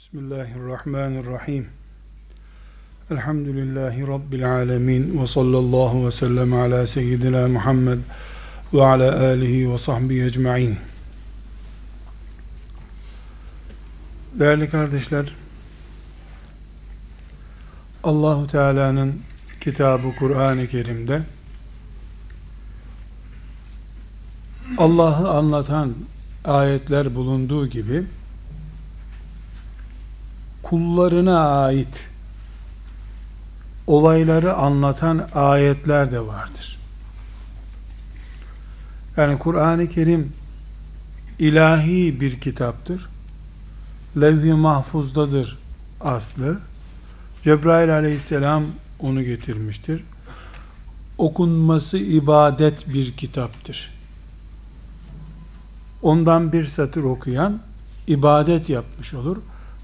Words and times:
Bismillahirrahmanirrahim. 0.00 1.68
Elhamdülillahi 3.10 4.06
Rabbil 4.06 4.52
alemin. 4.52 5.22
Ve 5.22 5.26
sallallahu 5.26 6.06
ve 6.06 6.10
sellem 6.10 6.52
ala 6.52 6.86
seyyidina 6.86 7.48
Muhammed 7.48 7.98
ve 8.72 8.84
ala 8.84 9.20
alihi 9.20 9.72
ve 9.72 9.78
sahbihi 9.78 10.24
ecma'in. 10.24 10.76
Değerli 14.38 14.70
kardeşler, 14.70 15.32
Allahu 18.04 18.46
Teala'nın 18.46 19.20
kitabı 19.60 20.16
Kur'an-ı 20.18 20.68
Kerim'de 20.68 21.22
Allah'ı 24.78 25.30
anlatan 25.30 25.94
ayetler 26.44 27.14
bulunduğu 27.14 27.66
gibi 27.66 28.04
kullarına 30.70 31.64
ait 31.64 32.04
olayları 33.86 34.54
anlatan 34.54 35.28
ayetler 35.34 36.12
de 36.12 36.26
vardır. 36.26 36.78
Yani 39.16 39.38
Kur'an-ı 39.38 39.88
Kerim 39.88 40.32
ilahi 41.38 42.20
bir 42.20 42.40
kitaptır. 42.40 43.08
Levh-i 44.20 44.52
mahfuzdadır 44.52 45.58
aslı. 46.00 46.58
Cebrail 47.42 47.94
aleyhisselam 47.94 48.64
onu 48.98 49.22
getirmiştir. 49.22 50.04
Okunması 51.18 51.98
ibadet 51.98 52.94
bir 52.94 53.12
kitaptır. 53.12 53.94
Ondan 56.02 56.52
bir 56.52 56.64
satır 56.64 57.02
okuyan 57.02 57.60
ibadet 58.06 58.68
yapmış 58.68 59.14
olur 59.14 59.36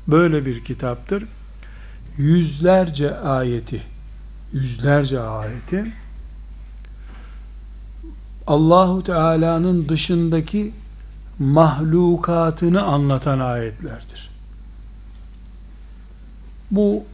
böyle 0.09 0.47
bir 0.47 0.65
kitaptır. 0.65 1.25
Yüzlerce 2.17 3.17
ayeti, 3.19 3.83
yüzlerce 4.53 5.21
ayeti 5.21 5.93
Allahu 8.47 9.05
Teala'nın 9.05 9.89
dışındaki 9.89 10.73
mahlukatını 11.39 12.83
anlatan 12.83 13.39
ayetlerdir. 13.39 14.31
Bu 16.71 17.05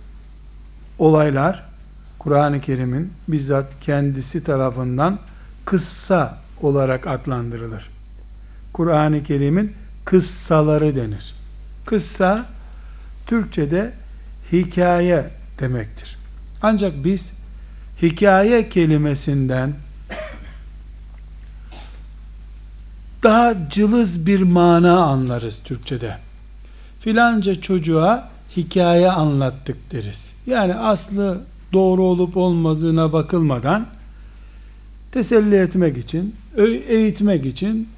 olaylar 0.99 1.65
Kur'an-ı 2.19 2.61
Kerim'in 2.61 3.13
bizzat 3.29 3.81
kendisi 3.81 4.45
tarafından 4.45 5.19
kıssa 5.65 6.39
olarak 6.61 7.07
adlandırılır. 7.07 7.91
Kur'an-ı 8.73 9.25
Kerim'in 9.25 9.73
kıssaları 10.05 10.97
denir. 10.97 11.35
Kıssa 11.87 12.47
Türkçe'de 13.33 13.93
hikaye 14.53 15.25
demektir. 15.61 16.17
Ancak 16.63 17.05
biz 17.05 17.33
hikaye 18.03 18.69
kelimesinden 18.69 19.73
daha 23.23 23.71
cılız 23.71 24.27
bir 24.27 24.43
mana 24.43 25.03
anlarız 25.03 25.63
Türkçe'de. 25.65 26.19
Filanca 27.01 27.61
çocuğa 27.61 28.31
hikaye 28.57 29.11
anlattık 29.11 29.93
deriz. 29.93 30.31
Yani 30.47 30.75
aslı 30.75 31.41
doğru 31.73 32.03
olup 32.03 32.37
olmadığına 32.37 33.13
bakılmadan 33.13 33.87
teselli 35.13 35.57
etmek 35.57 35.99
için, 35.99 36.37
eğitmek 36.89 37.47
için 37.47 37.89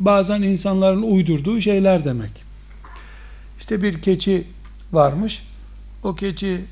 bazen 0.00 0.42
insanların 0.42 1.02
uydurduğu 1.02 1.60
şeyler 1.60 2.04
demek. 2.04 2.44
İşte 3.58 3.82
bir 3.82 4.02
keçi 4.02 4.44
varmış. 4.92 5.42
O 6.02 6.14
keçi 6.14 6.64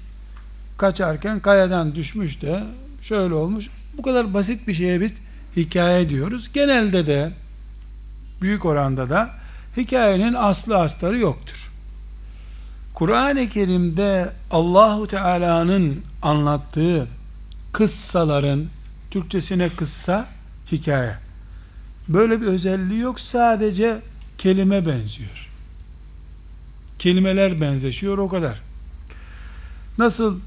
kaçarken 0.78 1.40
kayadan 1.40 1.94
düşmüş 1.94 2.42
de 2.42 2.64
şöyle 3.02 3.34
olmuş. 3.34 3.68
Bu 3.98 4.02
kadar 4.02 4.34
basit 4.34 4.68
bir 4.68 4.74
şeye 4.74 5.00
biz 5.00 5.14
hikaye 5.56 6.10
diyoruz. 6.10 6.52
Genelde 6.52 7.06
de 7.06 7.32
büyük 8.40 8.64
oranda 8.64 9.10
da 9.10 9.30
hikayenin 9.76 10.34
aslı 10.34 10.76
astarı 10.78 11.18
yoktur. 11.18 11.70
Kur'an-ı 12.94 13.48
Kerim'de 13.48 14.32
Allahu 14.50 15.06
Teala'nın 15.06 16.02
anlattığı 16.22 17.08
kıssaların 17.72 18.66
Türkçesine 19.10 19.68
kıssa 19.68 20.26
hikaye. 20.72 21.14
Böyle 22.08 22.40
bir 22.40 22.46
özelliği 22.46 23.00
yok. 23.00 23.20
Sadece 23.20 23.98
kelime 24.38 24.86
benziyor. 24.86 25.49
Kelimeler 27.00 27.60
benzeşiyor 27.60 28.18
o 28.18 28.28
kadar. 28.28 28.60
Nasıl 29.98 30.40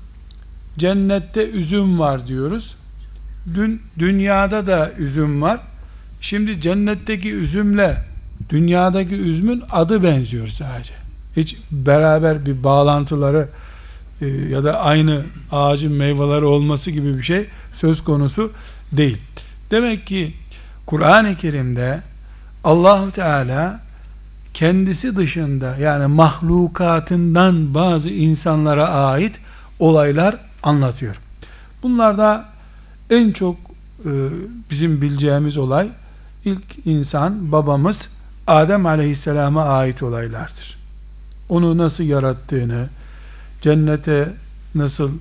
cennette 0.77 1.49
üzüm 1.49 1.99
var 1.99 2.27
diyoruz. 2.27 2.75
Dün 3.55 3.81
dünyada 3.99 4.67
da 4.67 4.91
üzüm 4.97 5.41
var. 5.41 5.59
Şimdi 6.21 6.61
cennetteki 6.61 7.33
üzümle 7.33 8.03
dünyadaki 8.49 9.15
üzümün 9.15 9.63
adı 9.71 10.03
benziyor 10.03 10.47
sadece. 10.47 10.93
Hiç 11.37 11.57
beraber 11.71 12.45
bir 12.45 12.63
bağlantıları 12.63 13.49
e, 14.21 14.27
ya 14.27 14.63
da 14.63 14.79
aynı 14.79 15.21
ağacın 15.51 15.93
meyveleri 15.93 16.45
olması 16.45 16.91
gibi 16.91 17.17
bir 17.17 17.23
şey 17.23 17.45
söz 17.73 18.03
konusu 18.03 18.51
değil. 18.91 19.17
Demek 19.71 20.07
ki 20.07 20.33
Kur'an-ı 20.85 21.35
Kerim'de 21.35 22.01
Allahu 22.63 23.11
Teala 23.11 23.79
kendisi 24.53 25.15
dışında 25.15 25.77
yani 25.77 26.07
mahlukatından 26.07 27.73
bazı 27.73 28.09
insanlara 28.09 28.89
ait 28.89 29.35
olaylar 29.79 30.37
anlatıyor. 30.63 31.15
Bunlarda 31.83 32.45
en 33.09 33.31
çok 33.31 33.55
e, 34.05 34.11
bizim 34.69 35.01
bileceğimiz 35.01 35.57
olay 35.57 35.87
ilk 36.45 36.87
insan 36.87 37.51
babamız 37.51 38.09
Adem 38.47 38.85
aleyhisselama 38.85 39.63
ait 39.63 40.03
olaylardır. 40.03 40.77
Onu 41.49 41.77
nasıl 41.77 42.03
yarattığını, 42.03 42.89
cennete 43.61 44.33
nasıl 44.75 45.11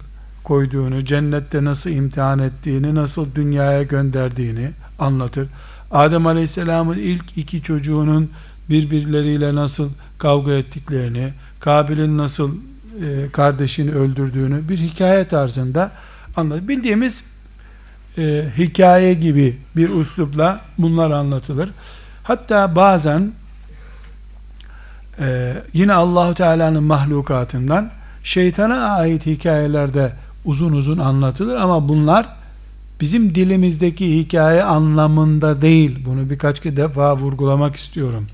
koyduğunu, 0.44 1.04
cennette 1.04 1.64
nasıl 1.64 1.90
imtihan 1.90 2.38
ettiğini, 2.38 2.94
nasıl 2.94 3.34
dünyaya 3.34 3.82
gönderdiğini 3.82 4.70
anlatır. 4.98 5.48
Adem 5.90 6.26
aleyhisselamın 6.26 6.98
ilk 6.98 7.38
iki 7.38 7.62
çocuğunun 7.62 8.30
birbirleriyle 8.70 9.54
nasıl 9.54 9.90
kavga 10.18 10.52
ettiklerini, 10.52 11.32
Kabil'in 11.60 12.18
nasıl 12.18 12.56
e, 13.04 13.30
kardeşini 13.32 13.90
öldürdüğünü 13.90 14.68
bir 14.68 14.78
hikaye 14.78 15.24
tarzında 15.24 15.90
anlatır. 16.36 16.68
Bildiğimiz 16.68 17.24
e, 18.18 18.44
hikaye 18.58 19.14
gibi 19.14 19.58
bir 19.76 19.90
üslupla 19.90 20.60
bunlar 20.78 21.10
anlatılır. 21.10 21.70
Hatta 22.22 22.76
bazen 22.76 23.32
e, 25.18 25.56
yine 25.72 25.92
Allahu 25.92 26.34
Teala'nın 26.34 26.82
mahlukatından 26.82 27.90
şeytana 28.24 28.76
ait 28.76 29.26
hikayelerde 29.26 30.12
uzun 30.44 30.72
uzun 30.72 30.98
anlatılır 30.98 31.56
ama 31.56 31.88
bunlar 31.88 32.26
bizim 33.00 33.34
dilimizdeki 33.34 34.18
hikaye 34.18 34.64
anlamında 34.64 35.62
değil. 35.62 35.98
Bunu 36.06 36.30
birkaç 36.30 36.64
defa 36.64 37.16
vurgulamak 37.16 37.76
istiyorum 37.76 38.26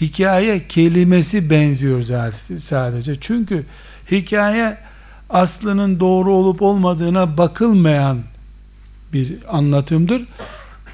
hikaye 0.00 0.66
kelimesi 0.68 1.50
benziyor 1.50 2.02
zaten 2.02 2.56
sadece. 2.56 3.20
Çünkü 3.20 3.64
hikaye 4.10 4.76
aslının 5.30 6.00
doğru 6.00 6.32
olup 6.32 6.62
olmadığına 6.62 7.38
bakılmayan 7.38 8.18
bir 9.12 9.36
anlatımdır. 9.48 10.22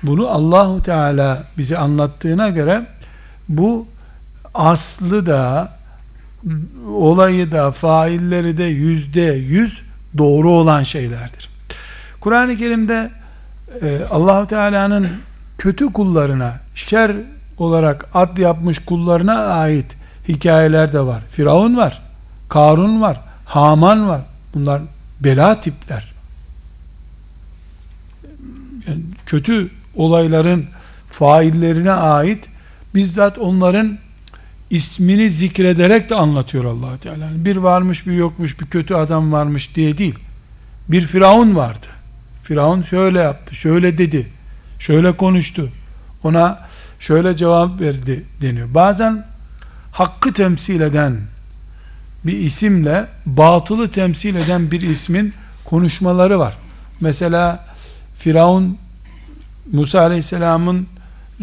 Bunu 0.03 0.29
Allahu 0.29 0.83
Teala 0.83 1.45
bize 1.59 1.79
anlattığına 1.79 2.49
göre 2.49 2.87
bu 3.49 3.87
aslı 4.55 5.27
da 5.27 5.77
olayı 6.89 7.53
da 7.53 7.73
failleri 7.73 8.59
de 8.59 8.65
yüzde 8.65 9.23
yüz 9.23 9.83
doğru 10.19 10.51
olan 10.51 10.83
şeylerdir. 10.83 11.49
Kur'an-ı 12.21 12.57
Kerim'de 12.57 13.11
e, 13.83 14.01
Allahu 14.11 14.47
Teala'nın 14.47 15.09
kötü 15.59 15.93
kullarına 15.93 16.61
şer 16.75 17.13
olarak 17.59 18.09
ad 18.15 18.39
yapmış 18.39 18.79
kullarına 18.79 19.35
ait 19.35 19.87
hikayeler 20.29 20.93
de 20.93 21.01
var. 21.01 21.23
Firavun 21.31 21.77
var, 21.77 22.03
Karun 22.49 23.01
var, 23.01 23.21
Haman 23.45 24.09
var. 24.09 24.21
Bunlar 24.55 24.83
bela 25.21 25.61
tipler. 25.61 26.13
Yani 28.89 29.01
kötü 29.27 29.71
olayların 29.95 30.65
faillerine 31.11 31.93
ait 31.93 32.45
bizzat 32.95 33.39
onların 33.39 33.99
ismini 34.71 35.31
zikrederek 35.31 36.11
de 36.11 36.15
anlatıyor 36.15 36.65
allah 36.65 36.97
Teala. 36.97 37.29
Bir 37.35 37.57
varmış 37.57 38.07
bir 38.07 38.13
yokmuş 38.13 38.61
bir 38.61 38.67
kötü 38.67 38.95
adam 38.95 39.33
varmış 39.33 39.77
diye 39.77 39.99
değil. 39.99 40.15
Bir 40.89 41.07
Firavun 41.07 41.57
vardı. 41.57 41.87
Firavun 42.43 42.83
şöyle 42.83 43.19
yaptı, 43.19 43.55
şöyle 43.55 43.99
dedi, 43.99 44.27
şöyle 44.79 45.13
konuştu. 45.13 45.69
Ona 46.25 46.67
şöyle 47.01 47.37
cevap 47.37 47.81
verdi 47.81 48.25
deniyor. 48.41 48.69
Bazen 48.75 49.25
hakkı 49.93 50.33
temsil 50.33 50.81
eden 50.81 51.17
bir 52.25 52.39
isimle 52.39 53.07
batılı 53.27 53.91
temsil 53.91 54.35
eden 54.35 54.71
bir 54.71 54.81
ismin 54.81 55.35
konuşmaları 55.65 56.39
var. 56.39 56.57
Mesela 57.01 57.65
Firavun 58.19 58.79
Musa 59.73 60.01
Aleyhisselam'ın 60.01 60.87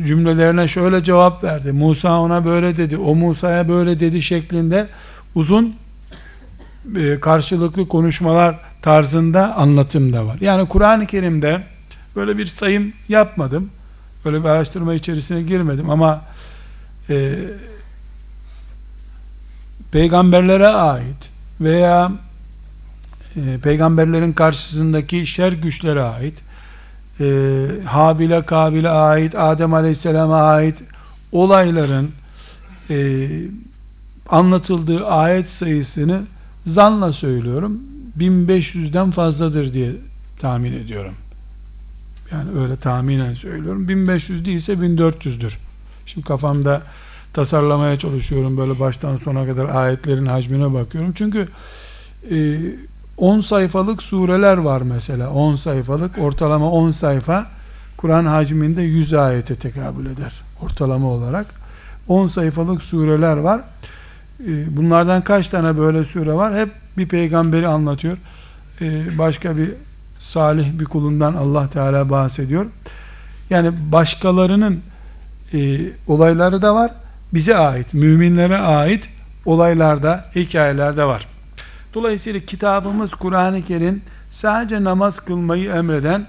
cümlelerine 0.03 0.67
şöyle 0.67 1.03
cevap 1.03 1.43
verdi. 1.43 1.71
Musa 1.71 2.19
ona 2.19 2.45
böyle 2.45 2.77
dedi, 2.77 2.97
o 2.97 3.15
Musa'ya 3.15 3.69
böyle 3.69 3.99
dedi 3.99 4.21
şeklinde 4.21 4.87
uzun 5.35 5.75
e, 6.95 7.19
karşılıklı 7.19 7.87
konuşmalar 7.87 8.59
tarzında 8.81 9.55
anlatım 9.55 10.13
da 10.13 10.25
var. 10.25 10.37
Yani 10.41 10.67
Kur'an-ı 10.67 11.05
Kerim'de 11.05 11.63
böyle 12.15 12.37
bir 12.37 12.45
sayım 12.45 12.93
yapmadım. 13.09 13.69
Böyle 14.25 14.39
bir 14.39 14.49
araştırma 14.49 14.93
içerisine 14.93 15.41
girmedim 15.41 15.89
ama 15.89 16.21
e, 17.09 17.35
peygamberlere 19.91 20.67
ait 20.67 21.31
veya 21.61 22.11
e, 23.35 23.57
peygamberlerin 23.63 24.33
karşısındaki 24.33 25.27
şer 25.27 25.51
güçlere 25.51 26.01
ait 26.01 26.35
e, 27.19 27.65
Habil'e 27.85 28.41
Kabil'e 28.41 28.89
ait 28.89 29.35
Adem 29.35 29.73
Aleyhisselam'a 29.73 30.41
ait 30.41 30.77
olayların 31.31 32.11
e, 32.89 33.27
anlatıldığı 34.29 35.07
ayet 35.07 35.49
sayısını 35.49 36.21
zanla 36.67 37.13
söylüyorum. 37.13 37.79
1500'den 38.19 39.11
fazladır 39.11 39.73
diye 39.73 39.91
tahmin 40.39 40.73
ediyorum 40.73 41.13
yani 42.33 42.59
öyle 42.59 42.75
tahminen 42.75 43.33
söylüyorum. 43.33 43.87
1500 43.87 44.45
değilse 44.45 44.73
1400'dür 44.73 45.57
şimdi 46.05 46.27
kafamda 46.27 46.81
tasarlamaya 47.33 47.99
çalışıyorum. 47.99 48.57
Böyle 48.57 48.79
baştan 48.79 49.17
sona 49.17 49.45
kadar 49.45 49.69
ayetlerin 49.69 50.25
hacmine 50.25 50.73
bakıyorum. 50.73 51.13
Çünkü 51.15 51.47
e, 52.31 52.57
10 53.17 53.41
sayfalık 53.41 54.03
sureler 54.03 54.57
var 54.57 54.81
mesela. 54.81 55.29
10 55.29 55.55
sayfalık 55.55 56.17
ortalama 56.17 56.71
10 56.71 56.91
sayfa 56.91 57.47
Kur'an 57.97 58.25
hacminde 58.25 58.81
100 58.81 59.13
ayete 59.13 59.55
tekabül 59.55 60.05
eder 60.05 60.33
ortalama 60.61 61.07
olarak. 61.07 61.45
10 62.07 62.27
sayfalık 62.27 62.81
sureler 62.81 63.37
var. 63.37 63.61
Ee, 64.39 64.77
bunlardan 64.77 65.21
kaç 65.21 65.47
tane 65.47 65.77
böyle 65.77 66.03
sure 66.03 66.33
var? 66.33 66.55
Hep 66.55 66.69
bir 66.97 67.07
peygamberi 67.07 67.67
anlatıyor. 67.67 68.17
Ee, 68.81 69.17
başka 69.17 69.57
bir 69.57 69.69
salih 70.27 70.79
bir 70.79 70.85
kulundan 70.85 71.33
Allah 71.33 71.69
Teala 71.69 72.09
bahsediyor 72.09 72.65
yani 73.49 73.91
başkalarının 73.91 74.81
e, 75.53 75.79
olayları 76.07 76.61
da 76.61 76.75
var 76.75 76.91
bize 77.33 77.57
ait 77.57 77.93
müminlere 77.93 78.57
ait 78.57 79.09
olaylarda 79.45 80.25
hikayelerde 80.35 81.05
var 81.05 81.27
Dolayısıyla 81.93 82.39
kitabımız 82.39 83.13
Kur'an-ı 83.13 83.61
Kerim 83.61 84.01
sadece 84.31 84.83
namaz 84.83 85.19
kılmayı 85.19 85.69
emreden, 85.69 86.27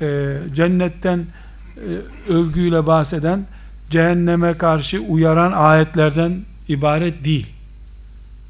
e, 0.00 0.36
cennetten 0.54 1.26
e, 1.76 2.32
övgüyle 2.32 2.86
bahseden, 2.86 3.46
cehenneme 3.90 4.58
karşı 4.58 5.00
uyaran 5.00 5.52
ayetlerden 5.52 6.40
ibaret 6.68 7.24
değil. 7.24 7.46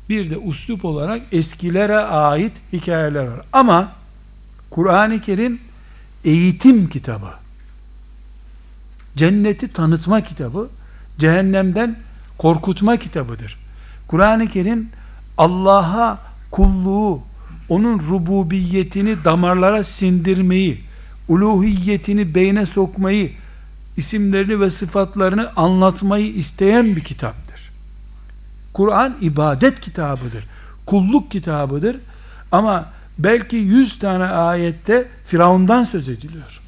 Bir 0.09 0.31
de 0.31 0.39
uslup 0.39 0.85
olarak 0.85 1.23
eskilere 1.33 1.99
ait 1.99 2.53
hikayeler 2.73 3.25
var. 3.27 3.41
Ama 3.53 3.89
Kur'an-ı 4.71 5.21
Kerim 5.21 5.61
eğitim 6.25 6.89
kitabı. 6.89 7.31
Cenneti 9.17 9.73
tanıtma 9.73 10.21
kitabı, 10.21 10.69
cehennemden 11.19 11.97
korkutma 12.39 12.97
kitabıdır. 12.97 13.59
Kur'an-ı 14.09 14.47
Kerim 14.47 14.89
Allah'a 15.39 16.19
kulluğu, 16.51 17.23
onun 17.69 18.01
rububiyetini 18.01 19.25
damarlara 19.25 19.85
sindirmeyi, 19.85 20.85
uluhiyetini 21.29 22.35
beyne 22.35 22.67
sokmayı, 22.67 23.33
isimlerini 23.97 24.61
ve 24.61 24.71
sıfatlarını 24.71 25.53
anlatmayı 25.57 26.27
isteyen 26.27 26.97
bir 26.97 27.05
kitaptır. 27.05 27.71
Kur'an 28.73 29.17
ibadet 29.21 29.81
kitabıdır. 29.81 30.45
Kulluk 30.87 31.31
kitabıdır. 31.31 31.97
Ama 32.53 32.96
belki 33.19 33.57
yüz 33.57 33.99
tane 33.99 34.25
ayette 34.25 35.09
Firavundan 35.25 35.85
söz 35.85 36.09
ediliyor. 36.09 36.61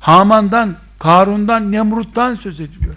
Haman'dan, 0.00 0.76
Karun'dan, 0.98 1.72
Nemrut'tan 1.72 2.34
söz 2.34 2.60
ediliyor. 2.60 2.94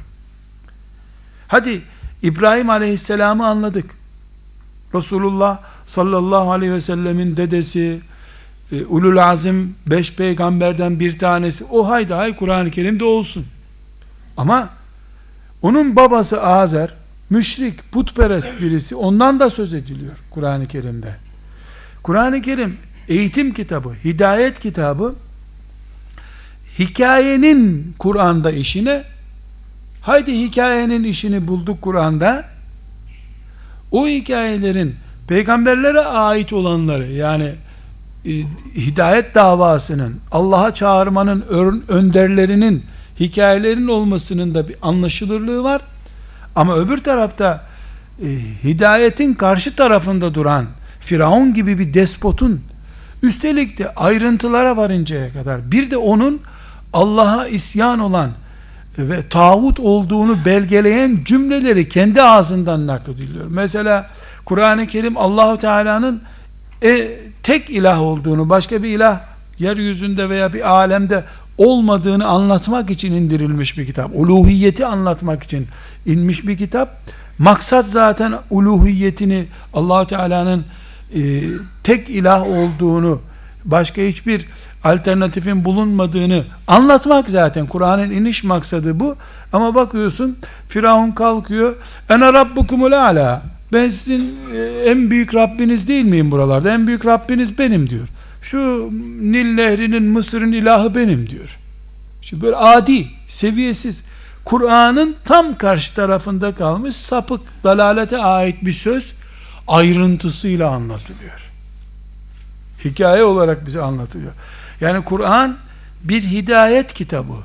Hadi 1.48 1.82
İbrahim 2.22 2.70
Aleyhisselam'ı 2.70 3.48
anladık. 3.48 3.86
Resulullah 4.96 5.60
sallallahu 5.86 6.52
aleyhi 6.52 6.74
ve 6.74 6.82
sellemin 6.82 7.38
dedesi, 7.38 8.00
e, 8.72 8.86
ulul 8.86 9.18
azim 9.18 9.76
beş 9.88 10.16
peygamberden 10.16 11.00
bir 11.00 11.20
tanesi, 11.20 11.66
o 11.66 11.90
haydi 11.90 12.14
hay 12.14 12.36
Kur'an-ı 12.36 12.72
Kerim'de 12.72 13.04
olsun. 13.04 13.46
Ama 14.38 14.70
onun 15.62 15.96
babası 15.96 16.44
Azer, 16.44 16.94
müşrik, 17.30 17.92
putperest 17.92 18.62
birisi, 18.62 18.96
ondan 18.96 19.40
da 19.40 19.50
söz 19.50 19.74
ediliyor 19.74 20.16
Kur'an-ı 20.30 20.68
Kerim'de. 20.68 21.16
Kur'an-ı 22.04 22.42
Kerim 22.42 22.78
eğitim 23.08 23.54
kitabı, 23.54 23.94
hidayet 24.04 24.60
kitabı, 24.60 25.16
hikayenin 26.80 27.94
Kur'an'da 28.00 28.52
işine, 28.52 29.04
haydi 30.02 30.42
hikayenin 30.42 31.04
işini 31.04 31.48
bulduk 31.48 31.82
Kur'an'da, 31.82 32.46
o 33.92 34.08
hikayelerin 34.08 34.96
peygamberlere 35.28 36.00
ait 36.00 36.54
olanları 36.54 37.08
yani 37.08 37.56
e, 38.26 38.32
hidayet 38.76 39.36
davasının 39.36 40.16
Allah'a 40.32 40.74
çağırmanın 40.74 41.46
önderlerinin 41.88 42.84
hikayelerinin 43.20 43.88
olmasının 43.88 44.54
da 44.54 44.68
bir 44.68 44.76
anlaşılırlığı 44.82 45.64
var. 45.64 45.82
Ama 46.56 46.76
öbür 46.76 46.98
tarafta 46.98 47.66
e, 48.22 48.28
hidayetin 48.64 49.34
karşı 49.34 49.76
tarafında 49.76 50.34
duran 50.34 50.68
Firavun 51.02 51.54
gibi 51.54 51.80
bir 51.80 51.94
despotun 51.94 52.62
üstelik 53.24 53.78
de 53.78 53.94
ayrıntılara 53.96 54.78
varıncaya 54.78 55.34
kadar 55.34 55.72
bir 55.72 55.92
de 55.92 55.98
onun 55.98 56.42
Allah'a 56.94 57.48
isyan 57.48 58.00
olan 58.00 58.32
ve 58.98 59.28
tağut 59.30 59.80
olduğunu 59.80 60.38
belgeleyen 60.46 61.20
cümleleri 61.26 61.90
kendi 61.90 62.22
ağzından 62.22 62.88
naklediliyor. 62.88 63.46
Mesela 63.50 64.10
Kur'an-ı 64.46 64.88
Kerim 64.88 65.18
Allahu 65.18 65.58
Teala'nın 65.58 66.22
e, 66.84 67.12
tek 67.44 67.70
ilah 67.70 68.02
olduğunu, 68.02 68.50
başka 68.50 68.84
bir 68.84 68.90
ilah 68.90 69.20
yeryüzünde 69.60 70.30
veya 70.30 70.54
bir 70.54 70.70
alemde 70.70 71.24
olmadığını 71.58 72.26
anlatmak 72.26 72.90
için 72.90 73.14
indirilmiş 73.14 73.78
bir 73.78 73.86
kitap. 73.86 74.12
Uluhiyeti 74.14 74.86
anlatmak 74.86 75.44
için 75.44 75.68
inmiş 76.06 76.48
bir 76.48 76.58
kitap. 76.58 76.98
Maksat 77.38 77.90
zaten 77.90 78.34
uluhiyetini 78.50 79.46
Allah 79.74 80.08
Teala'nın 80.08 80.66
e, 81.16 81.44
tek 81.84 82.10
ilah 82.10 82.44
olduğunu, 82.48 83.22
başka 83.66 84.02
hiçbir 84.02 84.46
alternatifin 84.84 85.66
bulunmadığını 85.66 86.44
anlatmak 86.68 87.30
zaten 87.30 87.68
Kur'an'ın 87.68 88.12
iniş 88.12 88.44
maksadı 88.44 89.00
bu. 89.00 89.16
Ama 89.54 89.76
bakıyorsun 89.76 90.38
Firavun 90.70 91.12
kalkıyor. 91.12 91.76
Ene 92.10 92.34
rabbukumul 92.34 92.92
ala. 92.92 93.42
Ben 93.74 93.90
sizin 93.90 94.36
e, 94.56 94.90
en 94.90 95.12
büyük 95.12 95.36
Rabbiniz 95.36 95.88
değil 95.88 96.06
miyim 96.06 96.32
buralarda? 96.32 96.74
En 96.74 96.88
büyük 96.88 97.06
Rabbiniz 97.06 97.60
benim 97.60 97.90
diyor. 97.90 98.08
Şu 98.42 98.90
Nil 99.22 99.54
nehrinin 99.54 100.04
Mısır'ın 100.04 100.52
ilahı 100.52 100.96
benim 100.96 101.30
diyor. 101.30 101.58
Şimdi 102.22 102.44
böyle 102.44 102.56
adi, 102.56 103.08
seviyesiz. 103.28 104.04
Kur'an'ın 104.46 105.16
tam 105.26 105.58
karşı 105.58 105.96
tarafında 105.96 106.56
kalmış 106.56 106.96
sapık, 106.96 107.42
dalalete 107.64 108.18
ait 108.18 108.66
bir 108.66 108.74
söz 108.74 109.14
ayrıntısıyla 109.72 110.70
anlatılıyor. 110.70 111.52
Hikaye 112.86 113.24
olarak 113.24 113.66
bize 113.66 113.82
anlatılıyor. 113.82 114.32
Yani 114.82 115.04
Kur'an 115.04 115.58
bir 116.04 116.24
hidayet 116.24 116.94
kitabı, 116.94 117.38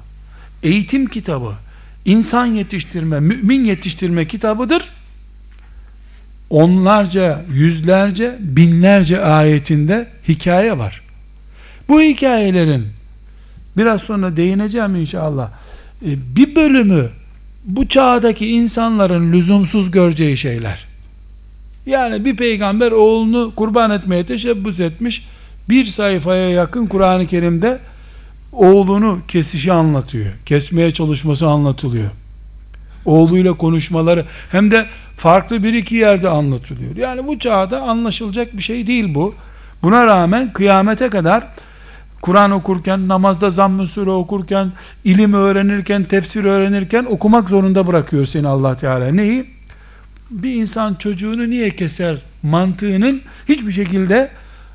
eğitim 0.62 1.06
kitabı, 1.06 1.52
insan 2.04 2.47
yetiştirme, 2.47 3.21
mümin 3.21 3.64
yetiştirme 3.64 4.26
kitabıdır. 4.26 4.88
Onlarca, 6.50 7.45
yüzlerce, 7.52 8.37
binlerce 8.40 9.21
ayetinde 9.23 10.09
hikaye 10.28 10.78
var. 10.78 11.02
Bu 11.88 12.00
hikayelerin 12.00 12.87
biraz 13.76 14.02
sonra 14.02 14.37
değineceğim 14.37 14.97
inşallah. 14.97 15.50
E, 16.02 16.37
bir 16.37 16.56
bölümü 16.56 17.11
bu 17.64 17.88
çağdaki 17.88 18.47
insanların 18.47 19.33
lüzumsuz 19.33 19.90
göreceği 19.90 20.37
şeyler. 20.37 20.95
Yani 21.87 22.25
bir 22.25 22.37
peygamber 22.37 22.93
oğlunu 22.93 23.52
kurban 23.57 23.90
etmeye 23.90 24.26
teşebbüs 24.26 24.81
etmiş 24.81 25.28
bir 25.69 25.85
sayfaya 25.85 26.50
yakın 26.50 26.87
Kur'an-ı 26.87 27.26
Kerim'de 27.26 27.78
oğlunu 28.52 29.19
kesişi 29.28 29.73
anlatıyor. 29.73 30.26
Kesmeye 30.47 30.90
çalışması 30.90 31.47
anlatılıyor. 31.47 32.11
Oğluyla 33.05 33.52
konuşmaları 33.52 34.25
hem 34.52 34.71
de 34.71 34.87
farklı 35.16 35.62
bir 35.62 35.75
iki 35.75 35.95
yerde 35.95 36.28
anlatılıyor. 36.28 36.97
Yani 36.97 37.26
bu 37.26 37.38
çağda 37.38 37.83
anlaşılacak 37.83 38.57
bir 38.57 38.62
şey 38.62 38.87
değil 38.87 39.14
bu. 39.14 39.35
Buna 39.83 40.07
rağmen 40.07 40.52
kıyamete 40.52 41.09
kadar 41.09 41.47
Kur'an 42.21 42.50
okurken, 42.50 43.09
namazda 43.09 43.50
zamm-ı 43.50 43.87
sure 43.87 44.11
okurken, 44.11 44.73
ilim 45.05 45.35
öğrenirken, 45.35 46.05
tefsir 46.05 46.45
öğrenirken 46.45 47.05
okumak 47.05 47.49
zorunda 47.49 47.87
bırakıyor 47.87 48.25
seni 48.25 48.49
Allah 48.49 48.76
Teala. 48.76 49.09
Neyi? 49.09 49.55
Bir 50.30 50.54
insan 50.54 50.95
çocuğunu 50.95 51.50
niye 51.50 51.71
keser 51.71 52.16
mantığının 52.42 53.23
hiçbir 53.49 53.73
şekilde 53.73 54.30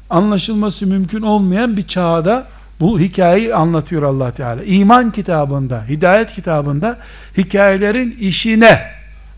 anlaşılması 0.10 0.88
mümkün 0.88 1.22
olmayan 1.22 1.77
bir 1.77 1.88
çağda 1.88 2.48
bu 2.79 3.00
hikayeyi 3.00 3.55
anlatıyor 3.55 4.03
Allah 4.03 4.31
Teala. 4.31 4.63
İman 4.63 5.12
kitabında, 5.12 5.86
hidayet 5.89 6.34
kitabında 6.34 7.00
hikayelerin 7.38 8.17
işine 8.20 8.91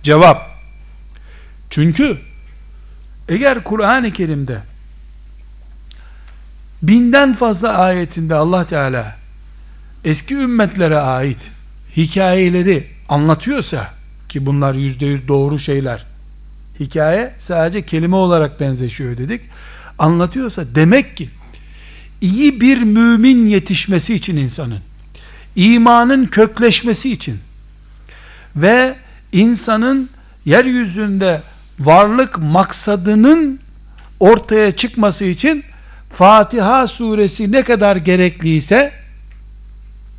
cevap. 0.03 0.53
Çünkü 1.69 2.17
eğer 3.29 3.63
Kur'an-ı 3.63 4.11
Kerim'de 4.11 4.57
binden 6.81 7.33
fazla 7.33 7.77
ayetinde 7.77 8.35
Allah 8.35 8.67
Teala 8.67 9.15
eski 10.05 10.35
ümmetlere 10.35 10.97
ait 10.97 11.37
hikayeleri 11.97 12.87
anlatıyorsa 13.09 14.02
ki 14.33 14.45
bunlar 14.45 14.75
yüzde 14.75 15.05
yüz 15.05 15.27
doğru 15.27 15.59
şeyler. 15.59 16.05
Hikaye 16.79 17.33
sadece 17.39 17.85
kelime 17.85 18.15
olarak 18.15 18.59
benzeşiyor 18.59 19.17
dedik. 19.17 19.41
Anlatıyorsa 19.99 20.63
demek 20.75 21.17
ki 21.17 21.29
iyi 22.21 22.61
bir 22.61 22.81
mümin 22.81 23.47
yetişmesi 23.47 24.13
için 24.13 24.37
insanın 24.37 24.79
imanın 25.55 26.25
kökleşmesi 26.25 27.11
için 27.11 27.39
ve 28.55 28.95
insanın 29.31 30.09
yeryüzünde 30.45 31.41
varlık 31.79 32.37
maksadının 32.37 33.59
ortaya 34.19 34.71
çıkması 34.71 35.25
için 35.25 35.63
Fatiha 36.11 36.87
suresi 36.87 37.51
ne 37.51 37.63
kadar 37.63 37.95
gerekliyse 37.95 38.91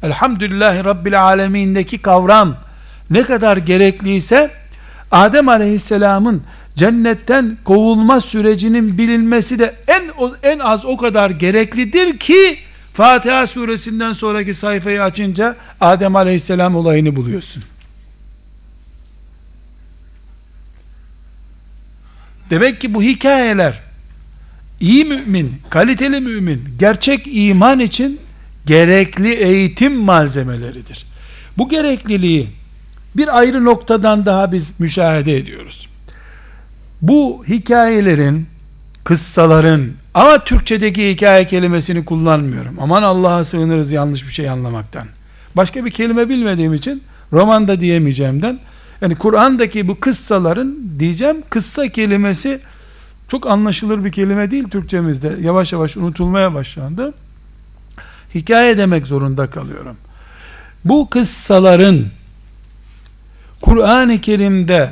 Elhamdülillahi 0.03 0.85
Rabbil 0.85 1.23
Alemin'deki 1.23 1.99
kavram 1.99 2.64
ne 3.11 3.23
kadar 3.23 3.57
gerekliyse 3.57 4.51
Adem 5.11 5.49
Aleyhisselam'ın 5.49 6.43
cennetten 6.77 7.59
kovulma 7.65 8.21
sürecinin 8.21 8.99
bilinmesi 8.99 9.59
de 9.59 9.75
en 9.87 10.03
en 10.43 10.59
az 10.59 10.85
o 10.85 10.97
kadar 10.97 11.31
gereklidir 11.31 12.19
ki 12.19 12.59
Fatiha 12.93 13.47
suresinden 13.47 14.13
sonraki 14.13 14.55
sayfayı 14.55 15.03
açınca 15.03 15.57
Adem 15.81 16.17
Aleyhisselam 16.17 16.77
olayını 16.77 17.17
buluyorsun. 17.17 17.63
Demek 22.51 22.81
ki 22.81 22.95
bu 22.95 23.03
hikayeler 23.03 23.81
iyi 24.81 25.05
mümin, 25.05 25.53
kaliteli 25.71 26.21
mümin, 26.21 26.65
gerçek 26.79 27.23
iman 27.27 27.81
için 27.81 28.21
gerekli 28.67 29.33
eğitim 29.33 29.97
malzemeleridir. 29.97 31.07
Bu 31.59 31.69
gerekliliği 31.69 32.49
bir 33.17 33.39
ayrı 33.39 33.65
noktadan 33.65 34.27
daha 34.27 34.53
biz 34.53 34.81
müşahede 34.81 35.37
ediyoruz. 35.37 35.89
Bu 37.03 37.45
hikayelerin, 37.49 38.47
kıssaların 39.05 39.89
ama 40.15 40.45
Türkçedeki 40.45 41.11
hikaye 41.11 41.47
kelimesini 41.47 42.05
kullanmıyorum. 42.05 42.77
Aman 42.81 43.03
Allah'a 43.03 43.45
sığınırız 43.45 43.93
yanlış 43.93 44.27
bir 44.27 44.33
şey 44.33 44.51
anlamaktan. 44.51 45.07
Başka 45.57 45.85
bir 45.85 45.91
kelime 45.91 46.29
bilmediğim 46.29 46.75
için 46.75 47.03
romanda 47.33 47.81
diyemeyeceğimden 47.81 48.59
yani 49.01 49.17
Kur'an'daki 49.17 49.89
bu 49.89 50.01
kıssaların 50.01 50.77
diyeceğim 50.99 51.43
kıssa 51.51 51.89
kelimesi 51.89 52.61
çok 53.29 53.47
anlaşılır 53.47 54.05
bir 54.05 54.13
kelime 54.13 54.51
değil 54.51 54.69
Türkçemizde. 54.69 55.37
Yavaş 55.41 55.73
yavaş 55.73 55.97
unutulmaya 55.97 56.55
başlandı. 56.55 57.15
Hikaye 58.35 58.79
demek 58.79 59.07
zorunda 59.07 59.51
kalıyorum. 59.51 59.97
Bu 60.85 61.11
kıssaların 61.11 62.05
Kur'an-ı 63.65 64.21
Kerim'de 64.21 64.91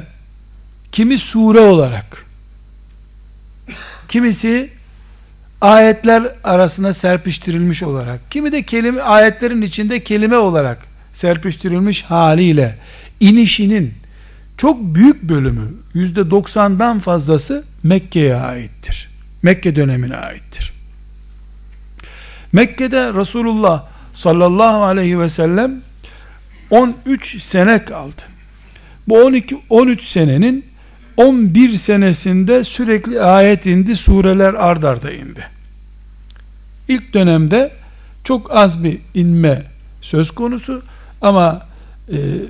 kimi 0.93 1.19
sure 1.19 1.61
olarak 1.61 2.27
kimisi 4.09 4.71
ayetler 5.61 6.23
arasında 6.45 6.95
serpiştirilmiş 6.95 7.83
olarak 7.83 8.31
kimi 8.31 8.53
de 8.53 8.63
kelime 8.63 9.03
ayetlerin 9.03 9.63
içinde 9.63 10.05
kelime 10.05 10.37
olarak 10.37 10.79
serpiştirilmiş 11.15 12.03
haliyle 12.03 12.79
inişinin 13.21 13.95
çok 14.57 14.81
büyük 14.81 15.23
bölümü 15.23 15.75
yüzde 15.95 16.31
doksandan 16.31 17.01
fazlası 17.01 17.65
Mekke'ye 17.83 18.35
aittir. 18.35 19.11
Mekke 19.43 19.77
dönemine 19.77 20.17
aittir. 20.17 20.73
Mekke'de 22.53 23.15
Resulullah 23.15 23.85
sallallahu 24.15 24.83
aleyhi 24.83 25.21
ve 25.21 25.29
sellem 25.29 25.83
13 26.71 27.43
sene 27.43 27.85
kaldı. 27.85 28.32
Bu 29.09 29.25
12 29.25 29.59
13 29.71 30.03
senenin 30.03 30.65
11 31.17 31.75
senesinde 31.75 32.65
sürekli 32.65 33.21
ayet 33.21 33.67
indi, 33.67 33.97
sureler 33.97 34.55
ard 34.55 34.83
arda 34.83 35.11
indi. 35.11 35.47
İlk 36.89 37.15
dönemde 37.15 37.71
çok 38.25 38.57
az 38.57 38.85
bir 38.85 38.99
inme 39.15 39.63
söz 40.01 40.31
konusu 40.31 40.83
ama 41.21 41.67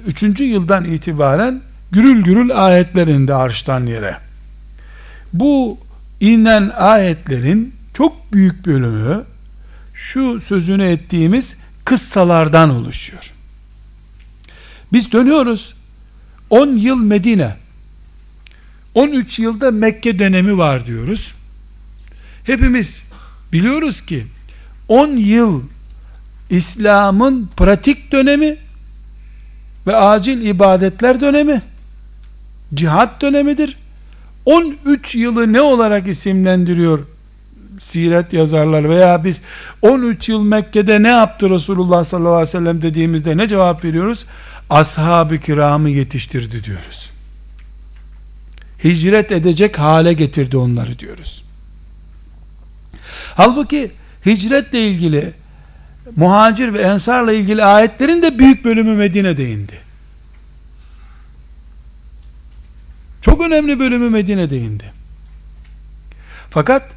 3. 0.07 0.41
E, 0.41 0.45
yıldan 0.45 0.85
itibaren 0.85 1.61
gürül 1.93 2.25
gürül 2.25 2.65
ayetler 2.65 3.07
indi 3.07 3.35
arştan 3.35 3.87
yere. 3.87 4.17
Bu 5.33 5.79
inen 6.21 6.69
ayetlerin 6.69 7.75
çok 7.95 8.33
büyük 8.33 8.67
bölümü 8.67 9.25
şu 9.95 10.41
sözünü 10.41 10.85
ettiğimiz 10.85 11.57
kıssalardan 11.85 12.71
oluşuyor. 12.71 13.35
Biz 14.93 15.13
dönüyoruz. 15.13 15.75
10 16.53 16.77
yıl 16.77 16.97
Medine, 16.97 17.57
13 18.95 19.39
yılda 19.39 19.71
Mekke 19.71 20.19
dönemi 20.19 20.59
var 20.59 20.87
diyoruz. 20.87 21.35
Hepimiz 22.45 23.13
biliyoruz 23.53 24.07
ki 24.07 24.27
10 24.89 25.09
yıl 25.09 25.63
İslam'ın 26.51 27.51
pratik 27.57 28.13
dönemi 28.13 28.57
ve 29.87 29.97
acil 29.97 30.47
ibadetler 30.47 31.21
dönemi 31.21 31.63
cihat 32.75 33.23
dönemidir. 33.23 33.79
13 34.45 35.15
yılı 35.15 35.53
ne 35.53 35.61
olarak 35.61 36.09
isimlendiriyor 36.09 36.99
siret 37.79 38.33
yazarlar 38.33 38.89
veya 38.89 39.25
biz 39.25 39.41
13 39.83 40.29
yıl 40.29 40.43
Mekke'de 40.43 41.03
ne 41.03 41.09
yaptı 41.09 41.51
Resulullah 41.51 42.05
sallallahu 42.05 42.35
aleyhi 42.35 42.49
ve 42.49 42.59
sellem 42.59 42.83
dediğimizde 42.83 43.37
ne 43.37 43.49
cevap 43.49 43.85
veriyoruz? 43.85 44.27
Ashab-ı 44.73 45.39
kiramı 45.39 45.91
yetiştirdi 45.91 46.65
diyoruz. 46.65 47.11
Hicret 48.85 49.33
edecek 49.33 49.79
hale 49.79 50.13
getirdi 50.13 50.57
onları 50.57 50.99
diyoruz. 50.99 51.45
Halbuki 53.35 53.91
hicretle 54.27 54.89
ilgili 54.89 55.33
muhacir 56.17 56.75
ve 56.75 56.83
ensarla 56.83 57.33
ilgili 57.33 57.65
ayetlerin 57.65 58.23
de 58.23 58.39
büyük 58.39 58.65
bölümü 58.65 58.97
Medine'de 58.97 59.51
indi. 59.51 59.81
Çok 63.21 63.41
önemli 63.43 63.79
bölümü 63.79 64.11
Medine'de 64.11 64.59
indi. 64.59 64.93
Fakat 66.51 66.91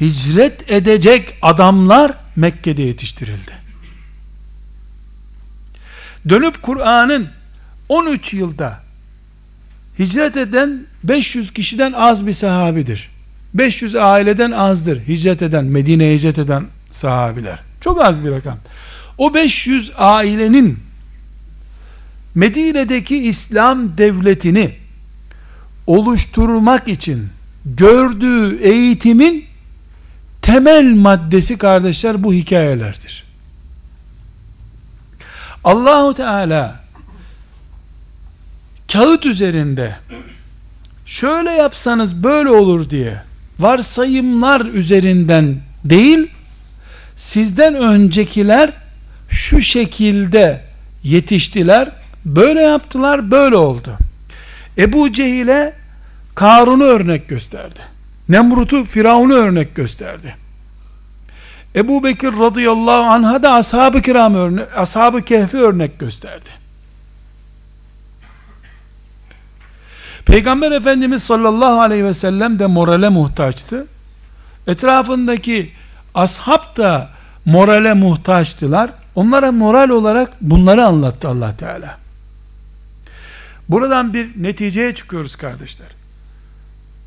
hicret 0.00 0.70
edecek 0.70 1.38
adamlar 1.42 2.12
Mekke'de 2.36 2.82
yetiştirildi. 2.82 3.65
Dönüp 6.28 6.62
Kur'an'ın 6.62 7.28
13 7.88 8.34
yılda 8.34 8.80
hicret 9.98 10.36
eden 10.36 10.80
500 11.04 11.52
kişiden 11.52 11.92
az 11.92 12.26
bir 12.26 12.32
sahabidir. 12.32 13.10
500 13.54 13.94
aileden 13.94 14.50
azdır 14.50 15.00
hicret 15.08 15.42
eden, 15.42 15.64
Medine'ye 15.64 16.14
hicret 16.14 16.38
eden 16.38 16.64
sahabiler. 16.92 17.58
Çok 17.80 18.04
az 18.04 18.24
bir 18.24 18.30
rakam. 18.30 18.58
O 19.18 19.34
500 19.34 19.92
ailenin 19.98 20.78
Medine'deki 22.34 23.16
İslam 23.16 23.98
devletini 23.98 24.74
oluşturmak 25.86 26.88
için 26.88 27.28
gördüğü 27.64 28.58
eğitimin 28.62 29.44
temel 30.42 30.94
maddesi 30.94 31.58
kardeşler 31.58 32.22
bu 32.22 32.32
hikayelerdir. 32.32 33.25
Allahu 35.66 36.14
Teala 36.14 36.80
kağıt 38.92 39.26
üzerinde 39.26 39.96
şöyle 41.06 41.50
yapsanız 41.50 42.22
böyle 42.22 42.50
olur 42.50 42.90
diye 42.90 43.22
varsayımlar 43.58 44.60
üzerinden 44.60 45.56
değil 45.84 46.30
sizden 47.16 47.74
öncekiler 47.74 48.70
şu 49.28 49.60
şekilde 49.60 50.60
yetiştiler 51.02 51.90
böyle 52.24 52.60
yaptılar 52.60 53.30
böyle 53.30 53.56
oldu 53.56 53.90
Ebu 54.78 55.12
Cehil'e 55.12 55.72
Karun'u 56.34 56.84
örnek 56.84 57.28
gösterdi. 57.28 57.80
Nemrut'u, 58.28 58.84
Firavun'u 58.84 59.34
örnek 59.34 59.74
gösterdi. 59.74 60.34
Ebu 61.76 62.04
Bekir 62.04 62.38
radıyallahu 62.38 63.02
anh'a 63.02 63.42
da 63.42 63.52
ashab-ı 63.52 64.02
kiram 64.02 64.34
örnek, 64.34 64.76
ashab-ı 64.76 65.22
kehfi 65.22 65.56
örnek 65.56 65.98
gösterdi. 65.98 66.50
Peygamber 70.24 70.72
Efendimiz 70.72 71.22
sallallahu 71.22 71.80
aleyhi 71.80 72.04
ve 72.04 72.14
sellem 72.14 72.58
de 72.58 72.66
morale 72.66 73.08
muhtaçtı. 73.08 73.86
Etrafındaki 74.66 75.72
ashab 76.14 76.76
da 76.76 77.10
morale 77.44 77.94
muhtaçtılar. 77.94 78.90
Onlara 79.14 79.52
moral 79.52 79.88
olarak 79.88 80.32
bunları 80.40 80.84
anlattı 80.86 81.28
Allah 81.28 81.56
Teala. 81.56 81.98
Buradan 83.68 84.14
bir 84.14 84.42
neticeye 84.42 84.94
çıkıyoruz 84.94 85.36
kardeşler. 85.36 85.88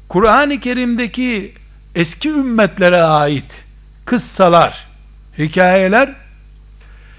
Kur'an-ı 0.10 0.60
Kerim'deki 0.60 1.54
eski 1.96 2.30
ümmetlere 2.30 3.02
ait 3.02 3.69
kıssalar, 4.10 4.88
hikayeler 5.38 6.16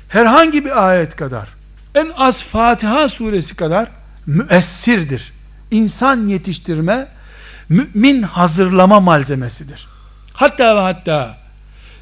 herhangi 0.08 0.64
bir 0.64 0.88
ayet 0.88 1.16
kadar 1.16 1.48
en 1.94 2.10
az 2.16 2.42
Fatiha 2.42 3.08
suresi 3.08 3.56
kadar 3.56 3.88
müessirdir. 4.26 5.32
İnsan 5.70 6.28
yetiştirme, 6.28 7.06
mümin 7.68 8.22
hazırlama 8.22 9.00
malzemesidir. 9.00 9.88
Hatta 10.32 10.76
ve 10.76 10.80
hatta 10.80 11.36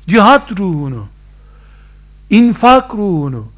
cihat 0.06 0.52
ruhunu, 0.52 1.08
infak 2.30 2.94
ruhunu, 2.94 3.52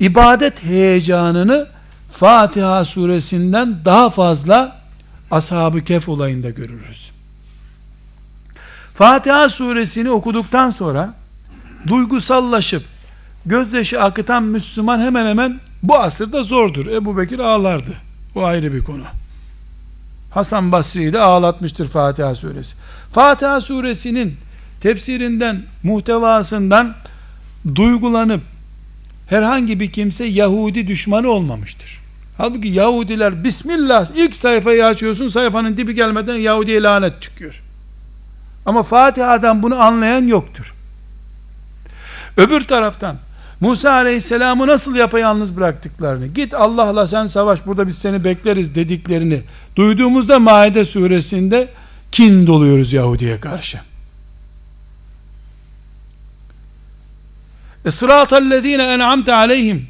ibadet 0.00 0.62
heyecanını 0.64 1.66
Fatiha 2.10 2.84
suresinden 2.84 3.84
daha 3.84 4.10
fazla 4.10 4.80
Ashab-ı 5.30 5.84
Kehf 5.84 6.08
olayında 6.08 6.50
görürüz. 6.50 7.15
Fatiha 8.96 9.48
suresini 9.48 10.10
okuduktan 10.10 10.70
sonra 10.70 11.14
duygusallaşıp 11.86 12.82
gözyaşı 13.46 14.02
akıtan 14.02 14.42
Müslüman 14.42 15.00
hemen 15.00 15.26
hemen 15.26 15.60
bu 15.82 15.98
asırda 15.98 16.42
zordur. 16.42 16.86
Ebu 16.86 17.18
Bekir 17.18 17.38
ağlardı. 17.38 17.94
O 18.34 18.44
ayrı 18.44 18.72
bir 18.72 18.84
konu. 18.84 19.02
Hasan 20.30 20.72
Basri'yi 20.72 21.12
de 21.12 21.20
ağlatmıştır 21.20 21.88
Fatiha 21.88 22.34
suresi. 22.34 22.76
Fatiha 23.12 23.60
suresinin 23.60 24.36
tefsirinden, 24.80 25.62
muhtevasından 25.82 26.94
duygulanıp 27.74 28.42
herhangi 29.28 29.80
bir 29.80 29.92
kimse 29.92 30.24
Yahudi 30.24 30.88
düşmanı 30.88 31.28
olmamıştır. 31.28 32.00
Halbuki 32.38 32.68
Yahudiler 32.68 33.44
Bismillah 33.44 34.06
ilk 34.16 34.36
sayfayı 34.36 34.86
açıyorsun 34.86 35.28
sayfanın 35.28 35.76
dibi 35.76 35.94
gelmeden 35.94 36.36
Yahudi'ye 36.36 36.82
lanet 36.82 37.22
çıkıyor. 37.22 37.65
Ama 38.66 38.82
Fatiha'dan 38.82 39.62
bunu 39.62 39.80
anlayan 39.80 40.26
yoktur. 40.26 40.74
Öbür 42.36 42.64
taraftan 42.64 43.16
Musa 43.60 43.92
Aleyhisselam'ı 43.92 44.66
nasıl 44.66 44.94
yapayalnız 44.94 45.56
bıraktıklarını, 45.56 46.26
git 46.26 46.54
Allah'la 46.54 47.06
sen 47.06 47.26
savaş 47.26 47.66
burada 47.66 47.86
biz 47.86 47.98
seni 47.98 48.24
bekleriz 48.24 48.74
dediklerini 48.74 49.42
duyduğumuzda 49.76 50.38
Maide 50.38 50.84
suresinde 50.84 51.68
kin 52.12 52.46
doluyoruz 52.46 52.92
Yahudi'ye 52.92 53.40
karşı. 53.40 53.78
Esratallezine 57.84 58.82
en'amte 58.82 59.34
aleyhim 59.34 59.86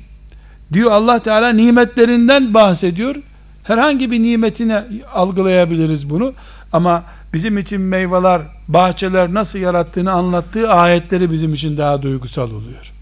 diyor 0.72 0.90
Allah 0.90 1.18
Teala 1.18 1.48
nimetlerinden 1.48 2.54
bahsediyor. 2.54 3.16
Herhangi 3.64 4.10
bir 4.10 4.22
nimetine 4.22 4.84
algılayabiliriz 5.14 6.10
bunu. 6.10 6.34
Ama 6.72 7.04
bizim 7.34 7.58
için 7.58 7.80
meyveler, 7.80 8.42
bahçeler 8.68 9.34
nasıl 9.34 9.58
yarattığını 9.58 10.12
anlattığı 10.12 10.72
ayetleri 10.72 11.30
bizim 11.30 11.54
için 11.54 11.76
daha 11.76 12.02
duygusal 12.02 12.50
oluyor. 12.50 12.92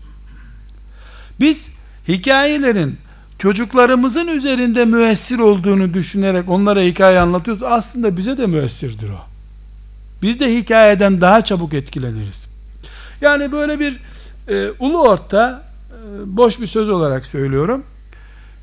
Biz 1.40 1.70
hikayelerin 2.08 2.98
çocuklarımızın 3.38 4.26
üzerinde 4.26 4.84
müessir 4.84 5.38
olduğunu 5.38 5.94
düşünerek 5.94 6.48
onlara 6.48 6.80
hikaye 6.80 7.20
anlatıyoruz. 7.20 7.62
Aslında 7.62 8.16
bize 8.16 8.38
de 8.38 8.46
müessirdir 8.46 9.08
o. 9.08 9.20
Biz 10.22 10.40
de 10.40 10.56
hikayeden 10.56 11.20
daha 11.20 11.42
çabuk 11.42 11.74
etkileniriz. 11.74 12.46
Yani 13.20 13.52
böyle 13.52 13.80
bir 13.80 14.00
e, 14.48 14.70
ulu 14.78 15.02
orta 15.02 15.62
e, 15.90 16.37
boş 16.37 16.60
bir 16.60 16.66
söz 16.66 16.88
olarak 16.88 17.26
söylüyorum. 17.26 17.84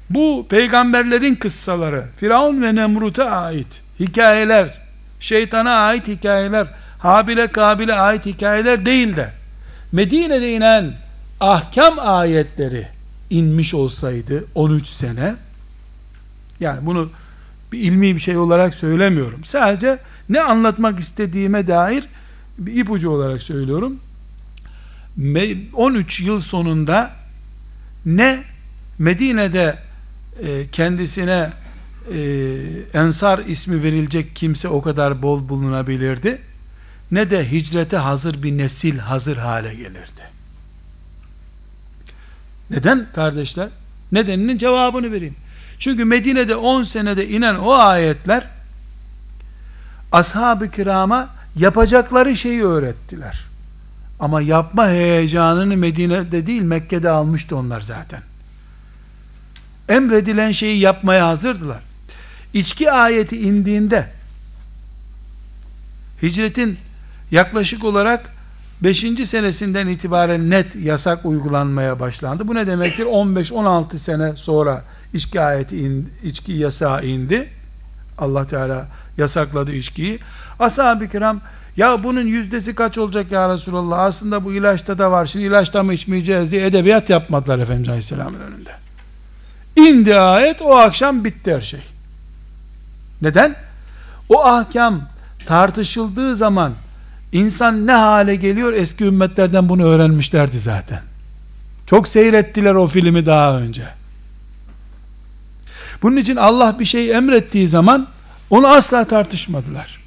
Bu 0.09 0.45
peygamberlerin 0.49 1.35
kıssaları, 1.35 2.05
Firavun 2.17 2.61
ve 2.61 2.75
Nemrut'a 2.75 3.25
ait 3.25 3.81
hikayeler, 3.99 4.80
şeytana 5.21 5.71
ait 5.71 6.07
hikayeler, 6.07 6.67
Habil'e 6.99 7.47
Kabil'e 7.47 7.93
ait 7.93 8.25
hikayeler 8.25 8.85
değil 8.85 9.15
de 9.15 9.33
Medine'de 9.91 10.53
inen 10.53 10.93
ahkam 11.39 11.93
ayetleri 11.99 12.87
inmiş 13.29 13.73
olsaydı 13.73 14.45
13 14.55 14.87
sene 14.87 15.35
yani 16.59 16.85
bunu 16.85 17.09
bir 17.71 17.79
ilmi 17.79 18.15
bir 18.15 18.19
şey 18.19 18.37
olarak 18.37 18.75
söylemiyorum. 18.75 19.45
Sadece 19.45 19.99
ne 20.29 20.41
anlatmak 20.41 20.99
istediğime 20.99 21.67
dair 21.67 22.07
bir 22.57 22.75
ipucu 22.75 23.09
olarak 23.09 23.43
söylüyorum. 23.43 23.99
13 25.73 26.21
yıl 26.21 26.39
sonunda 26.39 27.11
ne 28.05 28.43
Medine'de 28.99 29.75
e, 30.43 30.67
kendisine 30.71 31.49
e, 32.13 32.19
Ensar 32.93 33.39
ismi 33.39 33.83
verilecek 33.83 34.35
kimse 34.35 34.67
o 34.67 34.81
kadar 34.81 35.21
bol 35.21 35.49
bulunabilirdi 35.49 36.41
ne 37.11 37.29
de 37.29 37.51
hicrete 37.51 37.97
hazır 37.97 38.43
bir 38.43 38.57
nesil 38.57 38.97
hazır 38.97 39.37
hale 39.37 39.75
gelirdi. 39.75 40.21
Neden 42.69 43.07
kardeşler? 43.15 43.69
Nedeninin 44.11 44.57
cevabını 44.57 45.11
vereyim. 45.11 45.35
Çünkü 45.79 46.05
Medine'de 46.05 46.55
10 46.55 46.83
senede 46.83 47.27
inen 47.27 47.55
o 47.55 47.71
ayetler 47.71 48.47
ashab-ı 50.11 50.71
kirama 50.71 51.29
yapacakları 51.55 52.35
şeyi 52.35 52.63
öğrettiler. 52.63 53.45
Ama 54.19 54.41
yapma 54.41 54.87
heyecanını 54.87 55.77
Medine'de 55.77 56.47
değil 56.47 56.61
Mekke'de 56.61 57.09
almıştı 57.09 57.57
onlar 57.57 57.81
zaten. 57.81 58.21
Emredilen 59.89 60.51
şeyi 60.51 60.79
yapmaya 60.79 61.27
hazırdılar. 61.27 61.90
İçki 62.53 62.91
ayeti 62.91 63.41
indiğinde 63.41 64.07
hicretin 66.21 66.77
yaklaşık 67.31 67.83
olarak 67.83 68.29
5. 68.83 68.99
senesinden 69.25 69.87
itibaren 69.87 70.49
net 70.49 70.75
yasak 70.75 71.25
uygulanmaya 71.25 71.99
başlandı. 71.99 72.47
Bu 72.47 72.55
ne 72.55 72.67
demektir? 72.67 73.05
15-16 73.05 73.97
sene 73.97 74.35
sonra 74.35 74.83
içki 75.13 75.41
ayeti 75.41 75.77
indi, 75.77 76.09
içki 76.23 76.51
yasağı 76.53 77.05
indi. 77.05 77.49
Allah 78.17 78.47
Teala 78.47 78.87
yasakladı 79.17 79.73
içkiyi. 79.73 80.19
Ashab-ı 80.59 81.07
kiram 81.07 81.41
ya 81.77 82.03
bunun 82.03 82.27
yüzdesi 82.27 82.75
kaç 82.75 82.97
olacak 82.97 83.31
ya 83.31 83.49
Resulallah? 83.53 83.99
Aslında 83.99 84.45
bu 84.45 84.53
ilaçta 84.53 84.97
da 84.97 85.11
var. 85.11 85.25
Şimdi 85.25 85.45
ilaçta 85.45 85.83
mı 85.83 85.93
içmeyeceğiz 85.93 86.51
diye 86.51 86.65
edebiyat 86.65 87.09
yapmadılar 87.09 87.59
Efendimiz 87.59 87.89
Aleyhisselam'ın 87.89 88.39
önünde. 88.39 88.71
İndi 89.75 90.15
ayet 90.15 90.61
o 90.61 90.75
akşam 90.75 91.23
bitti 91.23 91.55
her 91.55 91.61
şey. 91.61 91.79
Neden? 93.21 93.55
O 94.29 94.45
ahkam 94.45 95.01
tartışıldığı 95.45 96.35
zaman 96.35 96.73
insan 97.31 97.87
ne 97.87 97.91
hale 97.91 98.35
geliyor 98.35 98.73
eski 98.73 99.03
ümmetlerden 99.03 99.69
bunu 99.69 99.83
öğrenmişlerdi 99.83 100.59
zaten. 100.59 101.01
Çok 101.85 102.07
seyrettiler 102.07 102.75
o 102.75 102.87
filmi 102.87 103.25
daha 103.25 103.59
önce. 103.59 103.83
Bunun 106.01 106.17
için 106.17 106.35
Allah 106.35 106.79
bir 106.79 106.85
şey 106.85 107.11
emrettiği 107.11 107.67
zaman 107.67 108.07
onu 108.49 108.67
asla 108.67 109.05
tartışmadılar 109.05 110.01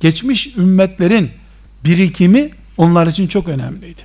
geçmiş 0.00 0.56
ümmetlerin 0.56 1.30
birikimi 1.84 2.50
onlar 2.76 3.06
için 3.06 3.26
çok 3.26 3.48
önemliydi. 3.48 4.02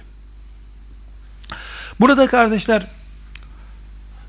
Burada 1.99 2.27
kardeşler 2.27 2.87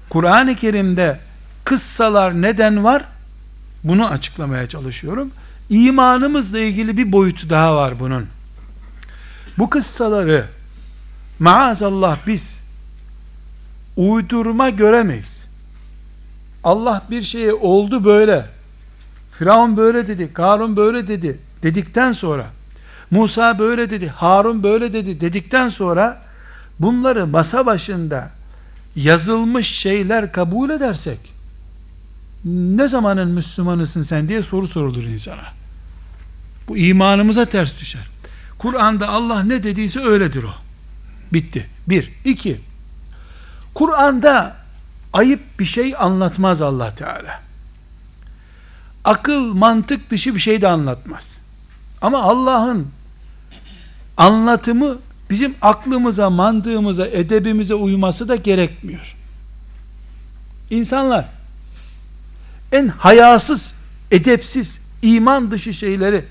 Kur'an-ı 0.09 0.57
Kerim'de 0.57 1.19
kıssalar 1.65 2.43
neden 2.43 2.85
var? 2.85 3.05
Bunu 3.85 4.07
açıklamaya 4.07 4.67
çalışıyorum. 4.67 5.31
İmanımızla 5.71 6.59
ilgili 6.59 6.97
bir 6.97 7.13
boyutu 7.13 7.51
daha 7.51 7.77
var 7.77 8.01
bunun. 8.01 8.27
Bu 9.59 9.71
kıssaları 9.71 10.47
maazallah 11.39 12.19
biz 12.27 12.65
uydurma 13.97 14.71
göremeyiz. 14.71 15.49
Allah 16.65 17.03
bir 17.11 17.23
şeye 17.23 17.53
oldu 17.53 18.05
böyle. 18.05 18.47
Firavun 19.31 19.77
böyle 19.77 20.07
dedi, 20.07 20.33
Karun 20.33 20.77
böyle 20.77 21.07
dedi 21.07 21.39
dedikten 21.63 22.13
sonra 22.13 22.47
Musa 23.11 23.59
böyle 23.59 23.91
dedi, 23.91 24.09
Harun 24.09 24.63
böyle 24.63 24.93
dedi 24.93 25.21
dedikten 25.21 25.69
sonra 25.69 26.23
bunları 26.81 27.27
masa 27.27 27.67
başında 27.67 28.31
yazılmış 28.97 29.67
şeyler 29.67 30.33
kabul 30.33 30.71
edersek 30.71 31.34
ne 32.45 32.89
zamanın 32.89 33.31
Müslümanısın 33.31 34.03
sen 34.03 34.29
diye 34.29 34.43
soru 34.43 34.67
sorulur 34.67 35.05
insana. 35.05 35.45
Bu 36.69 36.77
imanımıza 36.77 37.45
ters 37.45 37.81
düşer. 37.81 38.09
Kur'an'da 38.59 39.09
Allah 39.09 39.43
ne 39.43 39.63
dediyse 39.63 40.01
öyledir 40.01 40.43
o. 40.43 40.55
Bitti. 41.33 41.67
Bir. 41.89 42.13
iki. 42.25 42.61
Kur'an'da 43.75 44.57
ayıp 45.13 45.41
bir 45.61 45.65
şey 45.65 45.95
anlatmaz 45.99 46.63
Allah 46.63 46.95
Teala. 46.95 47.41
Akıl, 49.05 49.55
mantık 49.55 50.11
dışı 50.11 50.35
bir 50.35 50.41
şey 50.41 50.63
de 50.63 50.69
anlatmaz. 50.69 51.41
Ama 52.01 52.23
Allah'ın 52.23 52.89
anlatımı 54.17 54.99
bizim 55.31 55.55
aklımıza, 55.63 56.31
mantığımıza, 56.31 57.07
edebimize 57.07 57.75
uyması 57.75 58.29
da 58.29 58.37
gerekmiyor. 58.37 59.17
İnsanlar 60.71 61.29
en 62.75 62.89
hayasız, 62.89 63.85
edepsiz, 64.11 64.95
iman 65.03 65.51
dışı 65.51 65.73
şeyleri 65.73 66.25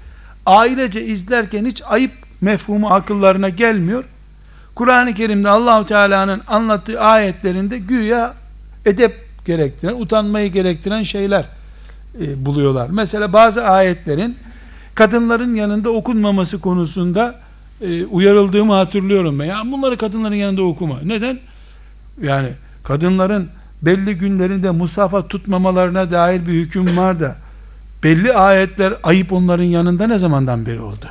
ailece 0.46 1.06
izlerken 1.06 1.66
hiç 1.66 1.82
ayıp 1.90 2.12
mefhumu 2.42 2.88
akıllarına 2.88 3.50
gelmiyor. 3.50 4.04
Kur'an-ı 4.76 5.14
Kerim'de 5.14 5.50
Allahu 5.50 5.86
Teala'nın 5.86 6.42
anlattığı 6.48 7.02
ayetlerinde 7.02 7.78
güya 7.80 8.34
edep 8.86 9.16
gerektiren, 9.46 9.94
utanmayı 9.94 10.52
gerektiren 10.52 11.04
şeyler 11.04 11.46
e, 12.22 12.46
buluyorlar. 12.46 12.90
Mesela 12.90 13.34
bazı 13.34 13.64
ayetlerin 13.64 14.38
kadınların 14.96 15.56
yanında 15.56 15.90
okunmaması 15.90 16.62
konusunda 16.62 17.36
e, 17.82 18.06
uyarıldığımı 18.06 18.74
hatırlıyorum 18.74 19.40
ben. 19.40 19.46
Ya 19.46 19.62
bunları 19.66 19.98
kadınların 19.98 20.36
yanında 20.36 20.64
okuma. 20.64 21.00
Neden? 21.04 21.40
Yani 22.22 22.50
kadınların 22.84 23.50
belli 23.86 24.16
günlerinde 24.16 24.72
musafa 24.72 25.28
tutmamalarına 25.28 26.12
dair 26.12 26.48
bir 26.48 26.54
hüküm 26.54 26.98
var 26.98 27.20
da 27.20 27.36
belli 28.04 28.34
ayetler 28.34 28.94
ayıp 29.04 29.34
onların 29.34 29.64
yanında 29.64 30.08
ne 30.08 30.20
zamandan 30.20 30.66
beri 30.66 30.82
oldu? 30.82 31.06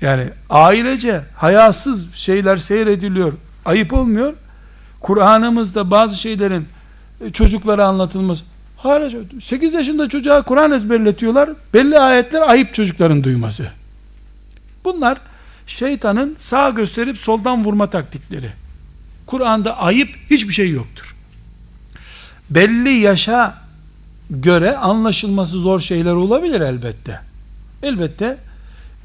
Yani 0.00 0.28
ailece 0.50 1.20
hayasız 1.34 2.14
şeyler 2.14 2.56
seyrediliyor. 2.56 3.32
Ayıp 3.64 3.92
olmuyor. 3.92 4.34
Kur'an'ımızda 5.00 5.90
bazı 5.90 6.16
şeylerin 6.16 6.68
e, 7.24 7.32
çocuklara 7.32 7.86
anlatılması 7.86 8.44
hala 8.76 9.10
8 9.40 9.74
yaşında 9.74 10.08
çocuğa 10.08 10.42
Kur'an 10.42 10.72
ezberletiyorlar. 10.72 11.50
Belli 11.74 11.98
ayetler 11.98 12.48
ayıp 12.48 12.74
çocukların 12.74 13.24
duyması. 13.24 13.70
Bunlar 14.84 15.18
şeytanın 15.66 16.36
sağ 16.38 16.70
gösterip 16.70 17.18
soldan 17.18 17.64
vurma 17.64 17.90
taktikleri. 17.90 18.50
Kur'an'da 19.28 19.78
ayıp 19.78 20.08
hiçbir 20.30 20.54
şey 20.54 20.70
yoktur. 20.70 21.14
Belli 22.50 22.90
yaşa 22.90 23.62
göre 24.30 24.76
anlaşılması 24.76 25.58
zor 25.58 25.80
şeyler 25.80 26.12
olabilir 26.12 26.60
elbette. 26.60 27.20
Elbette 27.82 28.38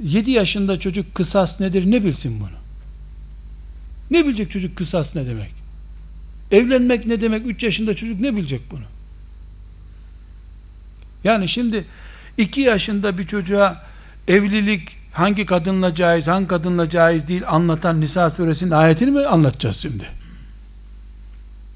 7 0.03 0.31
yaşında 0.31 0.79
çocuk 0.79 1.15
kısas 1.15 1.59
nedir 1.59 1.91
ne 1.91 2.03
bilsin 2.03 2.39
bunu? 2.39 2.57
Ne 4.11 4.25
bilecek 4.25 4.51
çocuk 4.51 4.77
kısas 4.77 5.15
ne 5.15 5.25
demek? 5.25 5.51
Evlenmek 6.51 7.07
ne 7.07 7.21
demek? 7.21 7.47
3 7.47 7.63
yaşında 7.63 7.95
çocuk 7.95 8.19
ne 8.19 8.35
bilecek 8.35 8.61
bunu? 8.71 8.85
Yani 11.23 11.49
şimdi 11.49 11.85
2 12.37 12.61
yaşında 12.61 13.17
bir 13.17 13.27
çocuğa 13.27 13.83
evlilik 14.27 15.02
hangi 15.13 15.45
kadınla 15.45 15.95
caiz, 15.95 16.27
hangi 16.27 16.47
kadınla 16.47 16.89
caiz 16.89 17.27
değil 17.27 17.43
anlatan 17.47 18.01
Nisa 18.01 18.29
suresinin 18.29 18.71
ayetini 18.71 19.11
mi 19.11 19.25
anlatacağız 19.25 19.77
şimdi? 19.77 20.05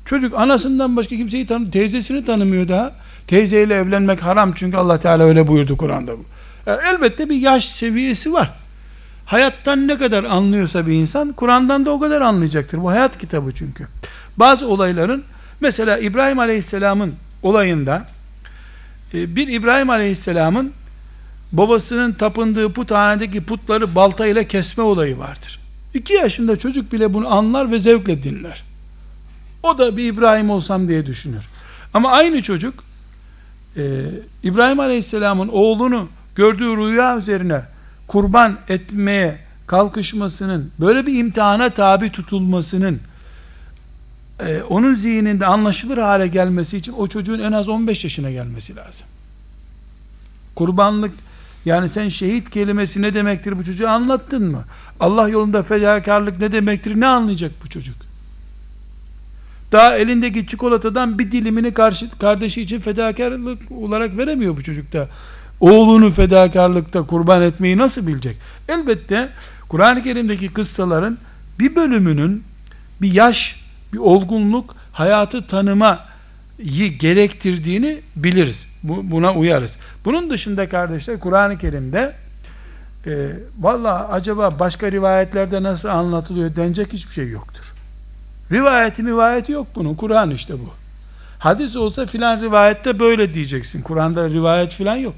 Çocuk 0.05 0.33
anasından 0.39 0.95
başka 0.95 1.15
kimseyi 1.15 1.47
tanı, 1.47 1.71
teyzesini 1.71 2.25
tanımıyor 2.25 2.67
daha. 2.67 2.91
Teyzeyle 3.27 3.75
evlenmek 3.75 4.23
haram 4.23 4.53
çünkü 4.53 4.77
Allah 4.77 4.99
Teala 4.99 5.23
öyle 5.23 5.47
buyurdu 5.47 5.77
Kur'an'da 5.77 6.17
bu. 6.17 6.25
Yani 6.65 6.79
elbette 6.93 7.29
bir 7.29 7.35
yaş 7.35 7.65
seviyesi 7.65 8.33
var. 8.33 8.49
Hayattan 9.25 9.87
ne 9.87 9.97
kadar 9.97 10.23
anlıyorsa 10.23 10.87
bir 10.87 10.93
insan 10.93 11.33
Kur'an'dan 11.33 11.85
da 11.85 11.91
o 11.91 11.99
kadar 11.99 12.21
anlayacaktır. 12.21 12.77
Bu 12.77 12.89
hayat 12.89 13.17
kitabı 13.17 13.51
çünkü. 13.51 13.87
Bazı 14.37 14.67
olayların 14.67 15.23
mesela 15.59 15.97
İbrahim 15.97 16.39
Aleyhisselam'ın 16.39 17.15
olayında 17.43 18.05
e, 19.13 19.35
bir 19.35 19.47
İbrahim 19.47 19.89
Aleyhisselam'ın 19.89 20.73
babasının 21.51 22.13
tapındığı 22.13 22.73
puthanedeki 22.73 23.43
putları 23.43 23.95
baltayla 23.95 24.43
kesme 24.43 24.83
olayı 24.83 25.17
vardır. 25.17 25.59
İki 25.93 26.13
yaşında 26.13 26.57
çocuk 26.57 26.93
bile 26.93 27.13
bunu 27.13 27.33
anlar 27.33 27.71
ve 27.71 27.79
zevkle 27.79 28.23
dinler. 28.23 28.63
O 29.63 29.77
da 29.77 29.97
bir 29.97 30.13
İbrahim 30.13 30.49
olsam 30.49 30.87
diye 30.87 31.05
düşünür. 31.05 31.49
Ama 31.93 32.11
aynı 32.11 32.41
çocuk 32.41 32.83
e, 33.77 34.01
İbrahim 34.43 34.79
Aleyhisselam'ın 34.79 35.47
oğlunu 35.47 36.09
gördüğü 36.35 36.77
rüya 36.77 37.17
üzerine 37.17 37.61
kurban 38.07 38.57
etmeye 38.69 39.39
kalkışmasının 39.67 40.71
böyle 40.79 41.05
bir 41.05 41.19
imtihana 41.19 41.69
tabi 41.69 42.11
tutulmasının 42.11 42.99
e, 44.39 44.61
onun 44.61 44.93
zihninde 44.93 45.45
anlaşılır 45.45 45.97
hale 45.97 46.27
gelmesi 46.27 46.77
için 46.77 46.93
o 46.93 47.07
çocuğun 47.07 47.39
en 47.39 47.51
az 47.51 47.69
15 47.69 48.03
yaşına 48.03 48.31
gelmesi 48.31 48.75
lazım. 48.75 49.07
Kurbanlık 50.55 51.11
yani 51.67 51.89
sen 51.89 52.09
şehit 52.09 52.49
kelimesi 52.49 53.01
ne 53.01 53.13
demektir 53.13 53.59
bu 53.59 53.63
çocuğa 53.63 53.91
anlattın 53.91 54.51
mı? 54.51 54.63
Allah 54.99 55.29
yolunda 55.29 55.63
fedakarlık 55.63 56.39
ne 56.39 56.51
demektir 56.51 56.99
ne 56.99 57.07
anlayacak 57.07 57.51
bu 57.63 57.69
çocuk? 57.69 57.95
Daha 59.71 59.97
elindeki 59.97 60.47
çikolatadan 60.47 61.19
bir 61.19 61.31
dilimini 61.31 61.73
karşı, 61.73 62.09
kardeşi 62.19 62.61
için 62.61 62.79
fedakarlık 62.79 63.71
olarak 63.71 64.17
veremiyor 64.17 64.57
bu 64.57 64.63
çocuk 64.63 64.93
da. 64.93 65.07
Oğlunu 65.59 66.11
fedakarlıkta 66.11 67.05
kurban 67.05 67.41
etmeyi 67.41 67.77
nasıl 67.77 68.07
bilecek? 68.07 68.37
Elbette 68.69 69.29
Kur'an-ı 69.69 70.03
Kerim'deki 70.03 70.47
kıssaların 70.53 71.17
bir 71.59 71.75
bölümünün 71.75 72.43
bir 73.01 73.13
yaş, 73.13 73.65
bir 73.93 73.97
olgunluk, 73.97 74.75
hayatı 74.93 75.47
tanıma 75.47 76.05
gerektirdiğini 76.99 77.99
biliriz. 78.15 78.67
Bu, 78.87 79.11
buna 79.11 79.33
uyarız. 79.33 79.77
Bunun 80.05 80.29
dışında 80.29 80.69
kardeşler 80.69 81.19
Kur'an-ı 81.19 81.57
Kerim'de 81.57 82.15
e, 83.05 83.29
valla 83.59 84.09
acaba 84.09 84.59
başka 84.59 84.91
rivayetlerde 84.91 85.63
nasıl 85.63 85.89
anlatılıyor 85.89 86.55
denecek 86.55 86.93
hiçbir 86.93 87.13
şey 87.13 87.29
yoktur. 87.29 87.73
Rivayeti 88.51 89.03
rivayeti 89.03 89.51
yok 89.51 89.67
bunun. 89.75 89.95
Kur'an 89.95 90.31
işte 90.31 90.53
bu. 90.53 90.69
Hadis 91.39 91.75
olsa 91.75 92.05
filan 92.05 92.41
rivayette 92.41 92.99
böyle 92.99 93.33
diyeceksin. 93.33 93.81
Kur'an'da 93.81 94.29
rivayet 94.29 94.73
filan 94.73 94.95
yok. 94.95 95.15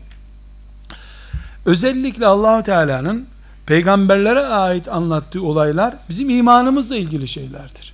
Özellikle 1.66 2.26
Allahu 2.26 2.64
Teala'nın 2.64 3.28
peygamberlere 3.66 4.40
ait 4.40 4.88
anlattığı 4.88 5.44
olaylar 5.44 5.96
bizim 6.10 6.30
imanımızla 6.30 6.96
ilgili 6.96 7.28
şeylerdir. 7.28 7.94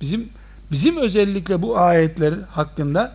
Bizim 0.00 0.28
bizim 0.70 0.96
özellikle 0.96 1.62
bu 1.62 1.78
ayetler 1.78 2.34
hakkında 2.50 3.12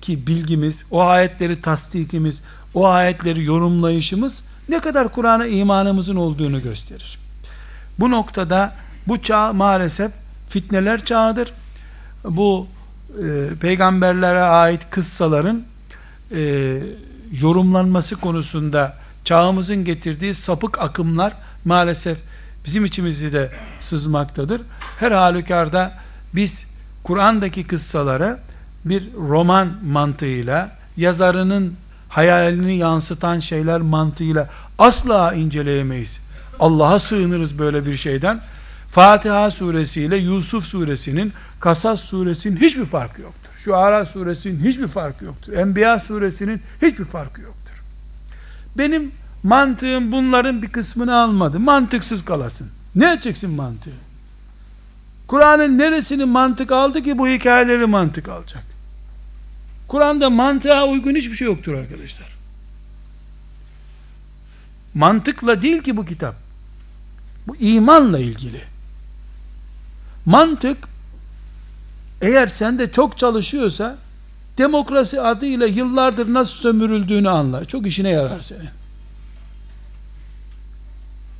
ki 0.00 0.26
bilgimiz, 0.26 0.84
o 0.90 1.00
ayetleri 1.00 1.62
tasdikimiz, 1.62 2.42
o 2.74 2.86
ayetleri 2.86 3.44
yorumlayışımız 3.44 4.44
ne 4.68 4.80
kadar 4.80 5.08
Kur'an'a 5.08 5.46
imanımızın 5.46 6.16
olduğunu 6.16 6.62
gösterir. 6.62 7.18
Bu 7.98 8.10
noktada 8.10 8.74
bu 9.08 9.22
çağ 9.22 9.52
maalesef 9.52 10.12
fitneler 10.48 11.04
çağıdır. 11.04 11.52
Bu 12.24 12.66
e, 13.24 13.48
peygamberlere 13.60 14.42
ait 14.42 14.90
kıssaların 14.90 15.62
e, 16.34 16.82
yorumlanması 17.40 18.16
konusunda 18.16 18.96
çağımızın 19.24 19.84
getirdiği 19.84 20.34
sapık 20.34 20.78
akımlar 20.78 21.32
maalesef 21.64 22.18
bizim 22.64 22.84
içimizi 22.84 23.32
de 23.32 23.50
sızmaktadır. 23.80 24.62
Her 24.98 25.12
halükarda 25.12 25.98
biz 26.34 26.66
Kur'an'daki 27.02 27.66
kıssaları 27.66 28.38
bir 28.84 29.08
roman 29.28 29.68
mantığıyla 29.84 30.76
yazarının 30.96 31.74
hayalini 32.08 32.76
yansıtan 32.76 33.40
şeyler 33.40 33.80
mantığıyla 33.80 34.50
asla 34.78 35.34
inceleyemeyiz. 35.34 36.18
Allah'a 36.60 36.98
sığınırız 36.98 37.58
böyle 37.58 37.86
bir 37.86 37.96
şeyden. 37.96 38.40
Fatiha 38.92 39.50
suresiyle 39.50 40.16
Yusuf 40.16 40.64
suresinin, 40.64 41.32
Kasas 41.60 42.00
suresinin 42.00 42.56
hiçbir 42.56 42.84
farkı 42.84 43.22
yoktur. 43.22 43.50
Şu 43.56 43.76
Ara 43.76 44.06
suresinin 44.06 44.64
hiçbir 44.64 44.86
farkı 44.86 45.24
yoktur. 45.24 45.52
Enbiya 45.52 45.98
suresinin 45.98 46.62
hiçbir 46.82 47.04
farkı 47.04 47.40
yoktur. 47.40 47.82
Benim 48.78 49.12
mantığım 49.42 50.12
bunların 50.12 50.62
bir 50.62 50.68
kısmını 50.68 51.16
almadı. 51.16 51.60
Mantıksız 51.60 52.24
kalasın. 52.24 52.68
Ne 52.94 53.12
edeceksin 53.12 53.50
mantığı? 53.50 53.90
Kur'an'ın 55.26 55.78
neresini 55.78 56.24
mantık 56.24 56.72
aldı 56.72 57.02
ki 57.02 57.18
bu 57.18 57.28
hikayeleri 57.28 57.86
mantık 57.86 58.28
alacak? 58.28 58.69
Kur'an'da 59.90 60.30
mantığa 60.30 60.86
uygun 60.86 61.14
hiçbir 61.14 61.34
şey 61.34 61.46
yoktur 61.46 61.74
arkadaşlar. 61.74 62.28
Mantıkla 64.94 65.62
değil 65.62 65.82
ki 65.82 65.96
bu 65.96 66.04
kitap. 66.04 66.34
Bu 67.46 67.56
imanla 67.56 68.18
ilgili. 68.18 68.60
Mantık 70.26 70.88
Eğer 72.22 72.46
sende 72.46 72.90
çok 72.90 73.18
çalışıyorsa 73.18 73.96
demokrasi 74.58 75.20
adıyla 75.20 75.66
yıllardır 75.66 76.34
nasıl 76.34 76.54
sömürüldüğünü 76.54 77.28
anla. 77.28 77.64
Çok 77.64 77.86
işine 77.86 78.08
yarar 78.08 78.40
senin. 78.40 78.70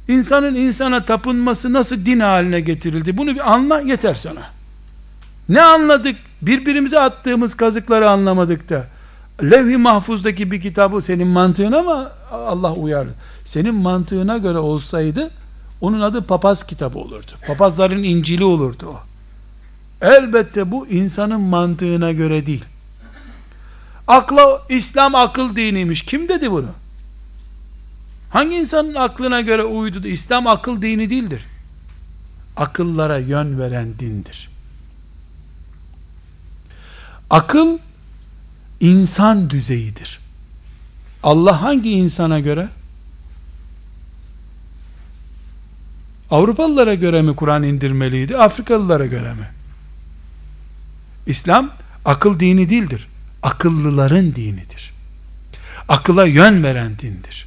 İnsanın 0.09 0.55
insana 0.55 1.05
tapınması 1.05 1.73
nasıl 1.73 2.07
din 2.07 2.21
haline 2.21 2.61
getirildi? 2.61 3.17
Bunu 3.17 3.35
bir 3.35 3.53
anla 3.53 3.81
yeter 3.81 4.15
sana. 4.15 4.43
Ne 5.49 5.63
anladık? 5.63 6.17
Birbirimize 6.43 7.01
attığımız 7.01 7.55
kazıkları 7.55 8.11
anlamadık 8.11 8.71
da. 8.71 8.87
Levh-i 9.43 9.77
mahfuzdaki 9.77 10.51
bir 10.51 10.61
kitabı 10.61 11.01
senin 11.01 11.27
mantığına 11.27 11.83
mı 11.83 12.09
Allah 12.33 12.73
uyar? 12.73 13.07
Senin 13.45 13.75
mantığına 13.75 14.39
göre 14.39 14.59
olsaydı 14.59 15.31
onun 15.81 16.01
adı 16.01 16.23
papaz 16.23 16.67
kitabı 16.67 16.99
olurdu. 16.99 17.33
Papazların 17.47 18.03
İncil'i 18.03 18.45
olurdu 18.45 18.87
o. 18.87 19.01
Elbette 20.07 20.71
bu 20.71 20.87
insanın 20.87 21.41
mantığına 21.41 22.13
göre 22.13 22.47
değil. 22.47 22.65
Akla 24.09 24.63
İslam 24.69 25.15
akıl 25.15 25.57
diniymiş. 25.57 26.03
Kim 26.03 26.29
dedi 26.29 26.51
bunu? 26.51 26.69
Hangi 28.31 28.57
insanın 28.57 28.95
aklına 28.95 29.41
göre 29.41 29.65
uydu? 29.65 30.07
İslam 30.07 30.47
akıl 30.47 30.83
dini 30.83 31.11
değildir. 31.11 31.47
Akıllara 32.57 33.19
yön 33.19 33.59
veren 33.59 33.99
dindir. 33.99 34.50
Akıl 37.31 37.79
insan 38.81 39.51
düzeyidir. 39.51 40.21
Allah 41.23 41.63
hangi 41.63 41.91
insana 41.91 42.41
göre? 42.41 42.69
Avrupalılara 46.31 46.95
göre 46.95 47.23
mi 47.23 47.37
Kur'an 47.37 47.63
indirmeliydi? 47.63 48.37
Afrikalılara 48.37 49.07
göre 49.07 49.35
mi? 49.35 49.49
İslam 51.27 51.71
akıl 52.05 52.41
dini 52.41 52.71
değildir. 52.71 53.09
Akıllıların 53.43 54.35
dinidir. 54.35 54.93
Akıla 55.89 56.27
yön 56.27 56.63
veren 56.63 56.99
dindir. 56.99 57.47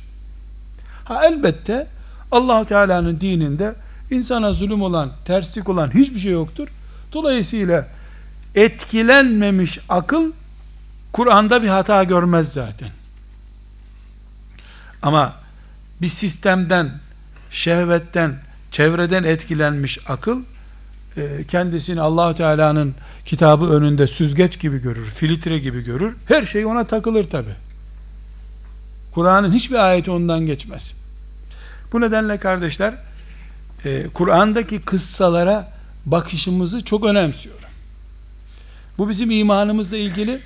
Ha 1.06 1.28
elbette 1.28 1.88
allah 2.32 2.66
Teala'nın 2.66 3.22
dininde 3.22 3.76
insana 4.12 4.54
zulüm 4.54 4.82
olan, 4.82 5.12
terslik 5.26 5.70
olan 5.70 5.94
hiçbir 5.94 6.20
şey 6.20 6.32
yoktur. 6.32 6.68
Dolayısıyla 7.14 7.88
etkilenmemiş 8.56 9.80
akıl 9.90 10.32
Kur'an'da 11.12 11.64
bir 11.64 11.68
hata 11.68 12.04
görmez 12.04 12.54
zaten. 12.54 12.90
Ama 15.02 15.36
bir 16.02 16.08
sistemden, 16.08 16.92
şehvetten, 17.52 18.40
çevreden 18.72 19.24
etkilenmiş 19.24 20.00
akıl 20.10 20.40
e, 21.18 21.44
kendisini 21.48 22.02
allah 22.02 22.36
Teala'nın 22.36 22.96
kitabı 23.26 23.66
önünde 23.66 24.08
süzgeç 24.08 24.60
gibi 24.60 24.82
görür, 24.82 25.06
filtre 25.06 25.60
gibi 25.60 25.84
görür. 25.84 26.16
Her 26.28 26.46
şey 26.46 26.66
ona 26.66 26.84
takılır 26.84 27.24
tabi. 27.24 27.50
Kur'an'ın 29.14 29.54
hiçbir 29.54 29.76
ayeti 29.76 30.12
ondan 30.12 30.46
geçmez. 30.46 30.94
Bu 31.94 32.02
nedenle 32.02 32.40
kardeşler, 32.40 32.94
e, 33.86 34.08
Kur'an'daki 34.14 34.82
kıssalara 34.82 35.72
bakışımızı 36.06 36.86
çok 36.86 37.06
önemsiyorum. 37.06 37.73
Bu 38.98 39.10
bizim 39.10 39.32
imanımızla 39.32 39.98
ilgili 39.98 40.40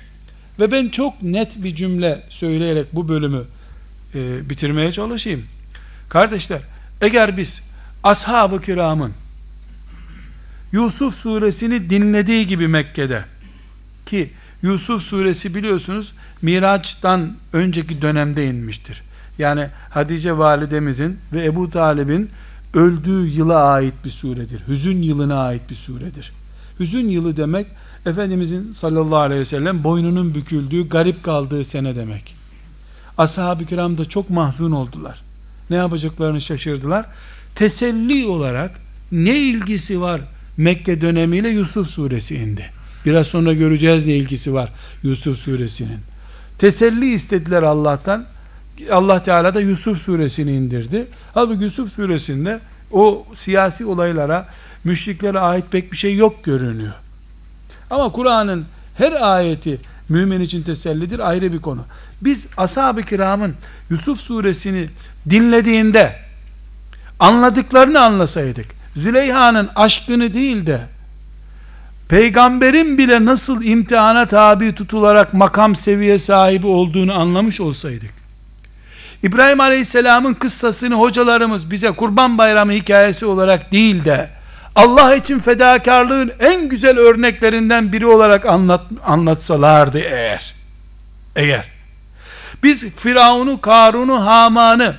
ve 0.60 0.70
ben 0.70 0.88
çok 0.88 1.22
net 1.22 1.62
bir 1.64 1.74
cümle 1.74 2.22
söyleyerek 2.28 2.94
bu 2.94 3.08
bölümü 3.08 3.42
e, 4.14 4.50
bitirmeye 4.50 4.92
çalışayım. 4.92 5.44
Kardeşler, 6.08 6.60
eğer 7.00 7.36
biz 7.36 7.70
ashab-ı 8.02 8.60
kiramın 8.60 9.12
Yusuf 10.72 11.14
suresini 11.14 11.90
dinlediği 11.90 12.46
gibi 12.46 12.68
Mekke'de 12.68 13.24
ki 14.06 14.30
Yusuf 14.62 15.02
suresi 15.02 15.54
biliyorsunuz 15.54 16.12
Miraç'tan 16.42 17.36
önceki 17.52 18.02
dönemde 18.02 18.46
inmiştir. 18.46 19.02
Yani 19.38 19.68
Hatice 19.90 20.38
validemizin 20.38 21.18
ve 21.32 21.44
Ebu 21.44 21.70
Talib'in 21.70 22.30
öldüğü 22.74 23.26
yıla 23.26 23.64
ait 23.64 23.94
bir 24.04 24.10
suredir. 24.10 24.62
Hüzün 24.68 25.02
yılına 25.02 25.42
ait 25.42 25.70
bir 25.70 25.74
suredir. 25.74 26.32
Hüzün 26.80 27.08
yılı 27.08 27.36
demek 27.36 27.66
Efendimizin 28.06 28.72
sallallahu 28.72 29.18
aleyhi 29.18 29.40
ve 29.40 29.44
sellem 29.44 29.84
boynunun 29.84 30.34
büküldüğü, 30.34 30.88
garip 30.88 31.22
kaldığı 31.22 31.64
sene 31.64 31.96
demek. 31.96 32.34
Ashab-ı 33.18 33.66
kiram 33.66 33.98
da 33.98 34.04
çok 34.04 34.30
mahzun 34.30 34.70
oldular. 34.70 35.22
Ne 35.70 35.76
yapacaklarını 35.76 36.40
şaşırdılar. 36.40 37.06
Teselli 37.54 38.26
olarak 38.26 38.80
ne 39.12 39.38
ilgisi 39.38 40.00
var 40.00 40.20
Mekke 40.56 41.00
dönemiyle 41.00 41.48
Yusuf 41.48 41.88
suresi 41.88 42.34
indi. 42.34 42.70
Biraz 43.06 43.26
sonra 43.26 43.52
göreceğiz 43.52 44.06
ne 44.06 44.12
ilgisi 44.16 44.54
var 44.54 44.72
Yusuf 45.02 45.38
suresinin. 45.38 45.98
Teselli 46.58 47.12
istediler 47.12 47.62
Allah'tan. 47.62 48.26
Allah 48.90 49.22
Teala 49.22 49.54
da 49.54 49.60
Yusuf 49.60 49.98
suresini 50.00 50.52
indirdi. 50.52 51.06
Halbuki 51.34 51.64
Yusuf 51.64 51.92
suresinde 51.92 52.60
o 52.90 53.26
siyasi 53.34 53.86
olaylara, 53.86 54.48
müşriklere 54.84 55.38
ait 55.38 55.64
pek 55.70 55.92
bir 55.92 55.96
şey 55.96 56.16
yok 56.16 56.44
görünüyor. 56.44 56.94
Ama 57.90 58.12
Kur'an'ın 58.12 58.66
her 58.98 59.12
ayeti 59.12 59.80
mümin 60.08 60.40
için 60.40 60.62
tesellidir 60.62 61.28
ayrı 61.28 61.52
bir 61.52 61.60
konu. 61.60 61.80
Biz 62.20 62.50
ashab-ı 62.56 63.02
kiramın 63.02 63.54
Yusuf 63.90 64.20
suresini 64.20 64.88
dinlediğinde 65.30 66.16
anladıklarını 67.20 68.00
anlasaydık, 68.00 68.66
Züleyha'nın 68.94 69.70
aşkını 69.76 70.34
değil 70.34 70.66
de 70.66 70.80
peygamberin 72.08 72.98
bile 72.98 73.24
nasıl 73.24 73.62
imtihana 73.62 74.26
tabi 74.26 74.74
tutularak 74.74 75.34
makam 75.34 75.76
seviye 75.76 76.18
sahibi 76.18 76.66
olduğunu 76.66 77.14
anlamış 77.14 77.60
olsaydık 77.60 78.10
İbrahim 79.22 79.60
Aleyhisselam'ın 79.60 80.34
kıssasını 80.34 80.94
hocalarımız 80.94 81.70
bize 81.70 81.90
kurban 81.90 82.38
bayramı 82.38 82.72
hikayesi 82.72 83.26
olarak 83.26 83.72
değil 83.72 84.04
de 84.04 84.30
Allah 84.74 85.14
için 85.14 85.38
fedakarlığın 85.38 86.32
en 86.40 86.68
güzel 86.68 86.98
örneklerinden 86.98 87.92
biri 87.92 88.06
olarak 88.06 88.46
anlat, 88.46 88.80
anlatsalardı 89.04 89.98
eğer 89.98 90.54
eğer 91.36 91.64
biz 92.62 92.96
Firavun'u, 92.96 93.60
Karun'u, 93.60 94.26
Haman'ı 94.26 94.96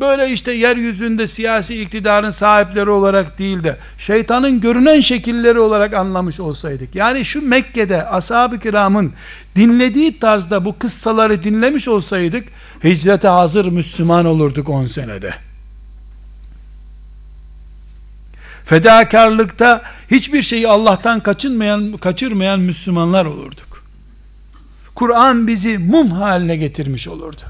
böyle 0.00 0.30
işte 0.30 0.52
yeryüzünde 0.52 1.26
siyasi 1.26 1.82
iktidarın 1.82 2.30
sahipleri 2.30 2.90
olarak 2.90 3.38
değil 3.38 3.64
de 3.64 3.76
şeytanın 3.98 4.60
görünen 4.60 5.00
şekilleri 5.00 5.58
olarak 5.58 5.94
anlamış 5.94 6.40
olsaydık. 6.40 6.94
Yani 6.94 7.24
şu 7.24 7.48
Mekke'de 7.48 8.06
ashab-ı 8.06 8.58
kiramın 8.58 9.12
dinlediği 9.56 10.18
tarzda 10.18 10.64
bu 10.64 10.78
kıssaları 10.78 11.42
dinlemiş 11.42 11.88
olsaydık 11.88 12.48
hicrete 12.84 13.28
hazır 13.28 13.72
Müslüman 13.72 14.26
olurduk 14.26 14.68
10 14.68 14.86
senede. 14.86 15.34
Fedakarlıkta 18.64 19.82
hiçbir 20.10 20.42
şeyi 20.42 20.68
Allah'tan 20.68 21.20
kaçınmayan, 21.20 21.96
kaçırmayan 21.96 22.60
Müslümanlar 22.60 23.24
olurduk. 23.24 23.84
Kur'an 24.94 25.46
bizi 25.46 25.78
mum 25.78 26.10
haline 26.10 26.56
getirmiş 26.56 27.08
olurdu. 27.08 27.42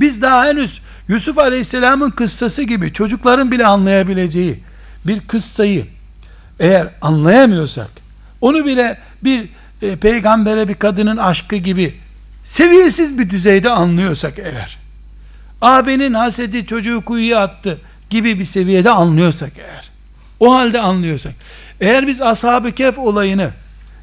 Biz 0.00 0.22
daha 0.22 0.44
henüz 0.44 0.80
Yusuf 1.08 1.38
Aleyhisselam'ın 1.38 2.10
kıssası 2.10 2.62
gibi 2.62 2.92
çocukların 2.92 3.50
bile 3.50 3.66
anlayabileceği 3.66 4.58
bir 5.04 5.20
kıssayı 5.20 5.86
eğer 6.60 6.88
anlayamıyorsak 7.02 7.88
onu 8.40 8.66
bile 8.66 8.98
bir 9.24 9.48
e, 9.82 9.96
peygambere 9.96 10.68
bir 10.68 10.74
kadının 10.74 11.16
aşkı 11.16 11.56
gibi 11.56 11.94
seviyesiz 12.44 13.18
bir 13.18 13.30
düzeyde 13.30 13.70
anlıyorsak 13.70 14.38
eğer 14.38 14.78
abinin 15.62 16.14
hasedi 16.14 16.66
çocuğu 16.66 17.02
kuyuya 17.04 17.40
attı 17.40 17.78
gibi 18.10 18.38
bir 18.38 18.44
seviyede 18.44 18.90
anlıyorsak 18.90 19.52
eğer 19.58 19.87
o 20.40 20.54
halde 20.54 20.80
anlıyorsak 20.80 21.32
eğer 21.80 22.06
biz 22.06 22.22
ashab-ı 22.22 22.72
kehf 22.72 22.98
olayını 22.98 23.50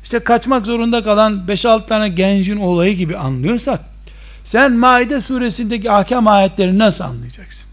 işte 0.04 0.20
kaçmak 0.20 0.66
zorunda 0.66 1.04
kalan 1.04 1.46
5-6 1.48 1.88
tane 1.88 2.10
gencin 2.10 2.58
olayı 2.58 2.96
gibi 2.96 3.18
anlıyorsak 3.18 3.80
sen 4.44 4.74
Maide 4.74 5.22
suresindeki 5.22 5.92
ahkam 5.92 6.28
ayetleri 6.28 6.80
nasıl 6.80 7.04
anlayacaksın? 7.04 7.70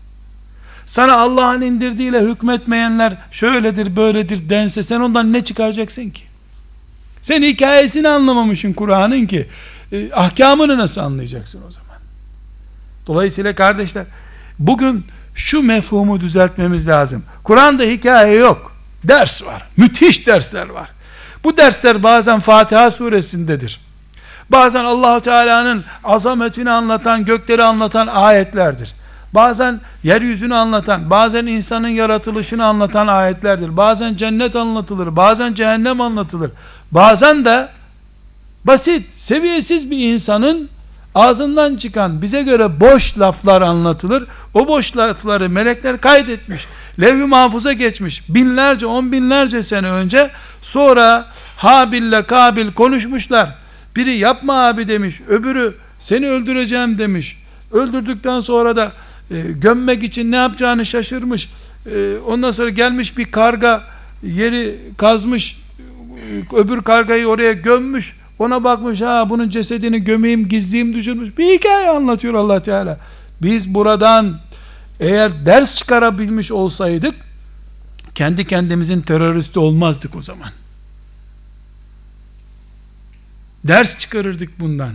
Sana 0.86 1.16
Allah'ın 1.16 1.60
indirdiğiyle 1.60 2.20
hükmetmeyenler 2.20 3.16
şöyledir 3.30 3.96
böyledir 3.96 4.50
dense 4.50 4.82
sen 4.82 5.00
ondan 5.00 5.32
ne 5.32 5.44
çıkaracaksın 5.44 6.10
ki? 6.10 6.22
Sen 7.22 7.42
hikayesini 7.42 8.08
anlamamışsın 8.08 8.72
Kur'an'ın 8.72 9.26
ki 9.26 9.48
e, 9.92 10.12
ahkamını 10.12 10.78
nasıl 10.78 11.00
anlayacaksın 11.00 11.62
o 11.68 11.70
zaman? 11.70 11.98
Dolayısıyla 13.06 13.54
kardeşler 13.54 14.04
bugün 14.58 15.04
şu 15.34 15.62
mefhumu 15.62 16.20
düzeltmemiz 16.20 16.88
lazım. 16.88 17.24
Kur'an'da 17.44 17.82
hikaye 17.82 18.34
yok. 18.34 18.72
Ders 19.04 19.46
var. 19.46 19.62
Müthiş 19.76 20.26
dersler 20.26 20.68
var. 20.68 20.90
Bu 21.44 21.56
dersler 21.56 22.02
bazen 22.02 22.40
Fatiha 22.40 22.90
suresindedir. 22.90 23.80
Bazen 24.50 24.84
Allahu 24.84 25.20
Teala'nın 25.20 25.84
azametini 26.04 26.70
anlatan, 26.70 27.24
gökleri 27.24 27.62
anlatan 27.64 28.06
ayetlerdir. 28.06 28.94
Bazen 29.34 29.80
yeryüzünü 30.02 30.54
anlatan, 30.54 31.10
bazen 31.10 31.46
insanın 31.46 31.88
yaratılışını 31.88 32.64
anlatan 32.64 33.06
ayetlerdir. 33.06 33.76
Bazen 33.76 34.14
cennet 34.16 34.56
anlatılır, 34.56 35.16
bazen 35.16 35.54
cehennem 35.54 36.00
anlatılır. 36.00 36.50
Bazen 36.92 37.44
de 37.44 37.68
basit, 38.64 39.06
seviyesiz 39.16 39.90
bir 39.90 40.14
insanın 40.14 40.68
ağzından 41.14 41.76
çıkan 41.76 42.22
bize 42.22 42.42
göre 42.42 42.80
boş 42.80 43.18
laflar 43.18 43.62
anlatılır. 43.62 44.24
O 44.54 44.68
boş 44.68 44.96
lafları 44.96 45.50
melekler 45.50 46.00
kaydetmiş. 46.00 46.66
Levh-i 47.00 47.24
mahfuza 47.26 47.72
geçmiş. 47.72 48.22
Binlerce, 48.28 48.86
on 48.86 49.12
binlerce 49.12 49.62
sene 49.62 49.90
önce 49.90 50.30
sonra 50.62 51.26
Habil'le 51.56 52.22
Kabil 52.26 52.72
konuşmuşlar. 52.72 53.54
Biri 53.96 54.16
yapma 54.16 54.66
abi 54.66 54.88
demiş. 54.88 55.20
Öbürü 55.28 55.74
seni 55.98 56.28
öldüreceğim 56.28 56.98
demiş. 56.98 57.36
Öldürdükten 57.72 58.40
sonra 58.40 58.76
da 58.76 58.92
e, 59.30 59.40
gömmek 59.40 60.02
için 60.02 60.32
ne 60.32 60.36
yapacağını 60.36 60.86
şaşırmış. 60.86 61.48
E, 61.94 62.16
ondan 62.26 62.50
sonra 62.50 62.68
gelmiş 62.68 63.18
bir 63.18 63.24
karga 63.24 63.82
yeri 64.22 64.78
kazmış. 64.96 65.58
E, 66.52 66.56
öbür 66.56 66.82
kargayı 66.82 67.26
oraya 67.26 67.52
gömmüş. 67.52 68.21
Ona 68.38 68.64
bakmış 68.64 69.00
ha 69.00 69.30
bunun 69.30 69.48
cesedini 69.48 70.04
gömeyim 70.04 70.48
gizleyeyim 70.48 70.94
düşünmüş. 70.94 71.38
Bir 71.38 71.58
hikaye 71.58 71.90
anlatıyor 71.90 72.34
allah 72.34 72.62
Teala. 72.62 72.98
Biz 73.42 73.74
buradan 73.74 74.38
eğer 75.00 75.46
ders 75.46 75.74
çıkarabilmiş 75.74 76.52
olsaydık 76.52 77.14
kendi 78.14 78.46
kendimizin 78.46 79.00
teröristi 79.00 79.58
olmazdık 79.58 80.16
o 80.16 80.22
zaman. 80.22 80.50
Ders 83.64 83.98
çıkarırdık 83.98 84.60
bundan. 84.60 84.92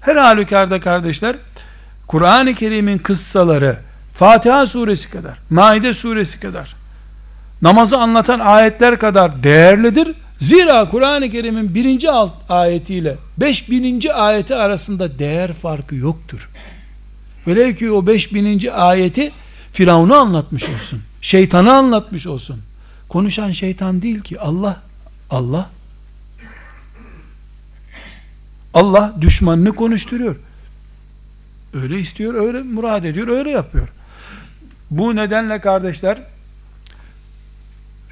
Her 0.00 0.16
halükarda 0.16 0.80
kardeşler 0.80 1.36
Kur'an-ı 2.06 2.54
Kerim'in 2.54 2.98
kıssaları 2.98 3.78
Fatiha 4.14 4.66
suresi 4.66 5.10
kadar, 5.10 5.38
Maide 5.50 5.94
suresi 5.94 6.40
kadar, 6.40 6.76
namazı 7.62 7.98
anlatan 7.98 8.40
ayetler 8.40 8.98
kadar 8.98 9.42
değerlidir. 9.42 10.14
Zira 10.40 10.88
Kur'an-ı 10.88 11.30
Kerim'in 11.30 11.74
birinci 11.74 12.10
alt 12.10 12.32
ayetiyle 12.48 13.16
beş 13.38 13.70
bininci 13.70 14.12
ayeti 14.12 14.54
arasında 14.54 15.18
değer 15.18 15.52
farkı 15.52 15.94
yoktur. 15.94 16.48
Velev 17.46 17.74
ki 17.74 17.90
o 17.90 18.06
beş 18.06 18.34
bininci 18.34 18.72
ayeti 18.72 19.32
Firavun'u 19.72 20.14
anlatmış 20.14 20.64
olsun. 20.68 21.02
Şeytanı 21.20 21.72
anlatmış 21.74 22.26
olsun. 22.26 22.62
Konuşan 23.08 23.52
şeytan 23.52 24.02
değil 24.02 24.20
ki 24.20 24.40
Allah. 24.40 24.82
Allah. 25.30 25.70
Allah 28.74 29.14
düşmanını 29.20 29.72
konuşturuyor. 29.72 30.36
Öyle 31.74 31.98
istiyor, 31.98 32.34
öyle 32.34 32.62
murad 32.62 33.04
ediyor, 33.04 33.28
öyle 33.28 33.50
yapıyor. 33.50 33.88
Bu 34.90 35.16
nedenle 35.16 35.60
kardeşler 35.60 36.18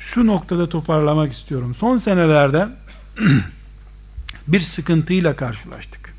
şu 0.05 0.27
noktada 0.27 0.69
toparlamak 0.69 1.33
istiyorum. 1.33 1.75
Son 1.75 1.99
senelerde 1.99 2.69
bir 4.49 4.61
sıkıntıyla 4.61 5.37
karşılaştık. 5.37 6.15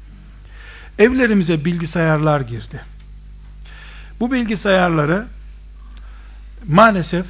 Evlerimize 1.00 1.66
bilgisayarlar 1.66 2.42
girdi. 2.42 2.82
Bu 4.20 4.32
bilgisayarları 4.32 5.26
maalesef 6.68 7.26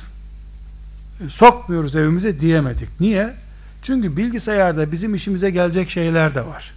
sokmuyoruz 1.29 1.95
evimize 1.95 2.39
diyemedik. 2.39 2.89
Niye? 2.99 3.33
Çünkü 3.81 4.17
bilgisayarda 4.17 4.91
bizim 4.91 5.15
işimize 5.15 5.49
gelecek 5.49 5.89
şeyler 5.89 6.35
de 6.35 6.45
var. 6.45 6.73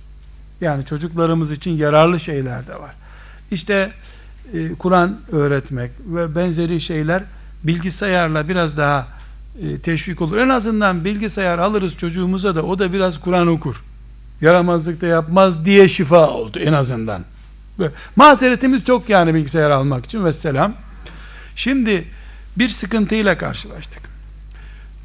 Yani 0.61 0.85
çocuklarımız 0.85 1.53
için 1.53 1.71
yararlı 1.71 2.21
şeyler 2.21 2.67
de 2.67 2.75
var. 2.75 2.95
İşte 3.51 3.93
e, 4.53 4.75
Kur'an 4.75 5.21
öğretmek 5.33 5.91
ve 6.07 6.35
benzeri 6.35 6.81
şeyler 6.81 7.23
bilgisayarla 7.65 8.49
biraz 8.49 8.77
daha 8.77 9.01
e, 9.01 9.18
teşvik 9.83 10.23
olur. 10.23 10.37
En 10.37 10.49
azından 10.49 11.05
bilgisayar 11.05 11.59
alırız 11.59 11.97
çocuğumuza 11.97 12.55
da 12.55 12.63
o 12.63 12.79
da 12.79 12.93
biraz 12.93 13.21
Kur'an 13.21 13.47
okur. 13.47 13.85
Yaramazlık 14.41 15.01
da 15.01 15.07
yapmaz 15.07 15.65
diye 15.65 15.89
şifa 15.89 16.31
oldu 16.31 16.59
en 16.59 16.73
azından. 16.73 17.25
Mazeretimiz 18.17 18.85
çok 18.85 19.09
yani 19.09 19.35
bilgisayar 19.35 19.71
almak 19.71 20.05
için 20.05 20.25
ve 20.25 20.33
selam. 20.33 20.73
Şimdi 21.57 22.05
bir 22.57 22.69
sıkıntıyla 22.69 23.39
karşılaştık. 23.39 24.03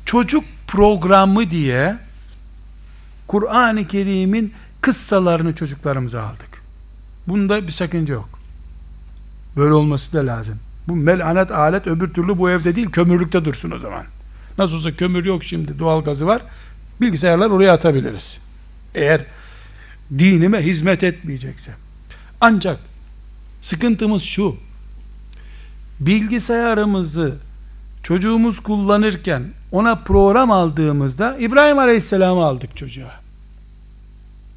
Çocuk 0.05 0.43
programı 0.67 1.51
diye 1.51 1.97
Kur'an-ı 3.27 3.87
Kerim'in 3.87 4.53
kıssalarını 4.81 5.55
çocuklarımıza 5.55 6.23
aldık. 6.23 6.63
Bunda 7.27 7.67
bir 7.67 7.71
sakınca 7.71 8.13
yok. 8.13 8.29
Böyle 9.57 9.73
olması 9.73 10.13
da 10.13 10.27
lazım. 10.27 10.59
Bu 10.87 10.95
melanet 10.95 11.51
alet 11.51 11.87
öbür 11.87 12.13
türlü 12.13 12.37
bu 12.37 12.49
evde 12.49 12.75
değil 12.75 12.91
kömürlükte 12.91 13.45
dursun 13.45 13.71
o 13.71 13.79
zaman. 13.79 14.03
Nasıl 14.57 14.75
olsa 14.75 14.95
kömür 14.95 15.25
yok 15.25 15.43
şimdi 15.43 15.79
doğal 15.79 16.03
gazı 16.03 16.25
var. 16.25 16.41
Bilgisayarlar 17.01 17.49
oraya 17.49 17.73
atabiliriz. 17.73 18.41
Eğer 18.95 19.25
dinime 20.19 20.61
hizmet 20.61 21.03
etmeyecekse. 21.03 21.71
Ancak 22.41 22.79
sıkıntımız 23.61 24.23
şu. 24.23 24.55
Bilgisayarımızı 25.99 27.37
çocuğumuz 28.03 28.59
kullanırken 28.59 29.43
ona 29.71 29.95
program 29.95 30.51
aldığımızda 30.51 31.37
İbrahim 31.37 31.79
Aleyhisselam'ı 31.79 32.45
aldık 32.45 32.77
çocuğa. 32.77 33.23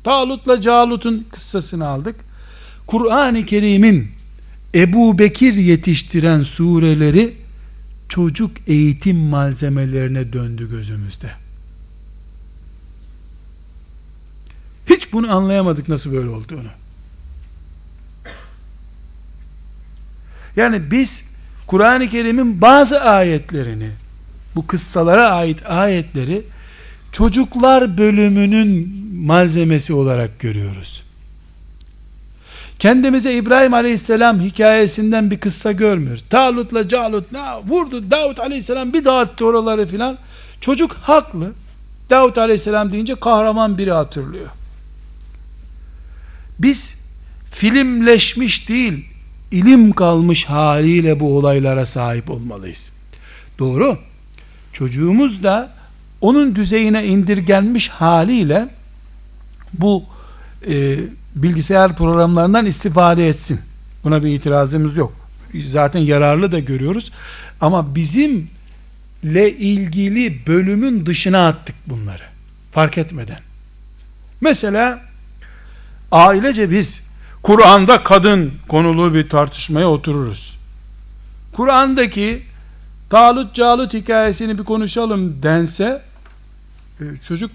Talut'la 0.04 0.60
Calut'un 0.60 1.26
kıssasını 1.32 1.86
aldık. 1.86 2.16
Kur'an-ı 2.86 3.44
Kerim'in 3.44 4.08
Ebu 4.74 5.18
Bekir 5.18 5.54
yetiştiren 5.54 6.42
sureleri 6.42 7.34
çocuk 8.08 8.50
eğitim 8.66 9.16
malzemelerine 9.16 10.32
döndü 10.32 10.70
gözümüzde. 10.70 11.30
Hiç 14.86 15.12
bunu 15.12 15.32
anlayamadık 15.32 15.88
nasıl 15.88 16.12
böyle 16.12 16.28
olduğunu. 16.28 16.68
Yani 20.56 20.90
biz 20.90 21.30
Kur'an-ı 21.66 22.08
Kerim'in 22.08 22.60
bazı 22.60 23.00
ayetlerini 23.00 23.90
bu 24.56 24.66
kıssalara 24.66 25.30
ait 25.30 25.70
ayetleri 25.70 26.42
çocuklar 27.12 27.98
bölümünün 27.98 28.98
malzemesi 29.14 29.92
olarak 29.92 30.40
görüyoruz. 30.40 31.05
Kendimize 32.78 33.34
İbrahim 33.34 33.74
Aleyhisselam 33.74 34.40
hikayesinden 34.40 35.30
bir 35.30 35.38
kıssa 35.38 35.72
görmüyoruz. 35.72 36.24
Talut'la 36.30 36.88
Calut 36.88 37.32
ne 37.32 37.40
vurdu 37.68 38.10
Davut 38.10 38.40
Aleyhisselam 38.40 38.92
bir 38.92 39.04
dağıttı 39.04 39.46
oraları 39.46 39.86
filan. 39.86 40.18
Çocuk 40.60 40.92
haklı. 40.92 41.52
Davut 42.10 42.38
Aleyhisselam 42.38 42.92
deyince 42.92 43.14
kahraman 43.14 43.78
biri 43.78 43.92
hatırlıyor. 43.92 44.50
Biz 46.58 46.94
filmleşmiş 47.50 48.68
değil, 48.68 49.04
ilim 49.50 49.92
kalmış 49.92 50.44
haliyle 50.44 51.20
bu 51.20 51.36
olaylara 51.36 51.86
sahip 51.86 52.30
olmalıyız. 52.30 52.92
Doğru. 53.58 53.98
Çocuğumuz 54.72 55.42
da 55.42 55.70
onun 56.20 56.54
düzeyine 56.54 57.06
indirgenmiş 57.06 57.88
haliyle 57.88 58.68
bu 59.74 60.04
e, 60.68 60.98
bilgisayar 61.36 61.96
programlarından 61.96 62.66
istifade 62.66 63.28
etsin. 63.28 63.60
Buna 64.04 64.24
bir 64.24 64.30
itirazımız 64.30 64.96
yok. 64.96 65.12
Zaten 65.64 66.00
yararlı 66.00 66.52
da 66.52 66.58
görüyoruz. 66.58 67.12
Ama 67.60 67.94
bizimle 67.94 69.52
ilgili 69.58 70.46
bölümün 70.46 71.06
dışına 71.06 71.48
attık 71.48 71.76
bunları. 71.86 72.22
Fark 72.72 72.98
etmeden. 72.98 73.38
Mesela 74.40 75.00
ailece 76.12 76.70
biz 76.70 77.00
Kur'an'da 77.42 78.02
kadın 78.02 78.52
konulu 78.68 79.14
bir 79.14 79.28
tartışmaya 79.28 79.88
otururuz. 79.88 80.56
Kur'an'daki 81.52 82.42
Talut 83.10 83.54
Calut 83.54 83.94
hikayesini 83.94 84.58
bir 84.58 84.64
konuşalım 84.64 85.42
dense 85.42 86.02
e, 87.00 87.04
çocuk 87.22 87.50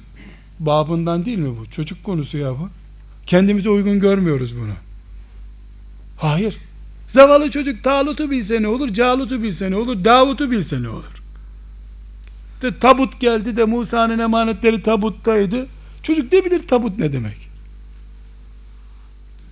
babından 0.60 1.26
değil 1.26 1.38
mi 1.38 1.58
bu? 1.60 1.70
Çocuk 1.70 2.04
konusu 2.04 2.38
ya 2.38 2.52
bu. 2.52 2.70
Kendimize 3.28 3.70
uygun 3.70 4.00
görmüyoruz 4.00 4.58
bunu. 4.58 4.74
Hayır. 6.18 6.58
Zavallı 7.08 7.52
çocuk 7.52 7.84
Talut'u 7.84 8.32
bilse 8.32 8.62
ne 8.62 8.68
olur, 8.68 8.94
Calut'u 8.94 9.44
bilse 9.44 9.72
ne 9.72 9.76
olur, 9.76 10.04
Davut'u 10.04 10.52
bilse 10.52 10.84
ne 10.84 10.90
olur. 10.90 11.22
De 12.62 12.80
tabut 12.80 13.20
geldi 13.20 13.58
de 13.58 13.66
Musa'nın 13.66 14.20
emanetleri 14.20 14.84
tabuttaydı. 14.84 15.68
Çocuk 16.04 16.34
ne 16.34 16.46
bilir 16.46 16.68
tabut 16.68 17.00
ne 17.00 17.14
demek? 17.14 17.50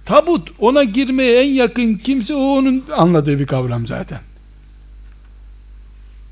Tabut 0.06 0.52
ona 0.60 0.84
girmeye 0.84 1.42
en 1.42 1.54
yakın 1.54 1.96
kimse 1.96 2.34
o 2.36 2.58
onun 2.58 2.86
anladığı 2.96 3.40
bir 3.40 3.48
kavram 3.48 3.88
zaten. 3.88 4.20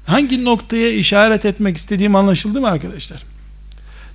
Hangi 0.06 0.46
noktaya 0.46 0.90
işaret 0.90 1.46
etmek 1.46 1.78
istediğim 1.78 2.16
anlaşıldı 2.16 2.62
mı 2.62 2.68
arkadaşlar? 2.68 3.24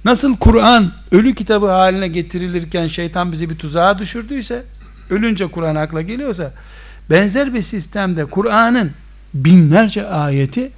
Nasıl 0.04 0.36
Kur'an 0.36 0.92
ölü 1.12 1.34
kitabı 1.34 1.66
haline 1.66 2.08
getirilirken 2.08 2.86
şeytan 2.86 3.32
bizi 3.32 3.50
bir 3.50 3.56
tuzağa 3.58 3.98
düşürdüyse, 3.98 4.64
ölünce 5.10 5.46
Kur'an 5.46 5.74
akla 5.76 6.02
geliyorsa, 6.02 6.52
benzer 7.10 7.54
bir 7.54 7.62
sistemde 7.62 8.24
Kur'an'ın 8.24 8.92
binlerce 9.34 10.06
ayeti, 10.06 10.72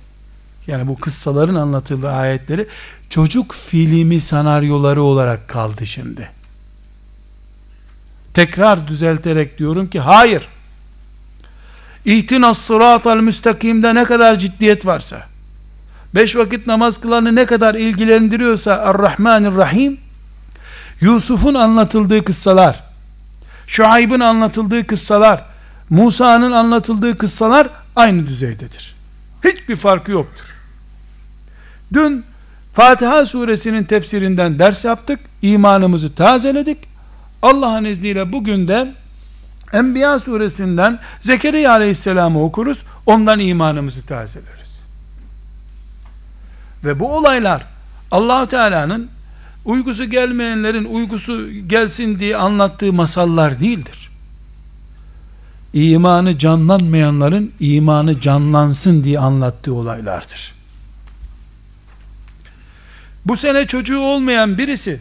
yani 0.66 0.86
bu 0.86 0.96
kıssaların 0.96 1.54
anlatıldığı 1.54 2.10
ayetleri, 2.10 2.66
çocuk 3.10 3.54
filmi 3.54 4.20
senaryoları 4.20 5.02
olarak 5.02 5.48
kaldı 5.48 5.86
şimdi. 5.86 6.30
Tekrar 8.34 8.88
düzelterek 8.88 9.58
diyorum 9.58 9.86
ki 9.86 10.00
hayır. 10.00 10.48
İhtinas 12.04 12.58
sıratal 12.58 13.16
müstakimde 13.16 13.94
ne 13.94 14.04
kadar 14.04 14.38
ciddiyet 14.38 14.86
varsa, 14.86 15.26
beş 16.14 16.36
vakit 16.36 16.66
namaz 16.66 17.00
kılanı 17.00 17.34
ne 17.34 17.46
kadar 17.46 17.74
ilgilendiriyorsa 17.74 18.72
Ar-Rahmanir-Rahim, 18.72 19.96
Yusuf'un 21.00 21.54
anlatıldığı 21.54 22.24
kıssalar, 22.24 22.84
Şuayb'ın 23.66 24.20
anlatıldığı 24.20 24.86
kıssalar, 24.86 25.44
Musa'nın 25.90 26.52
anlatıldığı 26.52 27.16
kıssalar 27.16 27.68
aynı 27.96 28.26
düzeydedir. 28.26 28.94
Hiçbir 29.44 29.76
farkı 29.76 30.10
yoktur. 30.12 30.54
Dün 31.92 32.24
Fatiha 32.72 33.26
suresinin 33.26 33.84
tefsirinden 33.84 34.58
ders 34.58 34.84
yaptık. 34.84 35.20
imanımızı 35.42 36.14
tazeledik. 36.14 36.78
Allah'ın 37.42 37.84
izniyle 37.84 38.32
bugün 38.32 38.68
de 38.68 38.92
Enbiya 39.72 40.18
suresinden 40.18 40.98
Zekeriya 41.20 41.70
aleyhisselamı 41.72 42.42
okuruz. 42.42 42.82
Ondan 43.06 43.40
imanımızı 43.40 44.06
tazeleriz. 44.06 44.63
Ve 46.84 47.00
bu 47.00 47.16
olaylar 47.16 47.66
allah 48.10 48.48
Teala'nın 48.48 49.10
uykusu 49.64 50.04
gelmeyenlerin 50.04 50.84
uykusu 50.84 51.50
gelsin 51.50 52.18
diye 52.18 52.36
anlattığı 52.36 52.92
masallar 52.92 53.60
değildir. 53.60 54.10
İmanı 55.72 56.38
canlanmayanların 56.38 57.52
imanı 57.60 58.20
canlansın 58.20 59.04
diye 59.04 59.18
anlattığı 59.18 59.74
olaylardır. 59.74 60.54
Bu 63.26 63.36
sene 63.36 63.66
çocuğu 63.66 64.00
olmayan 64.00 64.58
birisi 64.58 65.00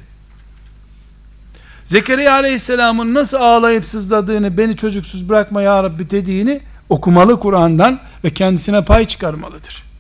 Zekeriya 1.86 2.34
Aleyhisselam'ın 2.34 3.14
nasıl 3.14 3.38
ağlayıp 3.38 3.86
sızladığını 3.86 4.58
beni 4.58 4.78
çocuksuz 4.78 5.30
bırakma 5.30 5.62
ya 5.62 5.84
Rabbi 5.84 6.10
dediğini 6.10 6.62
okumalı 6.90 7.40
Kur'an'dan 7.40 8.00
ve 8.24 8.30
kendisine 8.30 8.86
pay 8.86 9.06
çıkarmalıdır. 9.06 9.93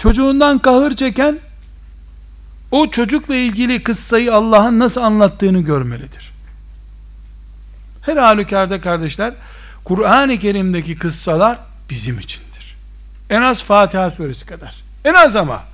Çocuğundan 0.00 0.58
kahır 0.58 0.92
çeken 0.92 1.38
o 2.70 2.90
çocukla 2.90 3.34
ilgili 3.34 3.82
kıssayı 3.82 4.34
Allah'ın 4.34 4.78
nasıl 4.78 5.00
anlattığını 5.00 5.60
görmelidir. 5.60 6.30
Her 8.02 8.16
halükarda 8.16 8.80
kardeşler 8.80 9.32
Kur'an-ı 9.84 10.38
Kerim'deki 10.38 10.98
kıssalar 10.98 11.58
bizim 11.90 12.18
içindir. 12.18 12.76
En 13.30 13.42
az 13.42 13.62
Fatiha 13.62 14.10
suresi 14.10 14.46
kadar. 14.46 14.74
En 15.04 15.14
az 15.14 15.36
ama. 15.36 15.64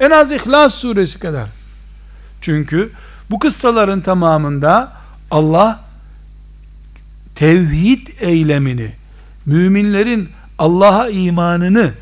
En 0.00 0.10
az 0.10 0.32
İhlas 0.32 0.74
suresi 0.74 1.18
kadar. 1.18 1.48
Çünkü 2.40 2.92
bu 3.30 3.38
kıssaların 3.38 4.00
tamamında 4.00 4.92
Allah 5.30 5.80
tevhid 7.34 8.08
eylemini, 8.20 8.92
müminlerin 9.46 10.30
Allah'a 10.58 11.08
imanını 11.08 11.92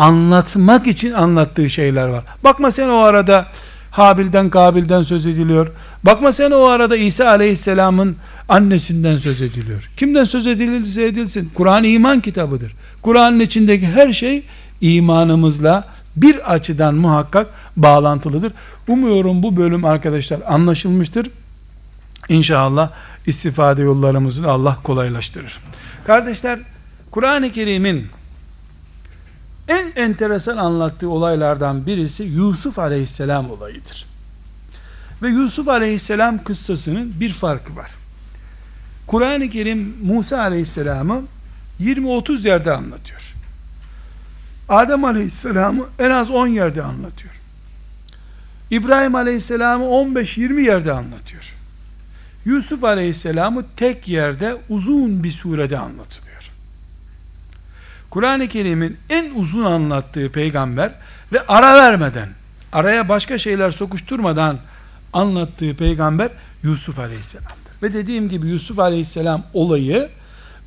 anlatmak 0.00 0.86
için 0.86 1.12
anlattığı 1.12 1.70
şeyler 1.70 2.08
var. 2.08 2.24
Bakma 2.44 2.70
sen 2.70 2.88
o 2.88 2.96
arada 2.96 3.46
Habil'den 3.90 4.50
Kabil'den 4.50 5.02
söz 5.02 5.26
ediliyor. 5.26 5.70
Bakma 6.02 6.32
sen 6.32 6.50
o 6.50 6.64
arada 6.64 6.96
İsa 6.96 7.28
Aleyhisselam'ın 7.28 8.16
annesinden 8.48 9.16
söz 9.16 9.42
ediliyor. 9.42 9.90
Kimden 9.96 10.24
söz 10.24 10.46
edilirse 10.46 11.04
edilsin. 11.04 11.50
Kur'an 11.54 11.84
iman 11.84 12.20
kitabıdır. 12.20 12.72
Kur'an'ın 13.02 13.40
içindeki 13.40 13.86
her 13.86 14.12
şey 14.12 14.42
imanımızla 14.80 15.84
bir 16.16 16.52
açıdan 16.52 16.94
muhakkak 16.94 17.46
bağlantılıdır. 17.76 18.52
Umuyorum 18.88 19.42
bu 19.42 19.56
bölüm 19.56 19.84
arkadaşlar 19.84 20.40
anlaşılmıştır. 20.46 21.30
İnşallah 22.28 22.90
istifade 23.26 23.82
yollarımızı 23.82 24.50
Allah 24.50 24.78
kolaylaştırır. 24.82 25.58
Kardeşler, 26.06 26.58
Kur'an-ı 27.10 27.50
Kerim'in 27.50 28.06
en 29.68 29.92
enteresan 29.96 30.56
anlattığı 30.56 31.08
olaylardan 31.08 31.86
birisi 31.86 32.22
Yusuf 32.22 32.78
Aleyhisselam 32.78 33.50
olayıdır. 33.50 34.06
Ve 35.22 35.28
Yusuf 35.28 35.68
Aleyhisselam 35.68 36.44
kıssasının 36.44 37.20
bir 37.20 37.32
farkı 37.32 37.76
var. 37.76 37.90
Kur'an-ı 39.06 39.50
Kerim 39.50 39.96
Musa 40.02 40.40
Aleyhisselam'ı 40.40 41.22
20-30 41.80 42.48
yerde 42.48 42.72
anlatıyor. 42.72 43.34
Adem 44.68 45.04
Aleyhisselam'ı 45.04 45.84
en 45.98 46.10
az 46.10 46.30
10 46.30 46.46
yerde 46.46 46.82
anlatıyor. 46.82 47.40
İbrahim 48.70 49.14
Aleyhisselam'ı 49.14 49.84
15-20 49.84 50.60
yerde 50.60 50.92
anlatıyor. 50.92 51.54
Yusuf 52.44 52.84
Aleyhisselam'ı 52.84 53.64
tek 53.76 54.08
yerde 54.08 54.56
uzun 54.68 55.24
bir 55.24 55.30
surede 55.30 55.78
anlatılıyor. 55.78 56.29
Kur'an-ı 58.10 58.48
Kerim'in 58.48 58.96
en 59.10 59.30
uzun 59.34 59.64
anlattığı 59.64 60.32
peygamber 60.32 60.92
ve 61.32 61.46
ara 61.46 61.74
vermeden, 61.74 62.28
araya 62.72 63.08
başka 63.08 63.38
şeyler 63.38 63.70
sokuşturmadan 63.70 64.58
anlattığı 65.12 65.74
peygamber 65.76 66.30
Yusuf 66.62 66.98
Aleyhisselam'dır. 66.98 67.72
Ve 67.82 67.92
dediğim 67.92 68.28
gibi 68.28 68.48
Yusuf 68.48 68.78
Aleyhisselam 68.78 69.44
olayı 69.54 70.08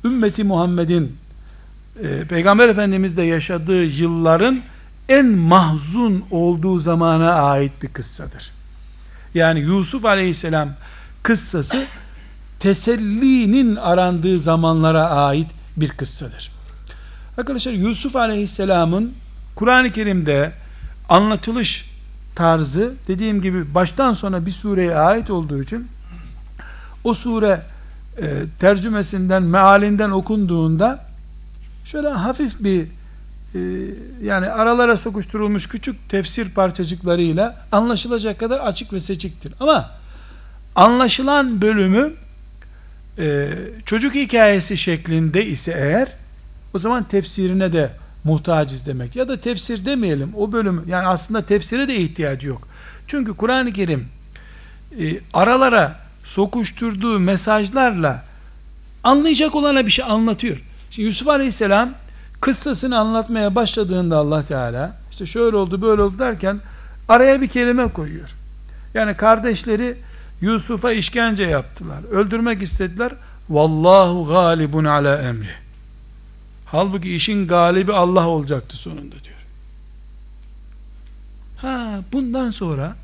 ümmeti 0.04 0.44
Muhammed'in 0.44 1.16
e, 2.02 2.24
Peygamber 2.24 2.68
Efendimiz 2.68 3.16
de 3.16 3.22
yaşadığı 3.22 3.84
yılların 3.84 4.62
en 5.08 5.26
mahzun 5.26 6.24
olduğu 6.30 6.78
zamana 6.78 7.32
ait 7.32 7.72
bir 7.82 7.88
kıssadır. 7.88 8.52
Yani 9.34 9.60
Yusuf 9.60 10.04
Aleyhisselam 10.04 10.68
kıssası 11.22 11.84
tesellinin 12.60 13.76
arandığı 13.76 14.40
zamanlara 14.40 15.10
ait 15.10 15.48
bir 15.76 15.88
kıssadır. 15.88 16.53
Arkadaşlar 17.38 17.72
Yusuf 17.72 18.16
Aleyhisselam'ın 18.16 19.12
Kur'an-ı 19.54 19.92
Kerim'de 19.92 20.52
anlatılış 21.08 21.90
tarzı 22.34 22.94
dediğim 23.08 23.42
gibi 23.42 23.74
baştan 23.74 24.12
sona 24.12 24.46
bir 24.46 24.50
sureye 24.50 24.94
ait 24.94 25.30
olduğu 25.30 25.62
için 25.62 25.88
o 27.04 27.14
sure 27.14 27.62
e, 28.18 28.42
tercümesinden, 28.58 29.42
mealinden 29.42 30.10
okunduğunda 30.10 31.04
şöyle 31.84 32.08
hafif 32.08 32.60
bir 32.60 32.82
e, 33.54 33.60
yani 34.22 34.48
aralara 34.48 34.96
sokuşturulmuş 34.96 35.68
küçük 35.68 36.08
tefsir 36.08 36.50
parçacıklarıyla 36.50 37.66
anlaşılacak 37.72 38.38
kadar 38.38 38.60
açık 38.60 38.92
ve 38.92 39.00
seçiktir. 39.00 39.54
Ama 39.60 39.90
anlaşılan 40.76 41.62
bölümü 41.62 42.12
e, 43.18 43.48
çocuk 43.86 44.14
hikayesi 44.14 44.78
şeklinde 44.78 45.46
ise 45.46 45.72
eğer 45.76 46.23
o 46.74 46.78
zaman 46.78 47.04
tefsirine 47.04 47.72
de 47.72 47.90
muhtacız 48.24 48.86
demek. 48.86 49.16
Ya 49.16 49.28
da 49.28 49.40
tefsir 49.40 49.86
demeyelim. 49.86 50.32
O 50.36 50.52
bölüm 50.52 50.84
yani 50.88 51.06
aslında 51.06 51.42
tefsire 51.42 51.88
de 51.88 51.96
ihtiyacı 51.96 52.48
yok. 52.48 52.68
Çünkü 53.06 53.36
Kur'an-ı 53.36 53.72
Kerim 53.72 54.08
e, 55.00 55.20
aralara 55.34 56.00
sokuşturduğu 56.24 57.20
mesajlarla 57.20 58.24
anlayacak 59.04 59.54
olana 59.54 59.86
bir 59.86 59.90
şey 59.90 60.04
anlatıyor. 60.04 60.62
Şimdi 60.90 61.06
Yusuf 61.06 61.28
Aleyhisselam 61.28 61.90
kıssasını 62.40 62.98
anlatmaya 62.98 63.54
başladığında 63.54 64.16
Allah 64.16 64.46
Teala 64.46 64.96
işte 65.10 65.26
şöyle 65.26 65.56
oldu 65.56 65.82
böyle 65.82 66.02
oldu 66.02 66.18
derken 66.18 66.60
araya 67.08 67.40
bir 67.40 67.48
kelime 67.48 67.88
koyuyor. 67.88 68.34
Yani 68.94 69.16
kardeşleri 69.16 69.96
Yusuf'a 70.40 70.92
işkence 70.92 71.42
yaptılar. 71.42 72.04
Öldürmek 72.10 72.62
istediler. 72.62 73.12
Vallahu 73.48 74.26
galibun 74.26 74.84
ala 74.84 75.22
emri. 75.22 75.63
Halbuki 76.64 77.14
işin 77.14 77.46
galibi 77.46 77.92
Allah 77.92 78.28
olacaktı 78.28 78.76
sonunda 78.76 79.14
diyor. 79.24 79.36
Ha 81.56 82.00
bundan 82.12 82.50
sonra 82.50 82.96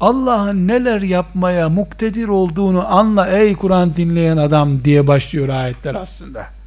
Allah'ın 0.00 0.68
neler 0.68 1.00
yapmaya 1.02 1.68
muktedir 1.68 2.28
olduğunu 2.28 2.86
anla 2.88 3.28
ey 3.28 3.56
Kur'an 3.56 3.96
dinleyen 3.96 4.36
adam 4.36 4.84
diye 4.84 5.06
başlıyor 5.06 5.48
ayetler 5.48 5.94
aslında. 5.94 6.58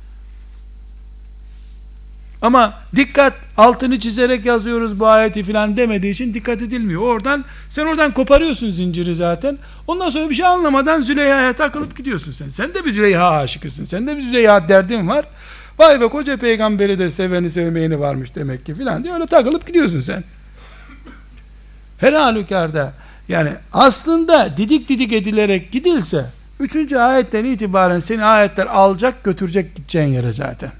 Ama 2.42 2.74
dikkat 2.96 3.34
altını 3.58 4.00
çizerek 4.00 4.46
yazıyoruz 4.46 5.00
bu 5.00 5.08
ayeti 5.08 5.44
filan 5.44 5.78
demediği 5.78 6.14
için 6.14 6.34
dikkat 6.34 6.62
edilmiyor. 6.62 7.02
Oradan 7.02 7.46
sen 7.70 7.86
oradan 7.86 8.12
koparıyorsun 8.12 8.72
zinciri 8.72 9.16
zaten. 9.16 9.58
Ondan 9.88 10.10
sonra 10.10 10.30
bir 10.30 10.36
şey 10.36 10.46
anlamadan 10.46 11.02
Züleyha'ya 11.02 11.54
takılıp 11.54 11.98
gidiyorsun 11.98 12.32
sen. 12.32 12.50
Sen 12.50 12.74
de 12.74 12.86
bir 12.86 12.94
Züleyha 12.94 13.30
aşıkısın. 13.30 13.86
Sen 13.86 14.08
de 14.08 14.18
bir 14.18 14.22
Züleyha 14.22 14.70
derdin 14.70 15.08
var. 15.08 15.26
Vay 15.82 16.02
be 16.02 16.08
koca 16.08 16.38
peygamberi 16.38 17.00
de 17.00 17.12
seveni 17.12 17.50
sevmeyeni 17.50 18.00
varmış 18.00 18.36
demek 18.36 18.66
ki 18.66 18.76
filan 18.76 19.04
diye 19.04 19.14
öyle 19.14 19.26
takılıp 19.26 19.68
gidiyorsun 19.68 20.02
sen. 20.02 20.24
Her 21.98 22.14
halükarda 22.14 22.94
yani 23.28 23.54
aslında 23.74 24.58
didik 24.58 24.90
didik 24.90 25.14
edilerek 25.14 25.72
gidilse 25.72 26.26
üçüncü 26.60 26.98
ayetten 26.98 27.46
itibaren 27.46 28.00
seni 28.00 28.24
ayetler 28.24 28.66
alacak 28.66 29.24
götürecek 29.24 29.76
gideceğin 29.76 30.08
yere 30.08 30.32
zaten. 30.32 30.72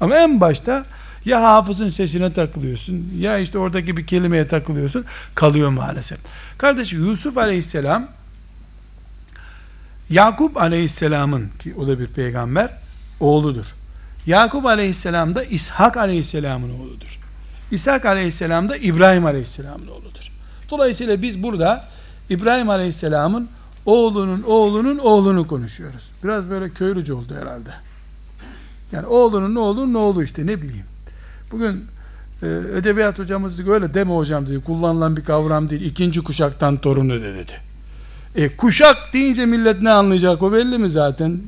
Ama 0.00 0.16
en 0.16 0.40
başta 0.40 0.84
Ya 1.24 1.42
hafızın 1.42 1.88
sesine 1.88 2.32
takılıyorsun 2.32 3.12
ya 3.18 3.38
işte 3.38 3.58
oradaki 3.58 3.96
bir 3.96 4.06
kelimeye 4.06 4.46
takılıyorsun 4.46 5.04
kalıyor 5.34 5.68
maalesef. 5.68 6.18
Kardeş 6.58 6.92
Yusuf 6.92 7.38
aleyhisselam 7.38 8.08
Yakup 10.10 10.56
aleyhisselamın 10.56 11.48
ki 11.58 11.74
o 11.78 11.88
da 11.88 11.98
bir 11.98 12.06
peygamber 12.06 12.70
oğludur. 13.20 13.66
Yakup 14.26 14.66
aleyhisselam 14.66 15.34
da 15.34 15.44
İshak 15.44 15.96
aleyhisselamın 15.96 16.70
oğludur. 16.80 17.18
İshak 17.70 18.04
aleyhisselam 18.06 18.68
da 18.68 18.76
İbrahim 18.76 19.26
aleyhisselamın 19.26 19.86
oğludur. 19.86 20.30
Dolayısıyla 20.70 21.22
biz 21.22 21.42
burada 21.42 21.88
İbrahim 22.30 22.70
aleyhisselamın 22.70 23.48
oğlunun 23.86 24.42
oğlunun 24.42 24.98
oğlunu 24.98 25.46
konuşuyoruz. 25.46 26.10
Biraz 26.24 26.50
böyle 26.50 26.70
köylücü 26.70 27.12
oldu 27.12 27.34
herhalde. 27.40 27.70
Yani 28.92 29.06
oğlunun 29.06 29.54
oğlunun 29.54 29.94
oğlu 29.94 30.22
işte 30.22 30.46
ne 30.46 30.62
bileyim. 30.62 30.84
Bugün 31.52 31.84
e, 32.42 32.46
edebiyat 32.76 33.18
hocamız 33.18 33.68
öyle 33.68 33.94
deme 33.94 34.14
hocam 34.14 34.46
diye 34.46 34.60
kullanılan 34.60 35.16
bir 35.16 35.24
kavram 35.24 35.70
değil. 35.70 35.82
İkinci 35.82 36.20
kuşaktan 36.20 36.76
torunu 36.76 37.22
de 37.22 37.34
dedi. 37.34 37.52
E 38.36 38.56
kuşak 38.56 38.96
deyince 39.12 39.46
millet 39.46 39.82
ne 39.82 39.90
anlayacak 39.90 40.42
o 40.42 40.52
belli 40.52 40.78
mi 40.78 40.90
zaten? 40.90 41.40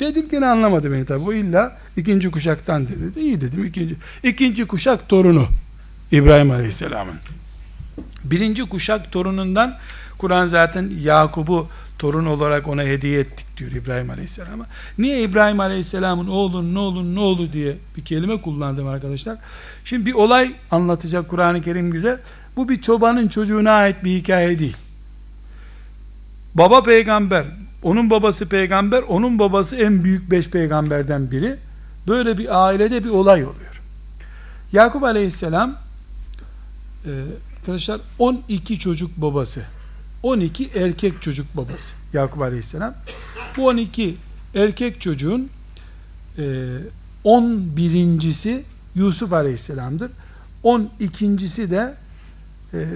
Dedim 0.00 0.28
ki 0.28 0.40
ne 0.40 0.46
anlamadı 0.46 0.92
beni 0.92 1.04
tabi. 1.04 1.24
O 1.24 1.32
illa 1.32 1.78
ikinci 1.96 2.30
kuşaktan 2.30 2.88
dedi. 2.88 3.20
İyi 3.20 3.40
dedim 3.40 3.64
ikinci. 3.64 3.96
ikinci 4.22 4.66
kuşak 4.66 5.08
torunu 5.08 5.46
İbrahim 6.12 6.50
Aleyhisselam'ın. 6.50 7.16
Birinci 8.24 8.62
kuşak 8.62 9.12
torunundan 9.12 9.76
Kur'an 10.18 10.46
zaten 10.46 10.90
Yakub'u 11.02 11.68
torun 11.98 12.26
olarak 12.26 12.68
ona 12.68 12.82
hediye 12.82 13.20
ettik 13.20 13.46
diyor 13.56 13.72
İbrahim 13.72 14.10
Aleyhisselam'a. 14.10 14.66
Niye 14.98 15.22
İbrahim 15.22 15.60
Aleyhisselam'ın 15.60 16.26
oğlunun 16.26 16.74
oğlunun 16.74 17.16
oğlu 17.16 17.52
diye 17.52 17.76
bir 17.96 18.04
kelime 18.04 18.40
kullandım 18.40 18.86
arkadaşlar. 18.86 19.38
Şimdi 19.84 20.06
bir 20.06 20.14
olay 20.14 20.52
anlatacak 20.70 21.28
Kur'an-ı 21.28 21.62
Kerim 21.62 21.90
güzel. 21.90 22.18
Bu 22.56 22.68
bir 22.68 22.80
çobanın 22.80 23.28
çocuğuna 23.28 23.70
ait 23.70 24.04
bir 24.04 24.18
hikaye 24.18 24.58
değil. 24.58 24.76
Baba 26.54 26.82
peygamber, 26.82 27.44
onun 27.88 28.10
babası 28.10 28.46
peygamber, 28.48 29.02
onun 29.02 29.38
babası 29.38 29.76
en 29.76 30.04
büyük 30.04 30.30
beş 30.30 30.50
peygamberden 30.50 31.30
biri. 31.30 31.56
Böyle 32.08 32.38
bir 32.38 32.66
ailede 32.66 33.04
bir 33.04 33.08
olay 33.08 33.44
oluyor. 33.44 33.82
Yakup 34.72 35.02
Aleyhisselam 35.02 35.76
e, 37.06 37.10
arkadaşlar 37.56 38.00
12 38.18 38.78
çocuk 38.78 39.10
babası. 39.16 39.62
12 40.22 40.70
erkek 40.74 41.22
çocuk 41.22 41.56
babası 41.56 41.94
Yakup 42.12 42.42
Aleyhisselam. 42.42 42.94
Bu 43.56 43.66
12 43.66 44.16
erkek 44.54 45.00
çocuğun 45.00 45.50
e, 46.38 46.42
11.si 47.24 48.64
Yusuf 48.94 49.32
Aleyhisselam'dır. 49.32 50.10
12.si 50.64 51.70
de 51.70 51.94
e, 52.74 52.86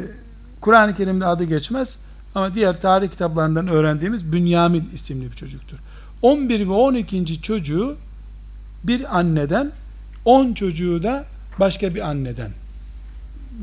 Kur'an-ı 0.60 0.94
Kerim'de 0.94 1.26
adı 1.26 1.44
geçmez 1.44 1.98
ama 2.34 2.54
diğer 2.54 2.80
tarih 2.80 3.08
kitaplarından 3.10 3.68
öğrendiğimiz 3.68 4.32
Bünyamin 4.32 4.90
isimli 4.94 5.30
bir 5.30 5.36
çocuktur. 5.36 5.78
11 6.22 6.68
ve 6.68 6.72
12. 6.72 7.42
çocuğu 7.42 7.96
bir 8.84 9.18
anneden 9.18 9.72
10 10.24 10.52
çocuğu 10.52 11.02
da 11.02 11.24
başka 11.60 11.94
bir 11.94 12.00
anneden 12.00 12.50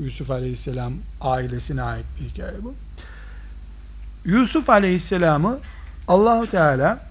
Yusuf 0.01 0.31
Aleyhisselam 0.31 0.93
ailesine 1.21 1.81
ait 1.81 2.05
bir 2.19 2.29
hikaye 2.29 2.63
bu. 2.63 2.73
Yusuf 4.25 4.69
Aleyhisselam'ı 4.69 5.59
Allahu 6.07 6.47
Teala 6.47 7.09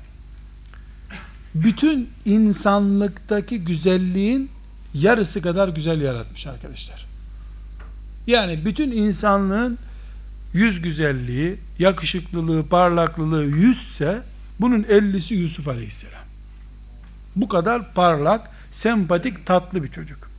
bütün 1.54 2.10
insanlıktaki 2.24 3.64
güzelliğin 3.64 4.50
yarısı 4.94 5.42
kadar 5.42 5.68
güzel 5.68 6.00
yaratmış 6.00 6.46
arkadaşlar. 6.46 7.06
Yani 8.26 8.64
bütün 8.64 8.92
insanlığın 8.92 9.78
yüz 10.52 10.82
güzelliği, 10.82 11.56
yakışıklılığı, 11.78 12.66
parlaklılığı 12.66 13.44
yüzse 13.44 14.22
bunun 14.60 14.86
ellisi 14.88 15.34
Yusuf 15.34 15.68
Aleyhisselam. 15.68 16.22
Bu 17.36 17.48
kadar 17.48 17.94
parlak, 17.94 18.50
sempatik, 18.70 19.46
tatlı 19.46 19.82
bir 19.82 19.88
çocuk. 19.88 20.30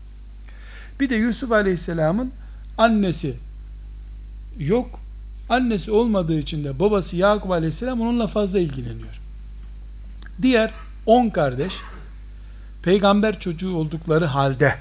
Bir 0.99 1.09
de 1.09 1.15
Yusuf 1.15 1.51
Aleyhisselam'ın 1.51 2.31
annesi 2.77 3.35
yok. 4.59 4.99
Annesi 5.49 5.91
olmadığı 5.91 6.39
için 6.39 6.63
de 6.63 6.79
babası 6.79 7.15
Yakup 7.15 7.51
Aleyhisselam 7.51 8.01
onunla 8.01 8.27
fazla 8.27 8.59
ilgileniyor. 8.59 9.19
Diğer 10.41 10.71
on 11.05 11.29
kardeş 11.29 11.73
peygamber 12.83 13.39
çocuğu 13.39 13.75
oldukları 13.75 14.25
halde 14.25 14.75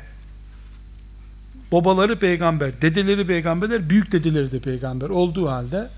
babaları 1.72 2.18
peygamber, 2.18 2.82
dedeleri 2.82 3.26
peygamberler, 3.26 3.90
büyük 3.90 4.12
dedeleri 4.12 4.52
de 4.52 4.60
peygamber 4.60 5.08
olduğu 5.08 5.48
halde 5.48 5.88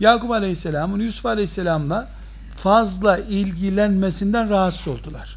Yakup 0.00 0.30
Aleyhisselam'ın 0.30 1.00
Yusuf 1.00 1.26
Aleyhisselam'la 1.26 2.08
fazla 2.56 3.18
ilgilenmesinden 3.18 4.50
rahatsız 4.50 4.88
oldular. 4.88 5.36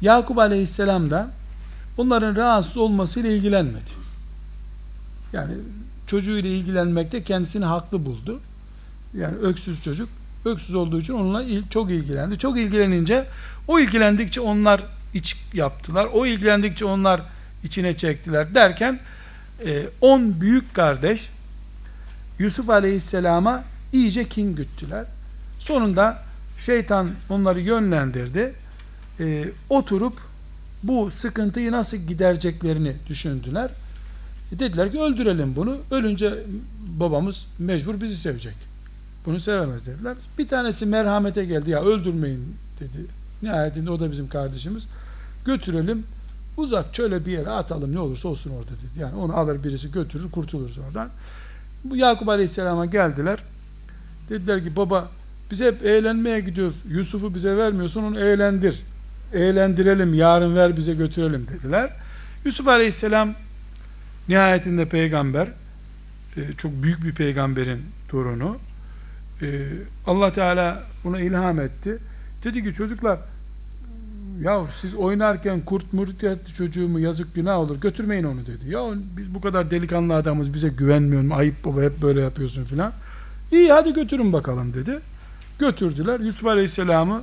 Yakup 0.00 0.38
Aleyhisselam 0.38 1.10
da 1.10 1.30
onların 1.98 2.36
rahatsız 2.36 2.76
olmasıyla 2.76 3.30
ilgilenmedi. 3.30 3.90
Yani 5.32 5.52
çocuğuyla 6.06 6.50
ilgilenmekte 6.50 7.22
kendisini 7.22 7.64
haklı 7.64 8.06
buldu. 8.06 8.40
Yani 9.14 9.36
öksüz 9.36 9.82
çocuk 9.82 10.08
öksüz 10.44 10.74
olduğu 10.74 11.00
için 11.00 11.12
onunla 11.12 11.44
çok 11.70 11.90
ilgilendi. 11.90 12.38
Çok 12.38 12.58
ilgilenince 12.58 13.26
o 13.68 13.78
ilgilendikçe 13.80 14.40
onlar 14.40 14.80
iç 15.14 15.36
yaptılar. 15.54 16.08
O 16.12 16.26
ilgilendikçe 16.26 16.84
onlar 16.84 17.22
içine 17.64 17.96
çektiler 17.96 18.54
derken 18.54 19.00
10 20.00 20.20
e, 20.20 20.40
büyük 20.40 20.74
kardeş 20.74 21.30
Yusuf 22.38 22.70
Aleyhisselam'a 22.70 23.64
iyice 23.92 24.28
kin 24.28 24.56
güttüler. 24.56 25.04
Sonunda 25.58 26.22
şeytan 26.58 27.10
onları 27.28 27.60
yönlendirdi. 27.60 28.54
E, 29.20 29.48
oturup 29.68 30.18
bu 30.82 31.10
sıkıntıyı 31.10 31.72
nasıl 31.72 31.96
gidereceklerini 31.96 32.96
düşündüler. 33.08 33.70
E, 34.52 34.58
dediler 34.58 34.92
ki 34.92 35.00
öldürelim 35.00 35.56
bunu. 35.56 35.78
Ölünce 35.90 36.34
babamız 36.98 37.46
mecbur 37.58 38.00
bizi 38.00 38.16
sevecek. 38.16 38.54
Bunu 39.26 39.40
sevemez 39.40 39.86
dediler. 39.86 40.16
Bir 40.38 40.48
tanesi 40.48 40.86
merhamete 40.86 41.44
geldi. 41.44 41.70
Ya 41.70 41.82
öldürmeyin 41.82 42.56
dedi. 42.80 43.06
Nihayetinde 43.42 43.90
o 43.90 44.00
da 44.00 44.10
bizim 44.10 44.28
kardeşimiz. 44.28 44.86
Götürelim 45.44 46.04
uzak 46.56 46.96
şöyle 46.96 47.26
bir 47.26 47.32
yere 47.32 47.50
atalım 47.50 47.94
ne 47.94 47.98
olursa 47.98 48.28
olsun 48.28 48.50
orada 48.50 48.70
dedi. 48.70 49.00
Yani 49.00 49.14
onu 49.14 49.36
alır 49.36 49.64
birisi 49.64 49.92
götürür 49.92 50.30
kurtuluruz 50.30 50.78
oradan. 50.78 51.08
Bu 51.84 51.96
Yakup 51.96 52.28
Aleyhisselam'a 52.28 52.86
geldiler. 52.86 53.42
Dediler 54.28 54.64
ki 54.64 54.76
baba 54.76 55.08
biz 55.50 55.60
hep 55.60 55.84
eğlenmeye 55.84 56.40
gidiyoruz. 56.40 56.76
Yusuf'u 56.88 57.34
bize 57.34 57.56
vermiyorsun 57.56 58.02
onu 58.02 58.20
eğlendir. 58.20 58.82
Eğlendirelim 59.32 60.14
yarın 60.14 60.56
ver 60.56 60.76
bize 60.76 60.94
götürelim 60.94 61.46
dediler. 61.48 61.90
Yusuf 62.44 62.68
Aleyhisselam 62.68 63.34
nihayetinde 64.28 64.88
peygamber 64.88 65.48
e, 66.36 66.52
çok 66.52 66.82
büyük 66.82 67.04
bir 67.04 67.14
peygamberin 67.14 67.82
torunu. 68.08 68.58
E, 69.42 69.68
Allah 70.06 70.32
Teala 70.32 70.82
buna 71.04 71.20
ilham 71.20 71.60
etti. 71.60 71.98
Dedi 72.44 72.64
ki 72.64 72.72
çocuklar 72.72 73.18
ya 74.40 74.66
siz 74.80 74.94
oynarken 74.94 75.60
kurt 75.60 75.92
murt 75.92 76.24
etti 76.24 76.54
çocuğumu 76.54 77.00
yazık 77.00 77.34
günah 77.34 77.58
olur 77.58 77.80
götürmeyin 77.80 78.24
onu 78.24 78.46
dedi. 78.46 78.70
Ya 78.70 78.80
biz 79.16 79.34
bu 79.34 79.40
kadar 79.40 79.70
delikanlı 79.70 80.14
adamız 80.14 80.54
bize 80.54 80.68
güvenmiyor 80.68 81.22
mu? 81.22 81.34
Ayıp 81.34 81.64
baba 81.64 81.82
hep 81.82 82.02
böyle 82.02 82.20
yapıyorsun 82.20 82.64
filan. 82.64 82.92
İyi 83.52 83.72
hadi 83.72 83.92
götürün 83.92 84.32
bakalım 84.32 84.74
dedi. 84.74 85.00
Götürdüler. 85.58 86.20
Yusuf 86.20 86.46
Aleyhisselam'ı 86.46 87.22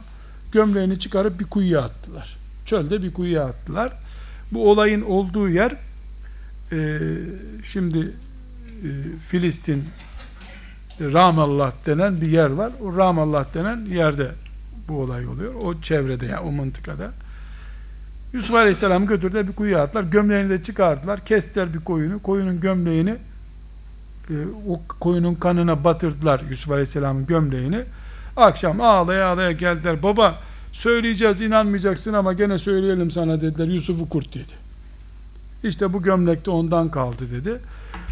gömleğini 0.51 0.99
çıkarıp 0.99 1.39
bir 1.39 1.45
kuyuya 1.45 1.81
attılar. 1.81 2.37
Çölde 2.65 3.03
bir 3.03 3.13
kuyuya 3.13 3.45
attılar. 3.45 3.93
Bu 4.51 4.71
olayın 4.71 5.01
olduğu 5.01 5.49
yer 5.49 5.75
e, 6.71 6.99
şimdi 7.63 7.99
e, 7.99 8.89
Filistin 9.27 9.83
Ramallah 11.01 11.71
denen 11.85 12.21
bir 12.21 12.27
yer 12.27 12.49
var. 12.49 12.71
O 12.81 12.97
Ramallah 12.97 13.53
denen 13.53 13.85
yerde 13.85 14.31
bu 14.87 15.01
olay 15.01 15.27
oluyor. 15.27 15.53
O 15.63 15.81
çevrede 15.81 16.25
yani 16.25 16.39
o 16.39 16.51
mıntıkada. 16.51 17.11
Yusuf 18.33 18.55
Aleyhisselam'ı 18.55 19.07
götürdüler 19.07 19.47
bir 19.47 19.53
kuyuya 19.53 19.83
attılar. 19.83 20.03
Gömleğini 20.03 20.49
de 20.49 20.63
çıkardılar. 20.63 21.25
Kestiler 21.25 21.73
bir 21.73 21.79
koyunu. 21.79 22.21
Koyunun 22.21 22.59
gömleğini 22.59 23.15
e, 24.29 24.35
o 24.67 24.81
koyunun 24.99 25.35
kanına 25.35 25.83
batırdılar 25.83 26.41
Yusuf 26.49 26.71
Aleyhisselam'ın 26.71 27.25
gömleğini. 27.25 27.83
Akşam 28.37 28.81
ağlaya 28.81 29.27
ağlaya 29.27 29.51
geldiler. 29.51 30.03
Baba 30.03 30.39
söyleyeceğiz 30.71 31.41
inanmayacaksın 31.41 32.13
ama 32.13 32.33
gene 32.33 32.57
söyleyelim 32.57 33.11
sana 33.11 33.41
dediler. 33.41 33.67
Yusuf'u 33.67 34.09
kurt 34.09 34.33
dedi. 34.33 34.67
İşte 35.63 35.93
bu 35.93 36.03
gömlekte 36.03 36.51
ondan 36.51 36.91
kaldı 36.91 37.31
dedi. 37.31 37.59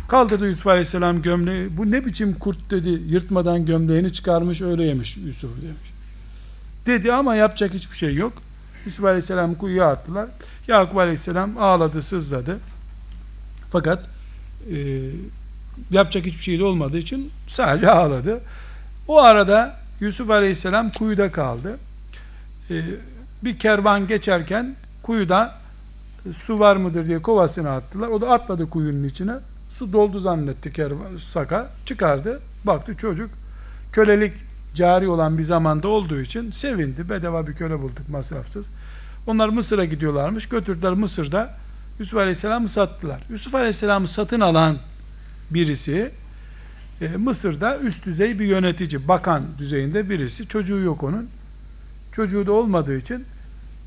Kaldırdı 0.07 0.47
Yusuf 0.47 0.67
Aleyhisselam 0.67 1.21
gömleği. 1.21 1.77
Bu 1.77 1.91
ne 1.91 2.05
biçim 2.05 2.33
kurt 2.33 2.71
dedi. 2.71 2.89
Yırtmadan 2.89 3.65
gömleğini 3.65 4.13
çıkarmış 4.13 4.61
öyle 4.61 4.83
yemiş 4.83 5.17
Yusuf 5.17 5.51
demiş. 5.61 5.94
Dedi 6.85 7.13
ama 7.13 7.35
yapacak 7.35 7.73
hiçbir 7.73 7.95
şey 7.95 8.15
yok. 8.15 8.33
Yusuf 8.85 9.05
Aleyhisselam 9.05 9.55
kuyuya 9.55 9.87
attılar. 9.87 10.27
Yakup 10.67 10.97
Aleyhisselam 10.97 11.57
ağladı, 11.57 12.01
sızladı. 12.01 12.59
Fakat 13.71 14.03
e, 14.71 14.77
yapacak 15.91 16.25
hiçbir 16.25 16.43
şey 16.43 16.59
de 16.59 16.63
olmadığı 16.63 16.97
için 16.97 17.31
sadece 17.47 17.91
ağladı. 17.91 18.41
O 19.07 19.21
arada 19.21 19.79
Yusuf 19.99 20.29
Aleyhisselam 20.29 20.91
kuyuda 20.91 21.31
kaldı. 21.31 21.77
E, 22.69 22.83
bir 23.43 23.59
kervan 23.59 24.07
geçerken 24.07 24.75
kuyuda 25.03 25.55
su 26.33 26.59
var 26.59 26.75
mıdır 26.75 27.05
diye 27.07 27.21
kovasını 27.21 27.69
attılar. 27.69 28.07
O 28.07 28.21
da 28.21 28.29
atladı 28.29 28.69
kuyunun 28.69 29.03
içine. 29.03 29.33
Su 29.69 29.93
doldu 29.93 30.19
zannetti 30.19 30.73
kervan, 30.73 31.17
saka. 31.17 31.69
Çıkardı. 31.85 32.41
Baktı 32.63 32.97
çocuk 32.97 33.29
kölelik 33.91 34.33
cari 34.75 35.07
olan 35.07 35.37
bir 35.37 35.43
zamanda 35.43 35.87
olduğu 35.87 36.21
için 36.21 36.51
sevindi. 36.51 37.09
Bedava 37.09 37.47
bir 37.47 37.53
köle 37.53 37.81
bulduk 37.81 38.09
masrafsız. 38.09 38.65
Onlar 39.27 39.49
Mısır'a 39.49 39.85
gidiyorlarmış. 39.85 40.49
Götürdüler 40.49 40.93
Mısır'da 40.93 41.53
Yusuf 41.99 42.19
Aleyhisselam'ı 42.19 42.69
sattılar. 42.69 43.21
Yusuf 43.29 43.55
Aleyhisselam'ı 43.55 44.07
satın 44.07 44.39
alan 44.39 44.77
birisi 45.51 46.11
e, 47.01 47.07
Mısır'da 47.07 47.79
üst 47.79 48.05
düzey 48.05 48.39
bir 48.39 48.45
yönetici, 48.45 49.07
bakan 49.07 49.43
düzeyinde 49.57 50.09
birisi. 50.09 50.47
Çocuğu 50.47 50.79
yok 50.79 51.03
onun. 51.03 51.29
Çocuğu 52.11 52.45
da 52.45 52.51
olmadığı 52.51 52.97
için 52.97 53.25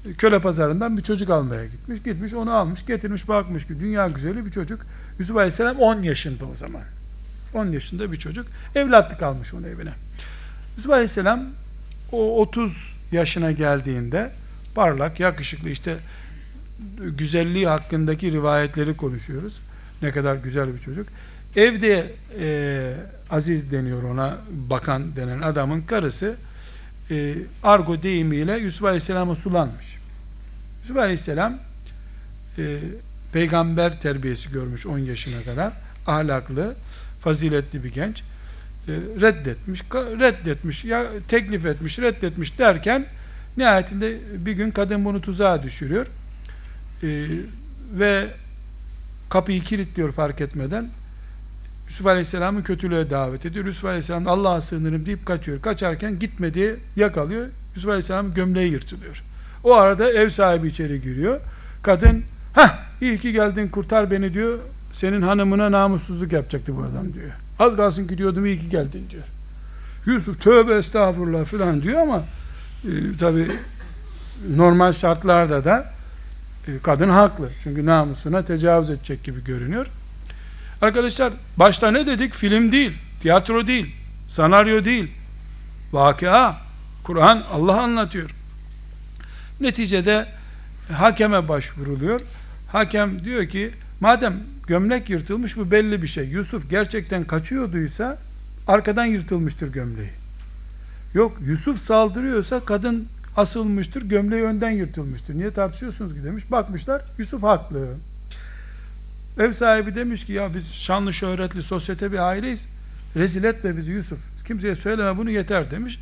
e, 0.07 0.15
köle 0.15 0.41
pazarından 0.41 0.97
bir 0.97 1.03
çocuk 1.03 1.31
almaya 1.31 1.67
gitmiş. 1.67 2.03
Gitmiş 2.03 2.35
onu 2.35 2.53
almış, 2.55 2.87
getirmiş, 2.87 3.29
bakmış 3.29 3.67
ki 3.67 3.81
dünya 3.81 4.09
güzeli 4.09 4.47
bir 4.47 4.51
çocuk. 4.51 4.81
Yusuf 5.19 5.37
Aleyhisselam 5.37 5.77
10 5.77 6.03
yaşında 6.03 6.45
o 6.45 6.57
zaman. 6.57 6.83
10 7.55 7.67
yaşında 7.67 8.13
bir 8.13 8.17
çocuk. 8.17 8.47
Evlatlık 8.75 9.23
almış 9.23 9.55
onu 9.55 9.67
evine. 9.67 9.93
Yusuf 10.79 10.93
Aleyhisselam 10.93 11.45
o 12.13 12.41
30 12.41 12.93
yaşına 13.13 13.53
geldiğinde 13.53 14.31
parlak, 14.75 15.21
yakışıklı 15.21 15.71
işte 15.71 15.97
güzelliği 16.99 17.67
hakkındaki 17.67 18.33
rivayetleri 18.33 18.97
konuşuyoruz. 18.97 19.61
Ne 20.03 20.13
kadar 20.13 20.35
güzel 20.37 20.75
bir 20.75 20.79
çocuk. 20.79 21.09
Evde 21.57 22.13
e, 22.41 22.95
Aziz 23.31 23.73
deniyor 23.73 24.03
ona 24.03 24.39
bakan 24.51 25.17
denen 25.17 25.41
adamın 25.41 25.81
karısı 25.81 26.37
e, 27.11 27.35
argo 27.63 28.03
deyimiyle 28.03 28.59
Yusuf 28.59 28.85
Aleyhisselam'a 28.85 29.35
sulanmış. 29.35 29.97
Yusuf 30.83 30.97
Aleyhisselam 30.97 31.59
e, 32.59 32.79
peygamber 33.33 34.01
terbiyesi 34.01 34.53
görmüş 34.53 34.87
10 34.87 34.99
yaşına 34.99 35.43
kadar. 35.43 35.73
Ahlaklı, 36.07 36.75
faziletli 37.21 37.85
bir 37.85 37.93
genç. 37.93 38.23
E, 38.89 39.21
reddetmiş, 39.21 39.83
reddetmiş, 39.95 40.85
ya 40.85 41.07
teklif 41.29 41.67
etmiş, 41.67 41.99
reddetmiş 41.99 42.59
derken 42.59 43.07
nihayetinde 43.57 44.19
bir 44.35 44.53
gün 44.53 44.71
kadın 44.71 45.05
bunu 45.05 45.21
tuzağa 45.21 45.63
düşürüyor. 45.63 46.07
E, 47.03 47.29
ve 47.93 48.27
kapıyı 49.31 49.63
kilitliyor 49.63 50.13
fark 50.13 50.41
etmeden. 50.41 50.89
Yusuf 51.89 52.07
Aleyhisselam'ı 52.07 52.65
kötülüğe 52.65 53.11
davet 53.11 53.47
ediyor. 53.47 53.65
Yusuf 53.65 53.85
Aleyhisselam 53.85 54.29
Allah'a 54.29 54.61
sığınırım 54.61 55.07
deyip 55.07 55.27
kaçıyor. 55.27 55.63
Kaçarken 55.63 56.19
gitme 56.19 56.55
diye 56.55 56.77
yakalıyor. 56.97 57.47
Yusuf 57.75 57.91
Aleyhisselam'ın 57.91 58.35
gömleği 58.35 58.73
yırtılıyor. 58.73 59.23
O 59.65 59.75
arada 59.75 60.13
ev 60.13 60.31
sahibi 60.31 60.67
içeri 60.67 61.03
giriyor. 61.03 61.41
Kadın, 61.83 62.23
ha 62.55 62.79
iyi 63.01 63.19
ki 63.19 63.33
geldin 63.33 63.69
kurtar 63.69 64.11
beni 64.11 64.35
diyor. 64.35 64.59
Senin 64.93 65.23
hanımına 65.23 65.73
namussuzluk 65.73 66.33
yapacaktı 66.33 66.77
bu 66.77 66.83
adam 66.83 67.13
diyor. 67.13 67.33
Az 67.59 67.77
kalsın 67.77 68.07
ki 68.09 68.19
diyordum 68.19 68.47
iyi 68.47 68.61
ki 68.61 68.69
geldin 68.69 69.07
diyor. 69.11 69.25
Yusuf 70.07 70.43
tövbe 70.43 70.75
estağfurullah 70.75 71.45
falan 71.45 71.83
diyor 71.83 72.01
ama 72.01 72.25
e, 72.85 73.17
tabi 73.19 73.47
normal 74.57 74.93
şartlarda 74.93 75.65
da 75.65 75.93
e, 76.69 76.71
kadın 76.83 77.09
haklı. 77.09 77.51
Çünkü 77.63 77.87
namusuna 77.87 78.45
tecavüz 78.45 78.91
edecek 78.91 79.25
gibi 79.25 79.45
görünüyor. 79.45 79.87
Arkadaşlar 80.83 81.33
başta 81.57 81.91
ne 81.91 82.07
dedik? 82.07 82.35
Film 82.35 82.73
değil, 82.73 82.93
tiyatro 83.21 83.67
değil, 83.67 83.95
senaryo 84.29 84.85
değil. 84.85 85.13
Vakıa, 85.93 86.57
Kur'an 87.05 87.43
Allah 87.53 87.83
anlatıyor. 87.83 88.31
Neticede 89.61 90.27
hakeme 90.93 91.49
başvuruluyor. 91.49 92.21
Hakem 92.73 93.25
diyor 93.25 93.49
ki 93.49 93.75
madem 94.01 94.41
gömlek 94.67 95.11
yırtılmış 95.11 95.57
bu 95.57 95.71
belli 95.71 96.03
bir 96.03 96.09
şey. 96.09 96.29
Yusuf 96.29 96.71
gerçekten 96.71 97.25
kaçıyorduysa 97.25 98.19
arkadan 98.67 99.05
yırtılmıştır 99.05 99.73
gömleği. 99.73 100.11
Yok 101.15 101.39
Yusuf 101.47 101.79
saldırıyorsa 101.79 102.61
kadın 102.61 103.09
asılmıştır, 103.37 104.03
gömleği 104.03 104.43
önden 104.43 104.71
yırtılmıştır. 104.71 105.35
Niye 105.35 105.51
tartışıyorsunuz 105.51 106.15
ki 106.15 106.25
demiş. 106.25 106.51
Bakmışlar 106.51 107.03
Yusuf 107.19 107.43
haklı. 107.43 107.89
Ev 109.39 109.53
sahibi 109.53 109.95
demiş 109.95 110.27
ki 110.27 110.33
ya 110.33 110.55
biz 110.55 110.75
şanlı 110.75 111.15
şöhretli 111.15 111.63
sosyete 111.63 112.13
bir 112.13 112.19
aileyiz. 112.19 112.67
Rezil 113.17 113.45
etme 113.45 113.77
bizi 113.77 113.93
Yusuf. 113.93 114.45
Kimseye 114.47 114.75
söyleme 114.75 115.17
bunu 115.17 115.31
yeter 115.31 115.71
demiş. 115.71 115.99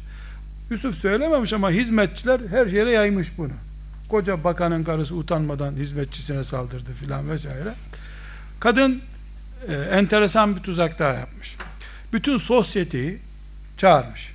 Yusuf 0.70 0.94
söylememiş 0.94 1.52
ama 1.52 1.70
hizmetçiler 1.70 2.40
her 2.50 2.66
yere 2.66 2.90
yaymış 2.90 3.38
bunu. 3.38 3.52
Koca 4.08 4.44
bakanın 4.44 4.84
karısı 4.84 5.14
utanmadan 5.14 5.72
hizmetçisine 5.72 6.44
saldırdı 6.44 6.92
filan 6.92 7.30
vesaire. 7.30 7.74
Kadın 8.60 9.02
e, 9.68 9.74
enteresan 9.74 10.56
bir 10.56 10.60
tuzak 10.60 10.98
daha 10.98 11.12
yapmış. 11.12 11.56
Bütün 12.12 12.36
sosyeteyi 12.36 13.18
çağırmış. 13.76 14.32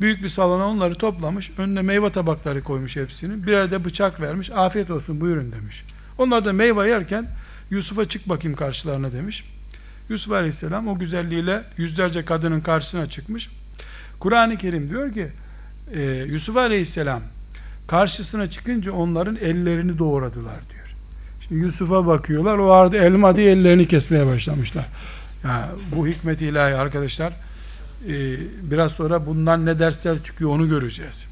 Büyük 0.00 0.22
bir 0.22 0.28
salona 0.28 0.68
onları 0.68 0.94
toplamış. 0.94 1.50
Önüne 1.58 1.82
meyve 1.82 2.12
tabakları 2.12 2.62
koymuş 2.62 2.96
hepsini. 2.96 3.46
Birer 3.46 3.70
de 3.70 3.84
bıçak 3.84 4.20
vermiş. 4.20 4.50
Afiyet 4.50 4.90
olsun 4.90 5.20
buyurun 5.20 5.52
demiş. 5.52 5.84
Onlar 6.18 6.44
da 6.44 6.52
meyve 6.52 6.88
yerken 6.88 7.28
Yusuf'a 7.70 8.04
çık 8.04 8.28
bakayım 8.28 8.56
karşılarına 8.56 9.12
demiş. 9.12 9.44
Yusuf 10.08 10.32
Aleyhisselam 10.32 10.88
o 10.88 10.98
güzelliğiyle 10.98 11.62
yüzlerce 11.76 12.24
kadının 12.24 12.60
karşısına 12.60 13.06
çıkmış. 13.06 13.50
Kur'an-ı 14.18 14.58
Kerim 14.58 14.90
diyor 14.90 15.12
ki 15.12 15.28
e, 15.92 16.02
Yusuf 16.02 16.56
Aleyhisselam 16.56 17.22
karşısına 17.90 18.50
çıkınca 18.50 18.92
onların 18.92 19.36
ellerini 19.36 19.98
doğradılar 19.98 20.60
diyor. 20.72 20.94
Şimdi 21.40 21.60
Yusuf'a 21.60 22.06
bakıyorlar 22.06 22.58
o 22.58 22.72
arada 22.72 22.96
elma 22.96 23.36
diye 23.36 23.52
ellerini 23.52 23.88
kesmeye 23.88 24.26
başlamışlar. 24.26 24.86
Ya 25.44 25.70
bu 25.96 26.06
hikmet 26.06 26.40
ilahi 26.42 26.74
arkadaşlar 26.74 27.32
e, 28.08 28.12
biraz 28.70 28.92
sonra 28.92 29.26
bundan 29.26 29.66
ne 29.66 29.78
dersler 29.78 30.22
çıkıyor 30.22 30.50
onu 30.50 30.68
göreceğiz. 30.68 31.26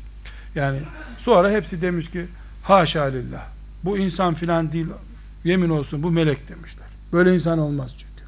Yani 0.55 0.79
sonra 1.19 1.51
hepsi 1.51 1.83
demiş 1.83 2.11
ki 2.11 2.27
haşa 2.63 3.05
lillah 3.05 3.47
bu 3.85 3.99
insan 3.99 4.35
filan 4.35 4.73
değil 4.73 4.87
Yemin 5.45 5.71
olsun 5.71 6.03
bu 6.03 6.11
melek 6.11 6.49
demişler. 6.49 6.87
Böyle 7.13 7.35
insan 7.35 7.59
olmaz 7.59 7.95
çünkü. 7.99 8.25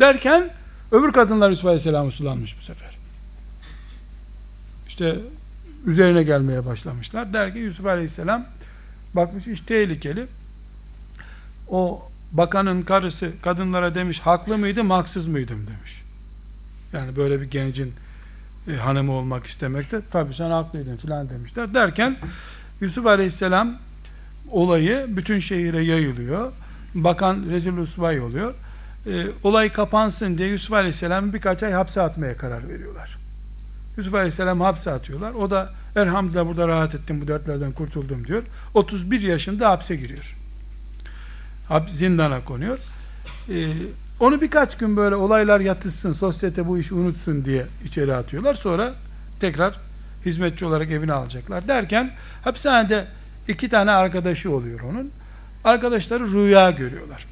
Derken 0.00 0.50
öbür 0.92 1.12
kadınlar 1.12 1.50
Yusuf 1.50 1.66
Aleyhisselam'ı 1.66 2.12
sulanmış 2.12 2.58
bu 2.58 2.62
sefer. 2.62 2.98
İşte 4.88 5.16
üzerine 5.86 6.22
gelmeye 6.22 6.66
başlamışlar. 6.66 7.32
Der 7.32 7.52
ki 7.52 7.58
Yusuf 7.58 7.86
Aleyhisselam 7.86 8.46
bakmış 9.14 9.48
iş 9.48 9.60
tehlikeli. 9.60 10.26
O 11.68 12.08
bakanın 12.32 12.82
karısı 12.82 13.30
kadınlara 13.42 13.94
demiş 13.94 14.20
haklı 14.20 14.58
mıydım 14.58 14.90
haksız 14.90 15.26
mıydım 15.26 15.66
demiş. 15.66 16.02
Yani 16.92 17.16
böyle 17.16 17.40
bir 17.40 17.50
gencin 17.50 17.92
e, 18.68 18.76
hanımı 18.76 19.12
olmak 19.12 19.46
istemekte 19.46 20.00
tabi 20.10 20.34
sen 20.34 20.50
haklıydın 20.50 20.96
filan 20.96 21.30
demişler. 21.30 21.74
Derken 21.74 22.16
Yusuf 22.80 23.06
Aleyhisselam 23.06 23.76
olayı 24.50 25.06
bütün 25.08 25.38
şehire 25.38 25.84
yayılıyor. 25.84 26.52
Bakan 26.94 27.44
rezil 27.50 27.76
usvay 27.76 28.20
oluyor. 28.20 28.54
E, 29.06 29.26
olay 29.42 29.72
kapansın 29.72 30.38
diye 30.38 30.48
Yusuf 30.48 30.72
Aleyhisselam'ı 30.72 31.32
birkaç 31.32 31.62
ay 31.62 31.72
hapse 31.72 32.00
atmaya 32.00 32.36
karar 32.36 32.68
veriyorlar. 32.68 33.23
Yusuf 33.96 34.14
Aleyhisselam 34.14 34.60
hapse 34.60 34.90
atıyorlar. 34.90 35.34
O 35.34 35.50
da 35.50 35.72
elhamdülillah 35.96 36.46
burada 36.46 36.68
rahat 36.68 36.94
ettim 36.94 37.20
bu 37.20 37.28
dertlerden 37.28 37.72
kurtuldum 37.72 38.26
diyor. 38.26 38.42
31 38.74 39.20
yaşında 39.20 39.70
hapse 39.70 39.96
giriyor. 39.96 40.36
Zindana 41.90 42.44
konuyor. 42.44 42.78
Ee, 43.50 43.72
onu 44.20 44.40
birkaç 44.40 44.76
gün 44.76 44.96
böyle 44.96 45.14
olaylar 45.14 45.60
yatışsın, 45.60 46.12
sosyete 46.12 46.66
bu 46.66 46.78
işi 46.78 46.94
unutsun 46.94 47.44
diye 47.44 47.66
içeri 47.84 48.14
atıyorlar. 48.14 48.54
Sonra 48.54 48.94
tekrar 49.40 49.74
hizmetçi 50.26 50.64
olarak 50.64 50.90
evine 50.90 51.12
alacaklar. 51.12 51.68
Derken 51.68 52.10
hapishanede 52.44 53.06
iki 53.48 53.68
tane 53.68 53.90
arkadaşı 53.90 54.50
oluyor 54.50 54.80
onun. 54.80 55.10
Arkadaşları 55.64 56.32
rüya 56.32 56.70
görüyorlar. 56.70 57.26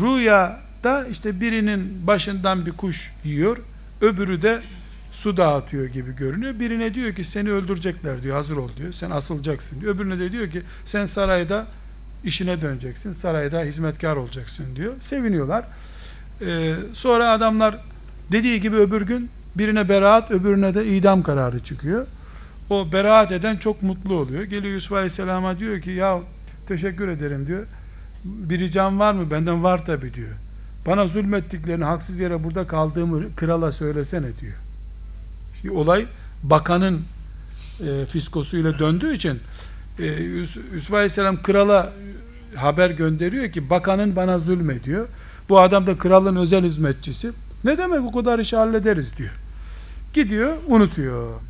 Rüyada 0.00 1.06
işte 1.06 1.40
birinin 1.40 2.06
başından 2.06 2.66
bir 2.66 2.72
kuş 2.72 3.12
yiyor, 3.24 3.56
öbürü 4.00 4.42
de 4.42 4.60
su 5.12 5.36
dağıtıyor 5.36 5.86
gibi 5.86 6.16
görünüyor. 6.16 6.60
Birine 6.60 6.94
diyor 6.94 7.14
ki 7.14 7.24
seni 7.24 7.50
öldürecekler 7.50 8.22
diyor, 8.22 8.36
hazır 8.36 8.56
ol 8.56 8.70
diyor. 8.76 8.92
Sen 8.92 9.10
asılacaksın 9.10 9.80
diyor. 9.80 9.94
Öbürüne 9.94 10.18
de 10.18 10.32
diyor 10.32 10.50
ki 10.50 10.62
sen 10.84 11.06
sarayda 11.06 11.66
işine 12.24 12.60
döneceksin, 12.60 13.12
sarayda 13.12 13.60
hizmetkar 13.60 14.16
olacaksın 14.16 14.76
diyor. 14.76 14.92
Seviniyorlar. 15.00 15.64
Ee, 16.46 16.74
sonra 16.92 17.30
adamlar 17.30 17.78
dediği 18.32 18.60
gibi 18.60 18.76
öbür 18.76 19.02
gün 19.02 19.30
birine 19.56 19.88
beraat, 19.88 20.30
öbürüne 20.30 20.74
de 20.74 20.86
idam 20.86 21.22
kararı 21.22 21.58
çıkıyor. 21.58 22.06
O 22.70 22.92
beraat 22.92 23.32
eden 23.32 23.56
çok 23.56 23.82
mutlu 23.82 24.14
oluyor. 24.14 24.42
Geliyor 24.42 24.74
Yusuf 24.74 24.92
Aleyhisselam'a 24.92 25.58
diyor 25.58 25.80
ki 25.80 25.90
ya 25.90 26.20
teşekkür 26.68 27.08
ederim 27.08 27.46
diyor. 27.46 27.66
Bir 28.24 28.58
ricam 28.58 28.98
var 28.98 29.12
mı? 29.12 29.30
Benden 29.30 29.62
var 29.62 29.86
tabi 29.86 30.14
diyor. 30.14 30.32
Bana 30.86 31.06
zulmettiklerini 31.06 31.84
haksız 31.84 32.18
yere 32.18 32.44
burada 32.44 32.66
kaldığımı 32.66 33.36
krala 33.36 33.72
söylesene 33.72 34.38
diyor. 34.40 34.54
Şimdi 35.60 35.74
olay 35.74 36.06
bakanın 36.42 37.02
e, 37.80 38.06
fiskosuyla 38.06 38.78
döndüğü 38.78 39.14
için 39.14 39.40
e, 39.98 40.06
Yusuf, 40.06 40.94
Aleyhisselam 40.94 41.42
krala 41.42 41.92
haber 42.56 42.90
gönderiyor 42.90 43.52
ki 43.52 43.70
bakanın 43.70 44.16
bana 44.16 44.38
zulmediyor. 44.38 45.08
Bu 45.48 45.60
adam 45.60 45.86
da 45.86 45.98
kralın 45.98 46.36
özel 46.36 46.64
hizmetçisi. 46.64 47.32
Ne 47.64 47.78
demek 47.78 48.02
bu 48.02 48.12
kadar 48.12 48.38
işi 48.38 48.56
hallederiz 48.56 49.16
diyor. 49.16 49.30
Gidiyor 50.14 50.56
unutuyor. 50.66 51.40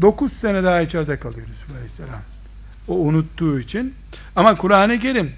9 0.00 0.32
sene 0.32 0.64
daha 0.64 0.80
içeride 0.80 1.18
kalıyor 1.18 1.48
Yusuf 1.48 1.70
Aleyhisselam. 1.70 2.20
O 2.88 2.94
unuttuğu 2.94 3.60
için. 3.60 3.94
Ama 4.36 4.54
Kur'an-ı 4.54 4.98
Kerim 4.98 5.32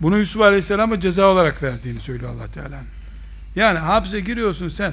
bunu 0.00 0.18
Yusuf 0.18 0.42
Aleyhisselam'a 0.42 1.00
ceza 1.00 1.26
olarak 1.26 1.62
verdiğini 1.62 2.00
söylüyor 2.00 2.34
allah 2.34 2.46
Teala. 2.46 2.80
Yani 3.56 3.78
hapse 3.78 4.20
giriyorsun 4.20 4.68
sen. 4.68 4.92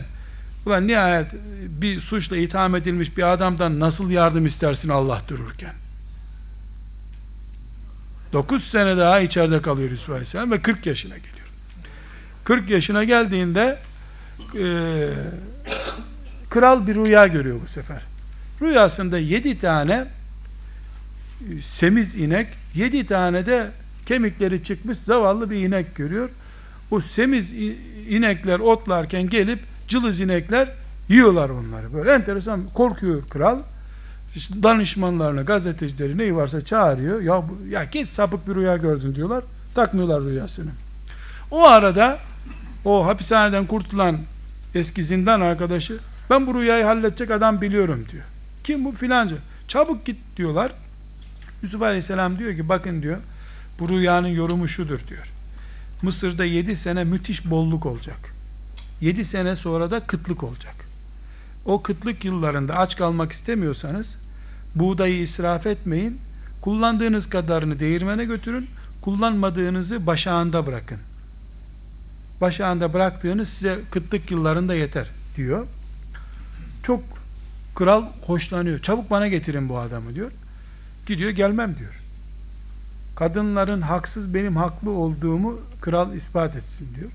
Ulan 0.66 0.88
nihayet 0.88 1.28
bir 1.70 2.00
suçla 2.00 2.38
itham 2.38 2.76
edilmiş 2.76 3.18
bir 3.18 3.34
adamdan 3.34 3.80
nasıl 3.80 4.10
yardım 4.10 4.46
istersin 4.46 4.90
Allah 4.90 5.22
dururken? 5.28 5.74
9 8.34 8.64
sene 8.64 8.98
daha 8.98 9.20
içeride 9.20 9.62
kalıyor 9.62 9.92
Yusuf 9.92 10.10
Aleyhisselam 10.10 10.52
ve 10.52 10.62
40 10.62 10.86
yaşına 10.86 11.18
geliyor. 11.18 11.48
40 12.44 12.70
yaşına 12.70 13.04
geldiğinde 13.04 13.80
e, 14.60 14.66
kral 16.50 16.88
bir 16.88 16.96
rüya 16.96 17.28
görüyor 17.28 17.60
bu 17.64 17.68
sefer. 17.68 18.02
Rüyasında 18.62 19.18
7 19.18 19.60
tane 19.60 19.94
e, 19.94 21.62
semiz 21.62 22.16
inek, 22.16 22.48
7 22.76 23.06
tane 23.06 23.46
de 23.46 23.72
kemikleri 24.06 24.64
çıkmış 24.64 24.98
zavallı 24.98 25.52
bir 25.52 25.58
inek 25.58 25.96
görüyor. 25.96 26.30
O 26.92 27.00
semiz 27.00 27.54
inekler 28.10 28.60
otlarken 28.60 29.30
gelip 29.30 29.60
cılız 29.88 30.20
inekler 30.20 30.70
yiyorlar 31.10 31.50
onları. 31.50 31.94
Böyle 31.94 32.12
enteresan 32.12 32.62
korkuyor 32.74 33.24
kral. 33.30 33.60
İşte 34.36 34.64
danışmanlarına, 34.64 35.42
gazetecileri 35.42 36.18
neyi 36.18 36.36
varsa 36.36 36.66
çağırıyor. 36.66 37.22
Ya, 37.22 37.44
ya 37.70 37.84
git 37.84 38.10
sapık 38.10 38.48
bir 38.48 38.56
rüya 38.56 38.78
gördün 38.78 39.16
diyorlar. 39.16 39.44
Takmıyorlar 39.76 40.24
rüyasını. 40.24 40.72
O 41.52 41.64
arada 41.64 42.18
o 42.86 43.06
hapishaneden 43.06 43.66
kurtulan 43.66 44.18
eski 44.76 45.04
zindan 45.04 45.42
arkadaşı 45.42 46.00
ben 46.30 46.48
bu 46.48 46.60
rüyayı 46.60 46.84
halledecek 46.84 47.32
adam 47.32 47.62
biliyorum 47.62 48.06
diyor. 48.12 48.24
Kim 48.64 48.86
bu 48.86 48.92
filanca? 48.92 49.36
Çabuk 49.68 50.06
git 50.06 50.18
diyorlar. 50.38 50.72
Yusuf 51.62 51.82
Aleyhisselam 51.82 52.40
diyor 52.40 52.56
ki 52.56 52.70
bakın 52.70 53.02
diyor 53.02 53.18
bu 53.80 53.90
rüyanın 53.90 54.28
yorumu 54.28 54.68
şudur 54.68 55.00
diyor. 55.08 55.32
Mısır'da 56.02 56.46
7 56.46 56.76
sene 56.76 57.04
müthiş 57.04 57.50
bolluk 57.50 57.86
olacak. 57.86 58.35
7 59.02 59.26
sene 59.26 59.56
sonra 59.56 59.92
da 59.92 60.00
kıtlık 60.00 60.44
olacak. 60.44 60.76
O 61.66 61.82
kıtlık 61.82 62.26
yıllarında 62.26 62.78
aç 62.78 62.98
kalmak 62.98 63.32
istemiyorsanız 63.32 64.16
buğdayı 64.76 65.22
israf 65.22 65.68
etmeyin. 65.68 66.20
Kullandığınız 66.62 67.30
kadarını 67.30 67.80
değirmene 67.80 68.26
götürün. 68.26 68.68
Kullanmadığınızı 69.02 70.08
başağında 70.08 70.66
bırakın. 70.66 70.98
Başağında 72.42 72.94
bıraktığınız 72.94 73.50
size 73.50 73.80
kıtlık 73.92 74.32
yıllarında 74.32 74.76
yeter 74.76 75.08
diyor. 75.36 75.68
Çok 76.84 77.04
kral 77.76 78.06
hoşlanıyor. 78.26 78.80
Çabuk 78.80 79.12
bana 79.12 79.28
getirin 79.28 79.70
bu 79.70 79.80
adamı 79.80 80.16
diyor. 80.16 80.32
Gidiyor 81.06 81.30
gelmem 81.30 81.78
diyor. 81.78 82.02
Kadınların 83.16 83.82
haksız 83.82 84.34
benim 84.34 84.56
haklı 84.56 84.92
olduğumu 84.92 85.60
kral 85.82 86.14
ispat 86.14 86.56
etsin 86.56 86.96
diyor. 86.96 87.12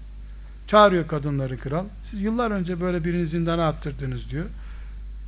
Çağırıyor 0.71 1.07
kadınları 1.09 1.59
kral. 1.59 1.85
Siz 2.05 2.23
yıllar 2.23 2.51
önce 2.51 2.81
böyle 2.81 3.05
birini 3.05 3.27
zindana 3.27 3.69
attırdınız 3.69 4.31
diyor. 4.31 4.45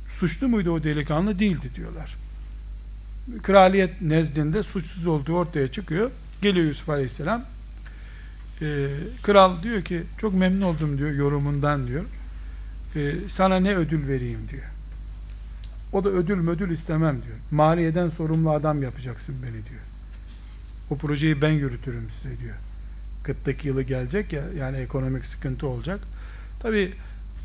Suçlu 0.09 0.47
muydu 0.47 0.71
o 0.71 0.83
delikanlı? 0.83 1.39
Değildi 1.39 1.69
diyorlar. 1.75 2.15
Kraliyet 3.41 4.01
nezdinde 4.01 4.63
suçsuz 4.63 5.07
olduğu 5.07 5.33
ortaya 5.33 5.67
çıkıyor. 5.67 6.11
Geliyor 6.41 6.65
Yusuf 6.65 6.89
Aleyhisselam. 6.89 7.45
Ee, 8.61 8.87
kral 9.23 9.63
diyor 9.63 9.81
ki 9.81 10.03
çok 10.17 10.33
memnun 10.33 10.61
oldum 10.61 10.97
diyor 10.97 11.11
yorumundan 11.11 11.87
diyor. 11.87 12.03
Ee, 12.95 13.15
sana 13.29 13.59
ne 13.59 13.75
ödül 13.75 14.07
vereyim 14.07 14.39
diyor. 14.51 14.69
O 15.93 16.03
da 16.03 16.09
ödül 16.09 16.47
ödül 16.47 16.69
istemem 16.69 17.21
diyor. 17.25 17.37
Maliyeden 17.51 18.09
sorumlu 18.09 18.51
adam 18.51 18.83
yapacaksın 18.83 19.35
beni 19.43 19.51
diyor. 19.69 19.81
O 20.89 20.97
projeyi 20.97 21.41
ben 21.41 21.51
yürütürüm 21.51 22.09
size 22.09 22.39
diyor. 22.39 22.55
Kıtlık 23.23 23.65
yılı 23.65 23.81
gelecek 23.81 24.33
ya 24.33 24.43
yani 24.57 24.77
ekonomik 24.77 25.25
sıkıntı 25.25 25.67
olacak. 25.67 25.99
Tabi 26.59 26.93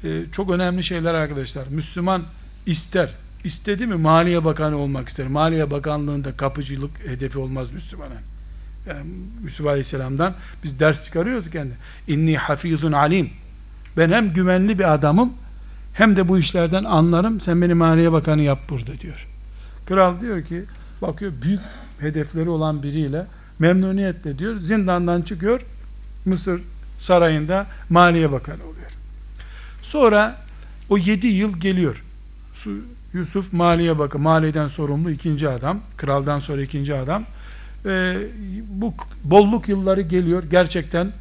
e, 0.05 0.23
çok 0.33 0.51
önemli 0.51 0.85
şeyler 0.85 1.15
arkadaşlar. 1.15 1.67
Müslüman 1.71 2.23
ister. 2.67 3.09
istedi 3.45 3.87
mi 3.87 3.95
Maliye 3.95 4.45
Bakanı 4.45 4.77
olmak 4.77 5.09
ister. 5.09 5.27
Maliye 5.27 5.71
Bakanlığında 5.71 6.37
kapıcılık 6.37 6.91
hedefi 7.07 7.39
olmaz 7.39 7.71
Müslümanın. 7.73 8.21
Yani 8.89 9.07
Yusuf 9.45 9.67
Aleyhisselam'dan 9.67 10.35
biz 10.65 10.81
ders 10.81 11.05
çıkarıyoruz 11.05 11.51
kendi. 11.51 11.73
İnni 12.09 12.37
hafizun 12.37 12.93
alim. 12.93 13.31
Ben 13.97 14.11
hem 14.11 14.33
güvenli 14.33 14.79
bir 14.79 14.95
adamım 14.95 15.33
hem 15.95 16.17
de 16.17 16.29
bu 16.29 16.39
işlerden 16.39 16.85
anlarım. 16.85 17.41
Sen 17.41 17.63
beni 17.63 17.75
Maliye 17.75 18.13
Bakanı 18.13 18.43
yap 18.43 18.59
burada 18.71 19.01
diyor. 19.01 19.27
Kral 19.87 20.21
diyor 20.21 20.45
ki 20.45 20.65
bakıyor 21.03 21.33
büyük 21.43 21.61
hedefleri 22.01 22.49
olan 22.49 22.83
biriyle 22.83 23.27
memnuniyetle 23.59 24.39
diyor 24.39 24.57
zindandan 24.57 25.23
çıkıyor 25.23 25.61
Mısır 26.25 26.61
sarayında 26.99 27.67
Maliye 27.91 28.33
Bakanı 28.33 28.63
oluyor. 28.63 28.91
Sonra 29.83 30.37
o 30.89 30.99
yedi 30.99 31.27
yıl 31.27 31.61
geliyor. 31.61 32.05
Yusuf 33.13 33.53
Maliye 33.53 33.99
Bakanı, 33.99 34.23
maliyeden 34.23 34.69
sorumlu 34.69 35.11
ikinci 35.11 35.49
adam, 35.49 35.81
kraldan 35.97 36.39
sonra 36.39 36.63
ikinci 36.63 36.95
adam. 36.95 37.25
Ee, 37.87 38.17
bu 38.69 38.95
bolluk 39.25 39.69
yılları 39.69 40.01
geliyor. 40.01 40.43
Gerçekten 40.51 41.13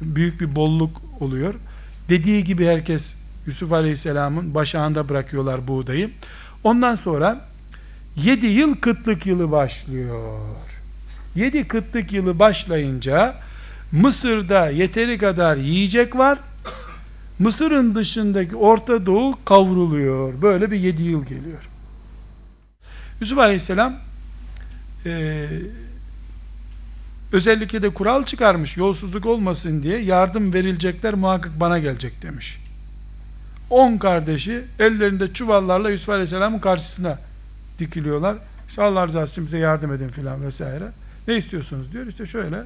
büyük 0.00 0.40
bir 0.40 0.54
bolluk 0.54 1.02
oluyor. 1.20 1.54
Dediği 2.08 2.44
gibi 2.44 2.66
herkes 2.66 3.14
Yusuf 3.46 3.72
Aleyhisselam'ın 3.72 4.54
başağında 4.54 5.08
bırakıyorlar 5.08 5.68
buğdayı. 5.68 6.10
Ondan 6.64 6.94
sonra 6.94 7.48
7 8.16 8.46
yıl 8.46 8.76
kıtlık 8.76 9.26
yılı 9.26 9.50
başlıyor. 9.50 10.38
7 11.34 11.68
kıtlık 11.68 12.12
yılı 12.12 12.38
başlayınca 12.38 13.34
Mısır'da 13.92 14.70
yeteri 14.70 15.18
kadar 15.18 15.56
yiyecek 15.56 16.16
var. 16.16 16.38
Mısır'ın 17.38 17.94
dışındaki 17.94 18.56
Orta 18.56 19.06
Doğu 19.06 19.44
kavruluyor. 19.44 20.42
Böyle 20.42 20.70
bir 20.70 20.80
7 20.80 21.02
yıl 21.02 21.24
geliyor. 21.24 21.68
Yusuf 23.20 23.38
Aleyhisselam 23.38 23.94
e, 25.06 25.46
özellikle 27.32 27.82
de 27.82 27.88
kural 27.88 28.24
çıkarmış 28.24 28.76
yolsuzluk 28.76 29.26
olmasın 29.26 29.82
diye 29.82 29.98
yardım 29.98 30.52
verilecekler 30.52 31.14
muhakkak 31.14 31.60
bana 31.60 31.78
gelecek 31.78 32.22
demiş. 32.22 32.58
10 33.70 33.98
kardeşi 33.98 34.64
ellerinde 34.78 35.32
çuvallarla 35.32 35.90
Yusuf 35.90 36.08
Aleyhisselam'ın 36.08 36.58
karşısına 36.58 37.18
dikiliyorlar. 37.78 38.36
İşte 38.68 38.82
Allah 38.82 39.06
rızası 39.06 39.32
için 39.32 39.46
bize 39.46 39.58
yardım 39.58 39.92
edin 39.92 40.08
filan 40.08 40.42
vesaire. 40.42 40.92
Ne 41.30 41.36
istiyorsunuz 41.36 41.92
diyor. 41.92 42.06
İşte 42.06 42.26
şöyle 42.26 42.62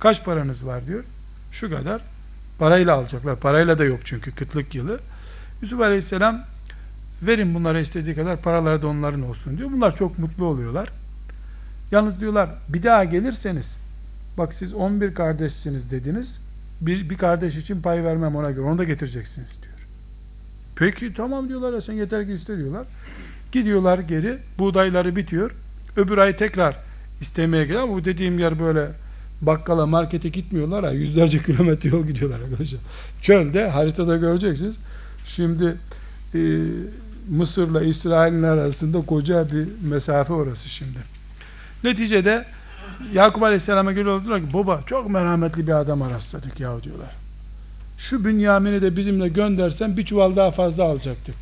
kaç 0.00 0.24
paranız 0.24 0.66
var 0.66 0.86
diyor. 0.86 1.04
Şu 1.52 1.70
kadar. 1.70 2.00
Parayla 2.58 2.94
alacaklar. 2.94 3.36
Parayla 3.36 3.78
da 3.78 3.84
yok 3.84 4.00
çünkü 4.04 4.34
kıtlık 4.34 4.74
yılı. 4.74 5.00
Yusuf 5.62 5.80
Aleyhisselam 5.80 6.44
verin 7.22 7.54
bunlara 7.54 7.80
istediği 7.80 8.14
kadar 8.14 8.42
paraları 8.42 8.82
da 8.82 8.86
onların 8.86 9.22
olsun 9.22 9.58
diyor. 9.58 9.70
Bunlar 9.72 9.96
çok 9.96 10.18
mutlu 10.18 10.44
oluyorlar. 10.44 10.90
Yalnız 11.90 12.20
diyorlar 12.20 12.50
bir 12.68 12.82
daha 12.82 13.04
gelirseniz 13.04 13.78
bak 14.38 14.54
siz 14.54 14.74
11 14.74 15.14
kardeşsiniz 15.14 15.90
dediniz. 15.90 16.40
Bir, 16.80 17.10
bir 17.10 17.18
kardeş 17.18 17.56
için 17.56 17.82
pay 17.82 18.04
vermem 18.04 18.36
ona 18.36 18.50
göre. 18.50 18.64
Onu 18.66 18.78
da 18.78 18.84
getireceksiniz 18.84 19.58
diyor. 19.62 19.78
Peki 20.76 21.14
tamam 21.14 21.48
diyorlar 21.48 21.72
ya 21.72 21.80
sen 21.80 21.92
yeter 21.92 22.26
ki 22.26 22.32
iste 22.32 22.56
diyorlar. 22.56 22.86
Gidiyorlar 23.52 23.98
geri. 23.98 24.38
Buğdayları 24.58 25.16
bitiyor. 25.16 25.50
Öbür 25.96 26.18
ay 26.18 26.36
tekrar 26.36 26.89
istemeye 27.20 27.64
geliyor 27.64 27.82
ama 27.82 27.92
bu 27.92 28.04
dediğim 28.04 28.38
yer 28.38 28.58
böyle 28.60 28.90
bakkala 29.42 29.86
markete 29.86 30.28
gitmiyorlar 30.28 30.84
ha 30.84 30.90
yüzlerce 30.90 31.42
kilometre 31.42 31.88
yol 31.88 32.06
gidiyorlar 32.06 32.40
arkadaşlar. 32.40 32.80
Çölde 33.20 33.68
haritada 33.68 34.16
göreceksiniz. 34.16 34.76
Şimdi 35.26 35.76
e, 36.34 36.38
Mısır'la 37.28 37.82
İsrail'in 37.82 38.42
arasında 38.42 39.00
koca 39.00 39.50
bir 39.50 39.88
mesafe 39.88 40.32
orası 40.32 40.68
şimdi. 40.68 40.98
Neticede 41.84 42.44
Yakup 43.14 43.42
Aleyhisselam'a 43.42 43.92
geliyorlar 43.92 44.40
ki 44.40 44.54
baba 44.54 44.82
çok 44.86 45.10
merhametli 45.10 45.66
bir 45.66 45.72
adam 45.72 46.10
rastladık 46.10 46.60
ya 46.60 46.82
diyorlar. 46.82 47.10
Şu 47.98 48.24
Bünyamin'i 48.24 48.82
de 48.82 48.96
bizimle 48.96 49.28
göndersen 49.28 49.96
bir 49.96 50.04
çuval 50.04 50.36
daha 50.36 50.50
fazla 50.50 50.84
alacaktık. 50.84 51.34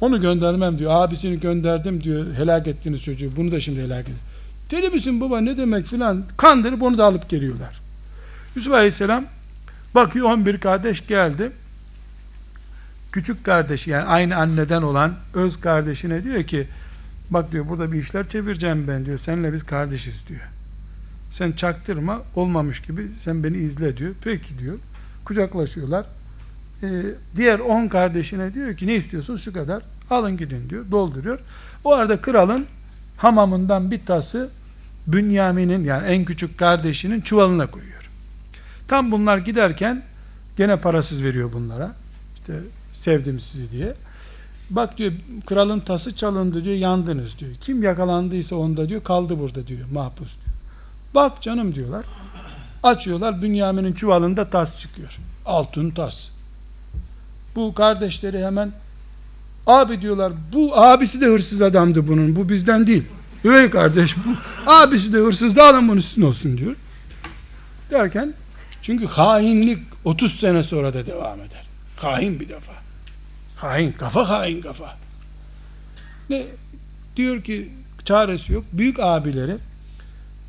Onu 0.00 0.20
göndermem 0.20 0.78
diyor. 0.78 0.90
Abisini 0.94 1.40
gönderdim 1.40 2.04
diyor. 2.04 2.34
Helak 2.34 2.66
ettiniz 2.66 3.02
çocuğu. 3.02 3.30
Bunu 3.36 3.52
da 3.52 3.60
şimdi 3.60 3.82
helak 3.82 4.04
edin. 4.04 4.16
Deli 4.70 4.90
misin 4.90 5.20
baba 5.20 5.40
ne 5.40 5.56
demek 5.56 5.86
filan. 5.86 6.24
Kandırıp 6.36 6.82
onu 6.82 6.98
da 6.98 7.04
alıp 7.04 7.28
geliyorlar. 7.28 7.80
Yusuf 8.56 8.72
Aleyhisselam 8.72 9.24
bakıyor 9.94 10.26
11 10.26 10.60
kardeş 10.60 11.06
geldi. 11.06 11.52
Küçük 13.12 13.44
kardeşi 13.44 13.90
yani 13.90 14.04
aynı 14.04 14.36
anneden 14.36 14.82
olan 14.82 15.14
öz 15.34 15.60
kardeşine 15.60 16.24
diyor 16.24 16.44
ki 16.44 16.66
bak 17.30 17.52
diyor 17.52 17.68
burada 17.68 17.92
bir 17.92 17.98
işler 17.98 18.28
çevireceğim 18.28 18.88
ben 18.88 19.06
diyor. 19.06 19.18
Seninle 19.18 19.52
biz 19.52 19.62
kardeşiz 19.62 20.28
diyor. 20.28 20.40
Sen 21.30 21.52
çaktırma 21.52 22.22
olmamış 22.36 22.82
gibi 22.82 23.08
sen 23.18 23.44
beni 23.44 23.56
izle 23.56 23.96
diyor. 23.96 24.12
Peki 24.24 24.58
diyor. 24.58 24.78
Kucaklaşıyorlar. 25.24 26.06
Ee, 26.82 27.02
diğer 27.36 27.58
10 27.58 27.88
kardeşine 27.88 28.54
diyor 28.54 28.76
ki 28.76 28.86
ne 28.86 28.94
istiyorsun 28.94 29.36
şu 29.36 29.52
kadar 29.52 29.82
alın 30.10 30.36
gidin 30.36 30.70
diyor. 30.70 30.84
Dolduruyor. 30.90 31.38
O 31.84 31.92
arada 31.92 32.20
kralın 32.20 32.66
hamamından 33.16 33.90
bir 33.90 34.06
tası 34.06 34.50
Bünyamin'in 35.06 35.84
yani 35.84 36.06
en 36.06 36.24
küçük 36.24 36.58
kardeşinin 36.58 37.20
çuvalına 37.20 37.70
koyuyor. 37.70 38.10
Tam 38.88 39.12
bunlar 39.12 39.38
giderken 39.38 40.02
gene 40.56 40.76
parasız 40.76 41.22
veriyor 41.22 41.52
bunlara. 41.52 41.94
İşte 42.34 42.60
sevdim 42.92 43.40
sizi 43.40 43.72
diye. 43.72 43.94
Bak 44.70 44.98
diyor 44.98 45.12
kralın 45.46 45.80
tası 45.80 46.16
çalındı 46.16 46.64
diyor 46.64 46.76
yandınız 46.76 47.38
diyor. 47.38 47.50
Kim 47.60 47.82
yakalandıysa 47.82 48.56
onda 48.56 48.88
diyor 48.88 49.04
kaldı 49.04 49.38
burada 49.38 49.66
diyor 49.66 49.88
mahpus 49.92 50.34
diyor. 50.34 50.56
Bak 51.14 51.42
canım 51.42 51.74
diyorlar. 51.74 52.04
Açıyorlar 52.82 53.42
Bünyamin'in 53.42 53.92
çuvalında 53.92 54.50
tas 54.50 54.80
çıkıyor. 54.80 55.18
Altın 55.46 55.90
tas. 55.90 56.28
Bu 57.56 57.74
kardeşleri 57.74 58.44
hemen 58.44 58.72
abi 59.66 60.00
diyorlar 60.00 60.32
bu 60.52 60.76
abisi 60.76 61.20
de 61.20 61.26
hırsız 61.26 61.62
adamdı 61.62 62.08
bunun 62.08 62.36
bu 62.36 62.48
bizden 62.48 62.86
değil. 62.86 63.04
Üvey 63.44 63.70
kardeş 63.70 64.16
bu. 64.16 64.30
Abisi 64.70 65.12
de 65.12 65.18
hırsız 65.18 65.56
da 65.56 65.64
alın 65.64 65.88
bunu 65.88 66.02
sizin 66.02 66.22
olsun 66.22 66.58
diyor. 66.58 66.76
Derken 67.90 68.34
çünkü 68.82 69.06
hainlik 69.06 69.78
30 70.04 70.40
sene 70.40 70.62
sonra 70.62 70.94
da 70.94 71.06
devam 71.06 71.40
eder. 71.40 71.66
Hain 71.96 72.40
bir 72.40 72.48
defa. 72.48 72.72
Hain 73.56 73.92
kafa 73.92 74.28
hain 74.28 74.60
kafa. 74.60 74.96
Ne 76.30 76.46
diyor 77.16 77.42
ki 77.42 77.68
çaresi 78.04 78.52
yok. 78.52 78.64
Büyük 78.72 79.00
abileri 79.00 79.56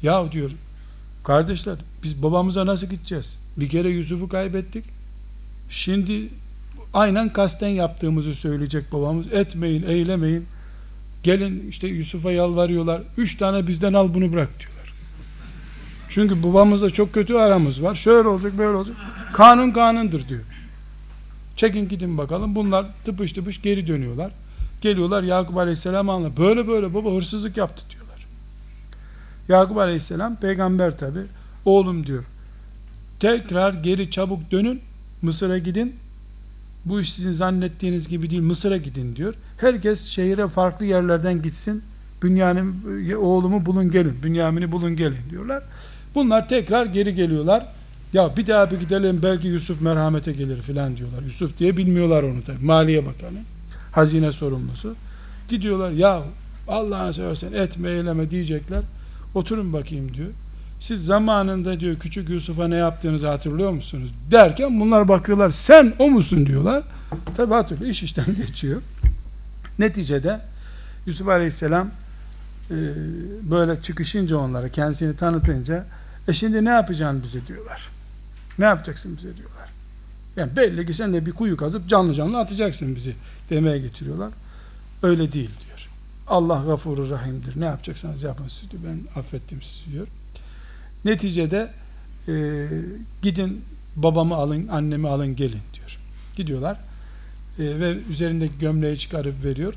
ya 0.03 0.31
diyor 0.31 0.51
kardeşler 1.23 1.75
biz 2.03 2.23
babamıza 2.23 2.65
nasıl 2.65 2.87
gideceğiz? 2.87 3.37
Bir 3.57 3.69
kere 3.69 3.89
Yusuf'u 3.89 4.29
kaybettik. 4.29 4.85
Şimdi 5.69 6.29
aynen 6.95 7.29
kasten 7.29 7.67
yaptığımızı 7.67 8.35
söyleyecek 8.35 8.91
babamız. 8.91 9.33
Etmeyin, 9.33 9.83
eylemeyin. 9.83 10.45
Gelin 11.23 11.67
işte 11.69 11.87
Yusuf'a 11.87 12.31
yalvarıyorlar. 12.31 13.01
Üç 13.17 13.37
tane 13.37 13.67
bizden 13.67 13.93
al 13.93 14.13
bunu 14.13 14.33
bırak 14.33 14.49
diyorlar. 14.59 14.93
Çünkü 16.09 16.43
babamızla 16.43 16.89
çok 16.89 17.13
kötü 17.13 17.33
aramız 17.33 17.83
var. 17.83 17.95
Şöyle 17.95 18.27
olacak 18.27 18.57
böyle 18.57 18.77
olacak. 18.77 18.95
Kanun 19.33 19.71
kanundur 19.71 20.27
diyor. 20.27 20.41
Çekin 21.55 21.87
gidin 21.87 22.17
bakalım. 22.17 22.55
Bunlar 22.55 22.85
tıpış 23.05 23.33
tıpış 23.33 23.61
geri 23.61 23.87
dönüyorlar. 23.87 24.31
Geliyorlar 24.81 25.23
Yakup 25.23 25.57
Aleyhisselam 25.57 26.09
anla. 26.09 26.37
Böyle 26.37 26.67
böyle 26.67 26.93
baba 26.93 27.11
hırsızlık 27.11 27.57
yaptı 27.57 27.83
diyorlar. 27.91 28.25
Yakup 29.49 29.77
Aleyhisselam 29.77 30.35
peygamber 30.35 30.97
tabi. 30.97 31.19
Oğlum 31.65 32.05
diyor. 32.05 32.23
Tekrar 33.19 33.73
geri 33.73 34.11
çabuk 34.11 34.51
dönün. 34.51 34.81
Mısır'a 35.21 35.57
gidin. 35.57 35.95
Bu 36.85 37.01
iş 37.01 37.13
sizin 37.13 37.31
zannettiğiniz 37.31 38.07
gibi 38.07 38.29
değil. 38.29 38.41
Mısır'a 38.41 38.77
gidin 38.77 39.15
diyor. 39.15 39.33
Herkes 39.57 40.05
şehire 40.05 40.47
farklı 40.47 40.85
yerlerden 40.85 41.41
gitsin. 41.41 41.83
Bünyamin 42.23 42.75
oğlumu 43.15 43.65
bulun 43.65 43.91
gelin. 43.91 44.23
Bünyamin'i 44.23 44.71
bulun 44.71 44.95
gelin 44.95 45.29
diyorlar. 45.29 45.63
Bunlar 46.15 46.49
tekrar 46.49 46.85
geri 46.85 47.15
geliyorlar. 47.15 47.65
Ya 48.13 48.37
bir 48.37 48.47
daha 48.47 48.71
bir 48.71 48.79
gidelim 48.79 49.19
belki 49.23 49.47
Yusuf 49.47 49.81
merhamete 49.81 50.31
gelir 50.31 50.61
filan 50.61 50.97
diyorlar. 50.97 51.21
Yusuf 51.23 51.57
diye 51.57 51.77
bilmiyorlar 51.77 52.23
onu 52.23 52.43
tabi. 52.43 52.65
Maliye 52.65 53.05
Bakanı. 53.05 53.39
Hazine 53.91 54.31
sorumlusu. 54.31 54.95
Gidiyorlar 55.49 55.91
ya 55.91 56.23
Allah'ını 56.67 57.13
seversen 57.13 57.53
etme 57.53 57.89
eyleme 57.89 58.31
diyecekler. 58.31 58.81
Oturun 59.35 59.73
bakayım 59.73 60.13
diyor. 60.13 60.29
Siz 60.85 61.05
zamanında 61.05 61.79
diyor 61.79 61.95
küçük 61.95 62.29
Yusuf'a 62.29 62.67
ne 62.67 62.75
yaptığınızı 62.75 63.27
hatırlıyor 63.27 63.71
musunuz? 63.71 64.11
Derken 64.31 64.79
bunlar 64.79 65.07
bakıyorlar 65.07 65.49
sen 65.49 65.93
o 65.99 66.09
musun 66.09 66.45
diyorlar. 66.45 66.83
Tabi 67.37 67.53
hatırlıyor 67.53 67.91
iş 67.91 68.03
işten 68.03 68.25
geçiyor. 68.47 68.81
Neticede 69.79 70.39
Yusuf 71.05 71.27
Aleyhisselam 71.27 71.87
e, 72.71 72.75
böyle 73.49 73.81
çıkışınca 73.81 74.37
onlara 74.37 74.69
kendisini 74.69 75.17
tanıtınca 75.17 75.85
e 76.27 76.33
şimdi 76.33 76.65
ne 76.65 76.69
yapacaksın 76.69 77.23
bize 77.23 77.47
diyorlar. 77.47 77.89
Ne 78.59 78.65
yapacaksın 78.65 79.17
bize 79.17 79.37
diyorlar. 79.37 79.69
Yani 80.35 80.55
belli 80.55 80.85
ki 80.85 80.93
sen 80.93 81.13
de 81.13 81.25
bir 81.25 81.31
kuyu 81.31 81.57
kazıp 81.57 81.89
canlı 81.89 82.13
canlı 82.13 82.39
atacaksın 82.39 82.95
bizi 82.95 83.15
demeye 83.49 83.79
getiriyorlar. 83.79 84.31
Öyle 85.03 85.31
değil 85.31 85.51
diyor. 85.65 85.87
Allah 86.27 86.63
gafuru 86.65 87.09
rahimdir. 87.09 87.59
Ne 87.59 87.65
yapacaksanız 87.65 88.23
yapın 88.23 88.47
siz. 88.47 88.69
Ben 88.73 89.19
affettim 89.19 89.61
sizi 89.61 89.91
diyor. 89.91 90.07
Neticede 91.05 91.71
e, 92.27 92.67
gidin 93.21 93.61
babamı 93.95 94.35
alın, 94.35 94.67
annemi 94.67 95.09
alın 95.09 95.35
gelin 95.35 95.61
diyor. 95.73 95.97
Gidiyorlar 96.35 96.77
e, 97.59 97.63
ve 97.63 97.97
üzerindeki 98.09 98.53
gömleği 98.59 98.97
çıkarıp 98.97 99.45
veriyor. 99.45 99.73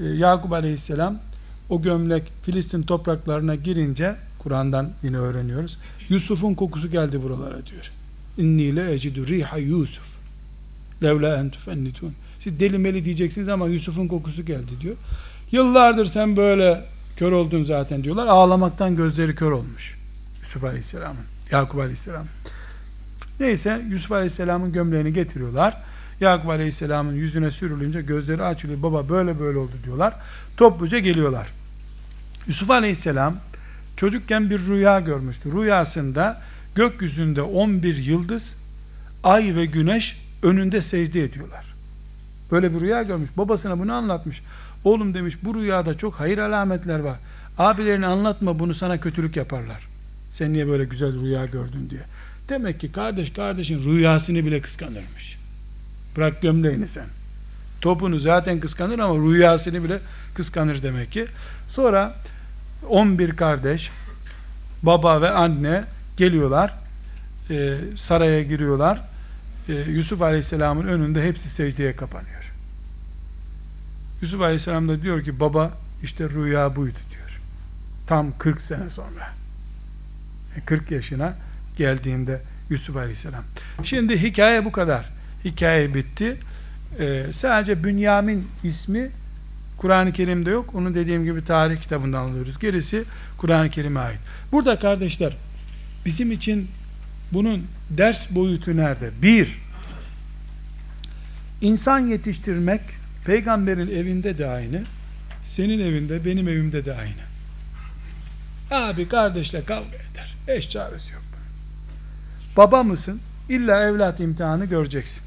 E, 0.00 0.04
Yakup 0.04 0.52
Aleyhisselam 0.52 1.18
o 1.68 1.82
gömlek 1.82 2.22
Filistin 2.42 2.82
topraklarına 2.82 3.54
girince 3.54 4.16
Kur'an'dan 4.38 4.90
yine 5.02 5.16
öğreniyoruz. 5.16 5.78
Yusuf'un 6.08 6.54
kokusu 6.54 6.90
geldi 6.90 7.22
buralara 7.22 7.66
diyor. 7.66 7.92
İnni 8.38 8.76
le 8.76 8.92
ecidu 8.92 9.26
riha 9.26 9.58
Yusuf. 9.58 10.16
Levla 11.02 11.36
en 11.36 11.50
tufennitun. 11.50 12.12
Siz 12.38 12.60
deli 12.60 12.78
meli 12.78 13.04
diyeceksiniz 13.04 13.48
ama 13.48 13.68
Yusuf'un 13.68 14.08
kokusu 14.08 14.46
geldi 14.46 14.70
diyor. 14.80 14.96
Yıllardır 15.52 16.06
sen 16.06 16.36
böyle 16.36 16.84
kör 17.16 17.32
oldun 17.32 17.62
zaten 17.62 18.04
diyorlar. 18.04 18.26
Ağlamaktan 18.26 18.96
gözleri 18.96 19.34
kör 19.34 19.50
olmuş. 19.50 20.01
Yusuf 20.42 20.64
Aleyhisselam'ın. 20.64 21.24
Yakup 21.50 21.80
Aleyhisselam. 21.80 22.26
Neyse 23.40 23.82
Yusuf 23.88 24.12
Aleyhisselam'ın 24.12 24.72
gömleğini 24.72 25.12
getiriyorlar. 25.12 25.82
Yakup 26.20 26.50
Aleyhisselam'ın 26.50 27.14
yüzüne 27.14 27.50
sürülünce 27.50 28.02
gözleri 28.02 28.44
açılıyor. 28.44 28.82
Baba 28.82 29.08
böyle 29.08 29.40
böyle 29.40 29.58
oldu 29.58 29.72
diyorlar. 29.84 30.14
Topluca 30.56 30.98
geliyorlar. 30.98 31.48
Yusuf 32.46 32.70
Aleyhisselam 32.70 33.36
çocukken 33.96 34.50
bir 34.50 34.58
rüya 34.58 35.00
görmüştü. 35.00 35.52
Rüyasında 35.52 36.40
gökyüzünde 36.74 37.42
11 37.42 37.96
yıldız, 37.96 38.54
ay 39.24 39.56
ve 39.56 39.66
güneş 39.66 40.22
önünde 40.42 40.82
secde 40.82 41.24
ediyorlar. 41.24 41.74
Böyle 42.52 42.74
bir 42.74 42.80
rüya 42.80 43.02
görmüş. 43.02 43.30
Babasına 43.36 43.78
bunu 43.78 43.92
anlatmış. 43.92 44.42
Oğlum 44.84 45.14
demiş 45.14 45.34
bu 45.42 45.54
rüyada 45.54 45.98
çok 45.98 46.14
hayır 46.14 46.38
alametler 46.38 46.98
var. 46.98 47.16
Abilerini 47.58 48.06
anlatma 48.06 48.58
bunu 48.58 48.74
sana 48.74 49.00
kötülük 49.00 49.36
yaparlar. 49.36 49.91
Sen 50.32 50.52
niye 50.52 50.68
böyle 50.68 50.84
güzel 50.84 51.20
rüya 51.20 51.46
gördün 51.46 51.90
diye. 51.90 52.02
Demek 52.48 52.80
ki 52.80 52.92
kardeş 52.92 53.32
kardeşin 53.32 53.84
rüyasını 53.84 54.44
bile 54.44 54.60
kıskanırmış. 54.60 55.38
Bırak 56.16 56.42
gömleğini 56.42 56.88
sen. 56.88 57.06
Topunu 57.80 58.18
zaten 58.18 58.60
kıskanır 58.60 58.98
ama 58.98 59.14
rüyasını 59.14 59.84
bile 59.84 59.98
kıskanır 60.34 60.82
demek 60.82 61.12
ki. 61.12 61.26
Sonra 61.68 62.16
11 62.88 63.36
kardeş 63.36 63.90
baba 64.82 65.20
ve 65.20 65.30
anne 65.30 65.84
geliyorlar 66.16 66.74
e, 67.50 67.78
saraya 67.96 68.42
giriyorlar 68.42 69.00
e, 69.68 69.72
Yusuf 69.72 70.22
Aleyhisselam'ın 70.22 70.86
önünde 70.86 71.22
hepsi 71.22 71.50
secdeye 71.50 71.96
kapanıyor 71.96 72.52
Yusuf 74.22 74.40
Aleyhisselam 74.40 74.88
da 74.88 75.02
diyor 75.02 75.24
ki 75.24 75.40
baba 75.40 75.72
işte 76.02 76.30
rüya 76.30 76.76
buydu 76.76 76.98
diyor 77.10 77.40
tam 78.06 78.38
40 78.38 78.60
sene 78.60 78.90
sonra 78.90 79.41
40 80.66 80.90
yaşına 80.90 81.34
geldiğinde 81.76 82.40
Yusuf 82.70 82.96
Aleyhisselam 82.96 83.44
şimdi 83.84 84.22
hikaye 84.22 84.64
bu 84.64 84.72
kadar 84.72 85.10
hikaye 85.44 85.94
bitti 85.94 86.36
ee, 87.00 87.26
sadece 87.32 87.84
Bünyamin 87.84 88.48
ismi 88.64 89.10
Kur'an-ı 89.78 90.12
Kerim'de 90.12 90.50
yok. 90.50 90.74
Onu 90.74 90.94
dediğim 90.94 91.24
gibi 91.24 91.44
tarih 91.44 91.80
kitabından 91.80 92.22
alıyoruz. 92.22 92.58
Gerisi 92.58 93.04
Kur'an-ı 93.38 93.70
Kerim'e 93.70 94.00
ait. 94.00 94.18
Burada 94.52 94.78
kardeşler 94.78 95.36
bizim 96.06 96.32
için 96.32 96.68
bunun 97.32 97.66
ders 97.90 98.30
boyutu 98.34 98.76
nerede? 98.76 99.10
Bir, 99.22 99.58
insan 101.60 101.98
yetiştirmek 101.98 102.80
peygamberin 103.24 103.88
evinde 103.88 104.38
de 104.38 104.46
aynı, 104.46 104.82
senin 105.42 105.80
evinde, 105.80 106.24
benim 106.24 106.48
evimde 106.48 106.84
de 106.84 106.94
aynı. 106.94 107.22
Abi 108.70 109.08
kardeşle 109.08 109.64
kavga 109.64 109.96
eder. 109.96 110.31
Eş 110.48 110.70
çaresi 110.70 111.14
yok. 111.14 111.22
Baba 112.56 112.82
mısın? 112.82 113.20
İlla 113.48 113.84
evlat 113.84 114.20
imtihanı 114.20 114.64
göreceksin. 114.64 115.22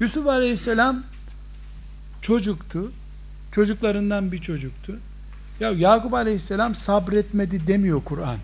Yusuf 0.00 0.26
Aleyhisselam 0.26 1.02
çocuktu. 2.22 2.92
Çocuklarından 3.52 4.32
bir 4.32 4.38
çocuktu. 4.38 4.98
Ya 5.60 5.70
Yakup 5.70 6.14
Aleyhisselam 6.14 6.74
sabretmedi 6.74 7.66
demiyor 7.66 8.04
Kur'an. 8.04 8.38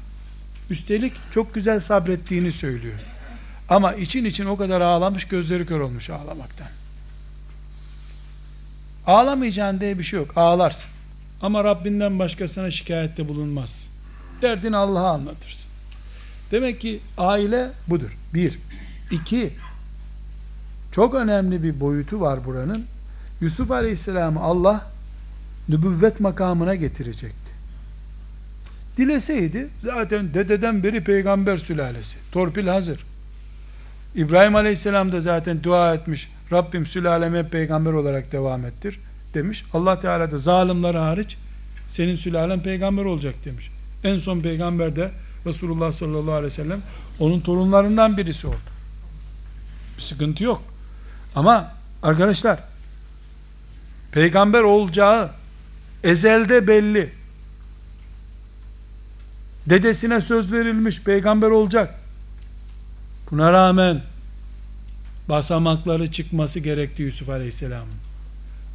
Üstelik 0.71 1.13
çok 1.31 1.55
güzel 1.55 1.81
sabrettiğini 1.81 2.53
söylüyor. 2.53 2.99
Ama 3.69 3.95
için 3.95 4.25
için 4.25 4.47
o 4.47 4.57
kadar 4.57 4.81
ağlamış 4.81 5.25
gözleri 5.25 5.67
kör 5.67 5.81
olmuş 5.81 6.11
ağlamaktan. 6.11 6.69
Ağlamayacağın 9.07 9.81
diye 9.81 9.99
bir 9.99 10.05
şey 10.05 10.19
yok. 10.21 10.37
Ağlarsın. 10.37 10.91
Ama 11.43 11.65
Rabbinden 11.65 12.19
başkasına 12.19 12.71
şikayette 12.71 13.29
bulunmaz. 13.29 13.92
Derdini 14.43 14.77
Allah'a 14.77 15.13
anlatırsın. 15.13 15.71
Demek 16.51 16.81
ki 16.81 17.01
aile 17.19 17.71
budur. 17.89 18.19
Bir. 18.35 18.59
iki. 19.11 19.51
Çok 20.93 21.15
önemli 21.15 21.63
bir 21.63 21.81
boyutu 21.81 22.21
var 22.21 22.45
buranın. 22.45 22.85
Yusuf 23.41 23.71
Aleyhisselam'ı 23.71 24.41
Allah 24.41 24.87
nübüvvet 25.69 26.21
makamına 26.21 26.75
getirecekti. 26.75 27.53
Dileseydi 28.97 29.69
zaten 29.83 30.35
dededen 30.35 30.83
beri 30.83 31.05
peygamber 31.05 31.57
sülalesi. 31.57 32.17
Torpil 32.33 32.67
hazır. 32.67 33.05
İbrahim 34.15 34.57
Aleyhisselam 34.57 35.13
da 35.13 35.21
zaten 35.21 35.63
dua 35.63 35.95
etmiş. 35.95 36.31
Rabbim 36.53 36.87
sülaleme 36.87 37.49
peygamber 37.49 37.93
olarak 37.93 38.33
devam 38.33 38.65
ettir 38.67 39.01
demiş. 39.35 39.65
Allah 39.73 40.01
Teala 40.01 40.31
da 40.31 40.39
zalimler 40.39 40.95
hariç 40.95 41.37
senin 41.89 42.17
sülalen 42.17 42.63
peygamber 42.63 43.05
olacak 43.05 43.35
demiş. 43.45 43.71
En 44.05 44.19
son 44.19 44.41
peygamber 44.41 44.97
de 44.97 45.11
Resulullah 45.47 45.93
sallallahu 45.93 46.33
aleyhi 46.33 46.45
ve 46.45 46.51
sellem 46.51 46.83
onun 47.19 47.41
torunlarından 47.41 48.17
birisi 48.17 48.47
oldu. 48.47 48.57
Bir 49.97 50.03
sıkıntı 50.03 50.45
yok. 50.45 50.63
Ama 51.35 51.75
arkadaşlar 52.03 52.59
peygamber 54.13 54.61
olacağı 54.61 55.31
ezelde 56.05 56.69
belli. 56.69 57.13
Dedesine 59.67 60.21
söz 60.21 60.53
verilmiş 60.53 61.03
peygamber 61.03 61.51
olacak. 61.51 61.95
Buna 63.31 63.53
rağmen 63.53 64.03
basamakları 65.29 66.13
çıkması 66.13 66.61
gerekti 66.61 67.03
Yusuf 67.03 67.29
Aleyhisselam'ın. 67.29 67.95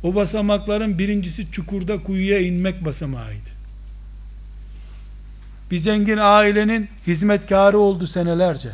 O 0.03 0.15
basamakların 0.15 0.99
birincisi 0.99 1.51
çukurda 1.51 2.03
kuyuya 2.03 2.39
inmek 2.39 2.85
basamağıydı. 2.85 3.56
Bir 5.71 5.77
zengin 5.77 6.17
ailenin 6.17 6.89
hizmetkarı 7.07 7.77
oldu 7.77 8.07
senelerce. 8.07 8.69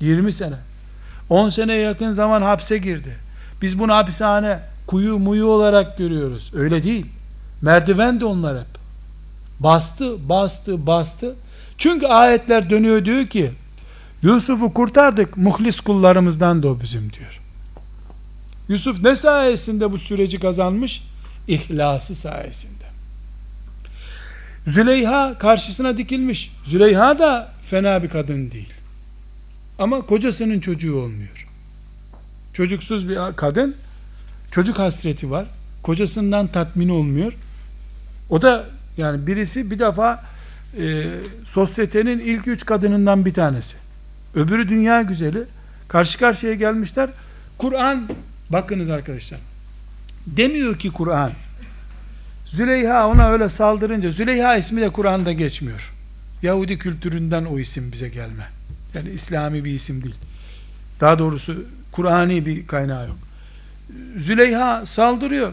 20 0.00 0.32
sene. 0.32 0.56
10 1.28 1.48
sene 1.48 1.74
yakın 1.74 2.12
zaman 2.12 2.42
hapse 2.42 2.78
girdi. 2.78 3.16
Biz 3.62 3.78
bunu 3.78 3.94
hapishane, 3.94 4.60
kuyu 4.86 5.18
muyu 5.18 5.46
olarak 5.46 5.98
görüyoruz. 5.98 6.52
Öyle 6.54 6.84
değil. 6.84 7.06
Merdiven 7.62 8.20
de 8.20 8.24
onlar 8.24 8.58
hep. 8.58 8.66
Bastı, 9.60 10.28
bastı, 10.28 10.86
bastı. 10.86 11.34
Çünkü 11.78 12.06
ayetler 12.06 12.70
dönüyor 12.70 13.04
diyor 13.04 13.26
ki 13.26 13.50
Yusuf'u 14.22 14.74
kurtardık 14.74 15.36
muhlis 15.36 15.80
kullarımızdan 15.80 16.62
da 16.62 16.68
o 16.68 16.80
bizim 16.80 17.12
diyor. 17.12 17.40
Yusuf 18.68 19.02
ne 19.04 19.16
sayesinde 19.16 19.92
bu 19.92 19.98
süreci 19.98 20.40
kazanmış? 20.40 21.02
İhlası 21.48 22.14
sayesinde. 22.14 22.83
Züleyha 24.66 25.38
karşısına 25.38 25.96
dikilmiş. 25.96 26.52
Züleyha 26.64 27.18
da 27.18 27.52
fena 27.62 28.02
bir 28.02 28.08
kadın 28.08 28.50
değil. 28.50 28.72
Ama 29.78 30.00
kocasının 30.00 30.60
çocuğu 30.60 30.96
olmuyor. 30.96 31.48
Çocuksuz 32.52 33.08
bir 33.08 33.18
kadın, 33.36 33.76
çocuk 34.50 34.78
hasreti 34.78 35.30
var. 35.30 35.46
Kocasından 35.82 36.46
tatmin 36.46 36.88
olmuyor. 36.88 37.32
O 38.30 38.42
da 38.42 38.64
yani 38.96 39.26
birisi 39.26 39.70
bir 39.70 39.78
defa 39.78 40.24
e, 40.78 41.04
sosyetenin 41.44 42.18
ilk 42.18 42.48
üç 42.48 42.66
kadınından 42.66 43.24
bir 43.24 43.34
tanesi. 43.34 43.76
Öbürü 44.34 44.68
dünya 44.68 45.02
güzeli. 45.02 45.42
Karşı 45.88 46.18
karşıya 46.18 46.54
gelmişler. 46.54 47.10
Kur'an 47.58 48.08
bakınız 48.50 48.90
arkadaşlar. 48.90 49.40
Demiyor 50.26 50.78
ki 50.78 50.90
Kur'an 50.90 51.32
Züleyha 52.54 53.08
ona 53.08 53.28
öyle 53.28 53.48
saldırınca 53.48 54.10
Züleyha 54.10 54.56
ismi 54.56 54.80
de 54.80 54.88
Kur'an'da 54.88 55.32
geçmiyor. 55.32 55.92
Yahudi 56.42 56.78
kültüründen 56.78 57.44
o 57.44 57.58
isim 57.58 57.92
bize 57.92 58.08
gelme. 58.08 58.48
Yani 58.94 59.10
İslami 59.10 59.64
bir 59.64 59.72
isim 59.72 60.02
değil. 60.02 60.14
Daha 61.00 61.18
doğrusu 61.18 61.64
Kur'ani 61.92 62.46
bir 62.46 62.66
kaynağı 62.66 63.08
yok. 63.08 63.16
Züleyha 64.16 64.86
saldırıyor. 64.86 65.52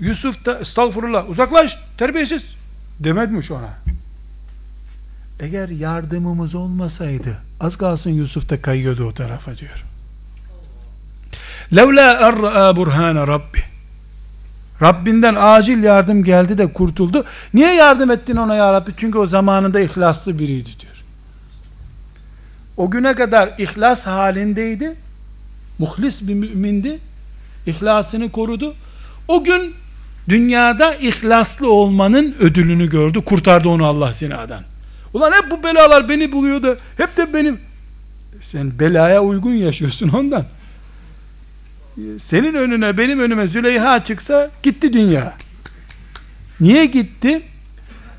Yusuf 0.00 0.44
da 0.46 0.58
estağfurullah 0.58 1.30
uzaklaş 1.30 1.78
terbiyesiz 1.98 2.54
demedmiş 3.00 3.50
ona. 3.50 3.78
Eğer 5.40 5.68
yardımımız 5.68 6.54
olmasaydı 6.54 7.38
az 7.60 7.76
kalsın 7.76 8.10
Yusuf 8.10 8.48
da 8.48 8.62
kayıyordu 8.62 9.04
o 9.04 9.14
tarafa 9.14 9.58
diyor. 9.58 9.84
Levla 11.76 12.12
er'a 12.12 12.76
burhane 12.76 13.26
rabbi. 13.26 13.65
Rabbinden 14.82 15.34
acil 15.38 15.82
yardım 15.82 16.24
geldi 16.24 16.58
de 16.58 16.72
kurtuldu. 16.72 17.24
Niye 17.54 17.74
yardım 17.74 18.10
ettin 18.10 18.36
ona 18.36 18.54
ya 18.54 18.72
Rabbi? 18.72 18.90
Çünkü 18.96 19.18
o 19.18 19.26
zamanında 19.26 19.80
ihlaslı 19.80 20.38
biriydi 20.38 20.70
diyor. 20.80 20.92
O 22.76 22.90
güne 22.90 23.14
kadar 23.14 23.54
ihlas 23.58 24.06
halindeydi. 24.06 24.96
Muhlis 25.78 26.28
bir 26.28 26.34
mümindi. 26.34 26.98
İhlasını 27.66 28.30
korudu. 28.30 28.74
O 29.28 29.44
gün 29.44 29.74
dünyada 30.28 30.94
ihlaslı 30.94 31.72
olmanın 31.72 32.34
ödülünü 32.40 32.90
gördü. 32.90 33.24
Kurtardı 33.24 33.68
onu 33.68 33.86
Allah 33.86 34.12
zinadan. 34.12 34.62
Ulan 35.14 35.32
hep 35.32 35.50
bu 35.50 35.62
belalar 35.62 36.08
beni 36.08 36.32
buluyor 36.32 36.62
da 36.62 36.76
hep 36.96 37.16
de 37.16 37.34
benim 37.34 37.58
sen 38.40 38.78
belaya 38.78 39.22
uygun 39.22 39.52
yaşıyorsun 39.52 40.08
ondan. 40.08 40.44
Senin 42.18 42.54
önüne 42.54 42.98
benim 42.98 43.20
önüme 43.20 43.46
Züleyha 43.46 44.04
çıksa 44.04 44.50
gitti 44.62 44.92
dünya. 44.92 45.34
Niye 46.60 46.86
gitti? 46.86 47.42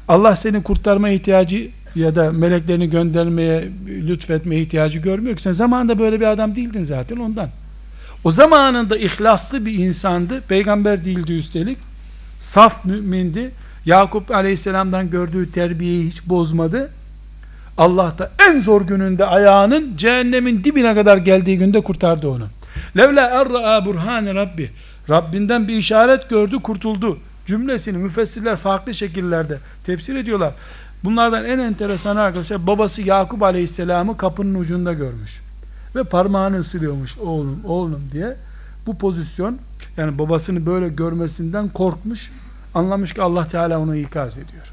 Allah 0.07 0.35
seni 0.35 0.63
kurtarma 0.63 1.09
ihtiyacı 1.09 1.69
ya 1.95 2.15
da 2.15 2.31
meleklerini 2.31 2.89
göndermeye, 2.89 3.67
lütfetmeye 3.87 4.61
ihtiyacı 4.61 4.99
görmüyor 4.99 5.35
ki. 5.35 5.41
Sen 5.41 5.51
zamanında 5.51 5.99
böyle 5.99 6.19
bir 6.19 6.25
adam 6.25 6.55
değildin 6.55 6.83
zaten 6.83 7.17
ondan. 7.17 7.49
O 8.23 8.31
zamanında 8.31 8.97
ihlaslı 8.97 9.65
bir 9.65 9.73
insandı. 9.73 10.41
Peygamber 10.41 11.05
değildi 11.05 11.33
üstelik. 11.33 11.77
Saf 12.39 12.85
mümindi. 12.85 13.51
Yakup 13.85 14.31
aleyhisselamdan 14.31 15.09
gördüğü 15.09 15.51
terbiyeyi 15.51 16.07
hiç 16.07 16.29
bozmadı. 16.29 16.91
Allah 17.77 18.15
da 18.17 18.31
en 18.49 18.61
zor 18.61 18.81
gününde 18.81 19.25
ayağının 19.25 19.97
cehennemin 19.97 20.63
dibine 20.63 20.95
kadar 20.95 21.17
geldiği 21.17 21.57
günde 21.57 21.81
kurtardı 21.81 22.29
onu. 22.29 22.47
Levla 22.97 23.21
erra'a 23.21 23.85
burhane 23.85 24.35
Rabbi. 24.35 24.71
Rabbinden 25.09 25.67
bir 25.67 25.75
işaret 25.75 26.29
gördü, 26.29 26.57
kurtuldu. 26.63 27.19
Cümlesini 27.45 27.97
müfessirler 27.97 28.57
farklı 28.57 28.93
şekillerde 28.93 29.57
tefsir 29.85 30.15
ediyorlar. 30.15 30.53
Bunlardan 31.03 31.45
en 31.45 31.59
enteresan 31.59 32.15
arkadaşlar 32.15 32.67
babası 32.67 33.01
Yakup 33.01 33.43
Aleyhisselam'ı 33.43 34.17
kapının 34.17 34.59
ucunda 34.59 34.93
görmüş. 34.93 35.41
Ve 35.95 36.03
parmağını 36.03 36.59
ısırıyormuş 36.59 37.17
oğlum 37.17 37.61
oğlum 37.65 38.09
diye. 38.11 38.35
Bu 38.85 38.97
pozisyon 38.97 39.57
yani 39.97 40.19
babasını 40.19 40.65
böyle 40.65 40.89
görmesinden 40.89 41.69
korkmuş. 41.69 42.31
Anlamış 42.73 43.13
ki 43.13 43.21
Allah 43.21 43.47
Teala 43.47 43.79
onu 43.79 43.95
ikaz 43.95 44.37
ediyor. 44.37 44.65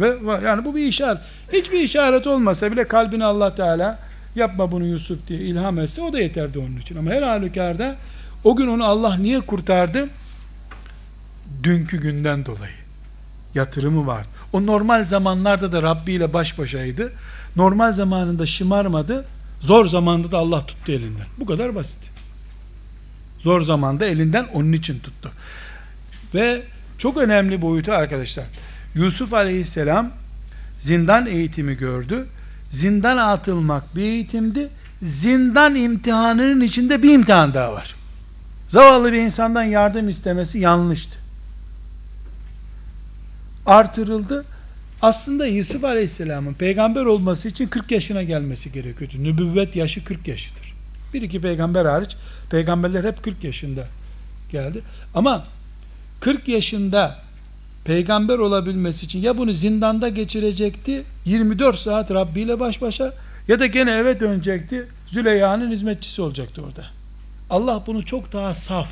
Ve 0.00 0.18
yani 0.44 0.64
bu 0.64 0.76
bir 0.76 0.86
işaret. 0.86 1.20
Hiçbir 1.52 1.80
işaret 1.80 2.26
olmasa 2.26 2.72
bile 2.72 2.88
kalbini 2.88 3.24
Allah 3.24 3.54
Teala 3.54 3.98
yapma 4.36 4.72
bunu 4.72 4.86
Yusuf 4.86 5.28
diye 5.28 5.40
ilham 5.40 5.78
etse 5.78 6.02
o 6.02 6.12
da 6.12 6.20
yeterdi 6.20 6.58
onun 6.58 6.76
için. 6.76 6.96
Ama 6.96 7.10
her 7.10 7.22
halükarda 7.22 7.96
o 8.44 8.56
gün 8.56 8.68
onu 8.68 8.84
Allah 8.84 9.16
niye 9.16 9.40
kurtardı? 9.40 10.08
Dünkü 11.62 12.00
günden 12.00 12.46
dolayı. 12.46 12.72
Yatırımı 13.54 14.06
var. 14.06 14.26
O 14.52 14.66
normal 14.66 15.04
zamanlarda 15.04 15.72
da 15.72 15.82
Rabbi 15.82 16.12
ile 16.12 16.32
baş 16.32 16.58
başaydı. 16.58 17.12
Normal 17.56 17.92
zamanında 17.92 18.46
şımarmadı. 18.46 19.24
Zor 19.60 19.86
zamanda 19.86 20.32
da 20.32 20.38
Allah 20.38 20.66
tuttu 20.66 20.92
elinden. 20.92 21.26
Bu 21.38 21.46
kadar 21.46 21.74
basit. 21.74 21.98
Zor 23.38 23.60
zamanda 23.60 24.06
elinden 24.06 24.46
onun 24.54 24.72
için 24.72 24.98
tuttu. 24.98 25.32
Ve 26.34 26.62
çok 26.98 27.16
önemli 27.16 27.62
boyutu 27.62 27.92
arkadaşlar. 27.92 28.44
Yusuf 28.94 29.34
Aleyhisselam 29.34 30.10
zindan 30.78 31.26
eğitimi 31.26 31.74
gördü. 31.74 32.26
Zindan 32.72 33.16
atılmak 33.16 33.96
bir 33.96 34.02
eğitimdi. 34.02 34.68
Zindan 35.02 35.74
imtihanının 35.74 36.60
içinde 36.60 37.02
bir 37.02 37.14
imtihan 37.14 37.54
daha 37.54 37.72
var. 37.72 37.94
Zavallı 38.68 39.12
bir 39.12 39.18
insandan 39.18 39.62
yardım 39.62 40.08
istemesi 40.08 40.58
yanlıştı. 40.58 41.18
Artırıldı. 43.66 44.44
Aslında 45.02 45.46
Yusuf 45.46 45.84
Aleyhisselam'ın 45.84 46.54
peygamber 46.54 47.04
olması 47.04 47.48
için 47.48 47.66
40 47.66 47.90
yaşına 47.90 48.22
gelmesi 48.22 48.72
gerekiyordu. 48.72 49.14
Nübüvvet 49.18 49.76
yaşı 49.76 50.04
40 50.04 50.28
yaşıdır. 50.28 50.74
Bir 51.14 51.22
iki 51.22 51.40
peygamber 51.40 51.84
hariç 51.84 52.16
peygamberler 52.50 53.04
hep 53.04 53.22
40 53.22 53.44
yaşında 53.44 53.86
geldi. 54.52 54.80
Ama 55.14 55.44
40 56.20 56.48
yaşında 56.48 57.22
peygamber 57.84 58.38
olabilmesi 58.38 59.06
için 59.06 59.18
ya 59.18 59.38
bunu 59.38 59.52
zindanda 59.52 60.08
geçirecekti 60.08 61.04
24 61.24 61.78
saat 61.78 62.10
Rabbi 62.10 62.40
ile 62.40 62.60
baş 62.60 62.82
başa 62.82 63.14
ya 63.48 63.58
da 63.58 63.66
gene 63.66 63.90
eve 63.90 64.20
dönecekti 64.20 64.86
Züleyha'nın 65.06 65.70
hizmetçisi 65.70 66.22
olacaktı 66.22 66.62
orada. 66.62 66.86
Allah 67.50 67.82
bunu 67.86 68.04
çok 68.04 68.32
daha 68.32 68.54
saf, 68.54 68.88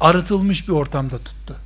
arıtılmış 0.00 0.68
bir 0.68 0.72
ortamda 0.72 1.18
tuttu. 1.18 1.56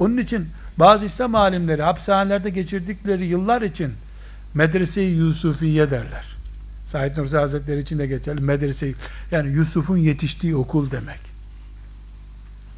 Onun 0.00 0.16
için 0.16 0.48
bazı 0.76 1.04
İslam 1.04 1.34
alimleri 1.34 1.82
hapishanelerde 1.82 2.50
geçirdikleri 2.50 3.26
yıllar 3.26 3.62
için 3.62 3.92
medrese-i 4.54 5.10
Yusufiye 5.10 5.90
derler. 5.90 6.24
Said 6.84 7.16
Nursi 7.16 7.36
Hazretleri 7.36 7.80
için 7.80 7.98
de 7.98 8.06
geçerli 8.06 8.40
medrese 8.40 8.92
yani 9.30 9.50
Yusuf'un 9.50 9.96
yetiştiği 9.96 10.56
okul 10.56 10.90
demek. 10.90 11.20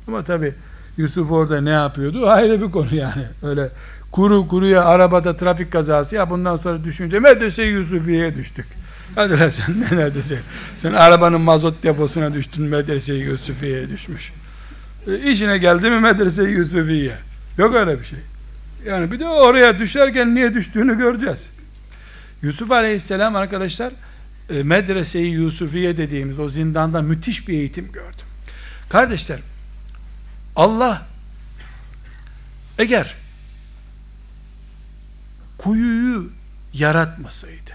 Ama 0.08 0.24
tabi 0.24 0.54
Yusuf 1.00 1.32
orada 1.32 1.60
ne 1.60 1.70
yapıyordu? 1.70 2.28
Ayrı 2.28 2.62
bir 2.62 2.70
konu 2.70 2.94
yani. 2.94 3.24
Öyle 3.42 3.68
kuru 4.12 4.48
kuruya 4.48 4.84
arabada 4.84 5.36
trafik 5.36 5.72
kazası 5.72 6.16
ya 6.16 6.30
bundan 6.30 6.56
sonra 6.56 6.84
düşünce 6.84 7.18
medrese 7.18 7.62
Yusufiye'ye 7.62 8.36
düştük. 8.36 8.66
Hadi 9.14 9.40
lan 9.40 9.48
sen 9.48 9.80
ne 9.80 9.96
neredeyse. 9.96 10.38
Sen 10.78 10.92
arabanın 10.92 11.40
mazot 11.40 11.82
deposuna 11.82 12.34
düştün 12.34 12.64
medrese 12.64 13.14
Yusufiye'ye 13.14 13.88
düşmüş. 13.88 14.32
E, 15.06 15.32
işine 15.32 15.58
geldi 15.58 15.90
mi 15.90 16.00
medrese 16.00 16.42
Yusufiye. 16.42 17.14
Yok 17.58 17.74
öyle 17.74 17.98
bir 17.98 18.04
şey. 18.04 18.18
Yani 18.86 19.12
bir 19.12 19.20
de 19.20 19.28
oraya 19.28 19.78
düşerken 19.78 20.34
niye 20.34 20.54
düştüğünü 20.54 20.98
göreceğiz. 20.98 21.50
Yusuf 22.42 22.70
Aleyhisselam 22.70 23.36
arkadaşlar 23.36 23.92
e, 24.50 24.62
medrese-i 24.62 25.26
Yusufiye 25.26 25.96
dediğimiz 25.96 26.38
o 26.38 26.48
zindanda 26.48 27.02
müthiş 27.02 27.48
bir 27.48 27.54
eğitim 27.54 27.92
gördü. 27.92 28.22
Kardeşler 28.88 29.38
Allah 30.56 31.06
eğer 32.78 33.14
kuyuyu 35.58 36.30
yaratmasaydı 36.72 37.70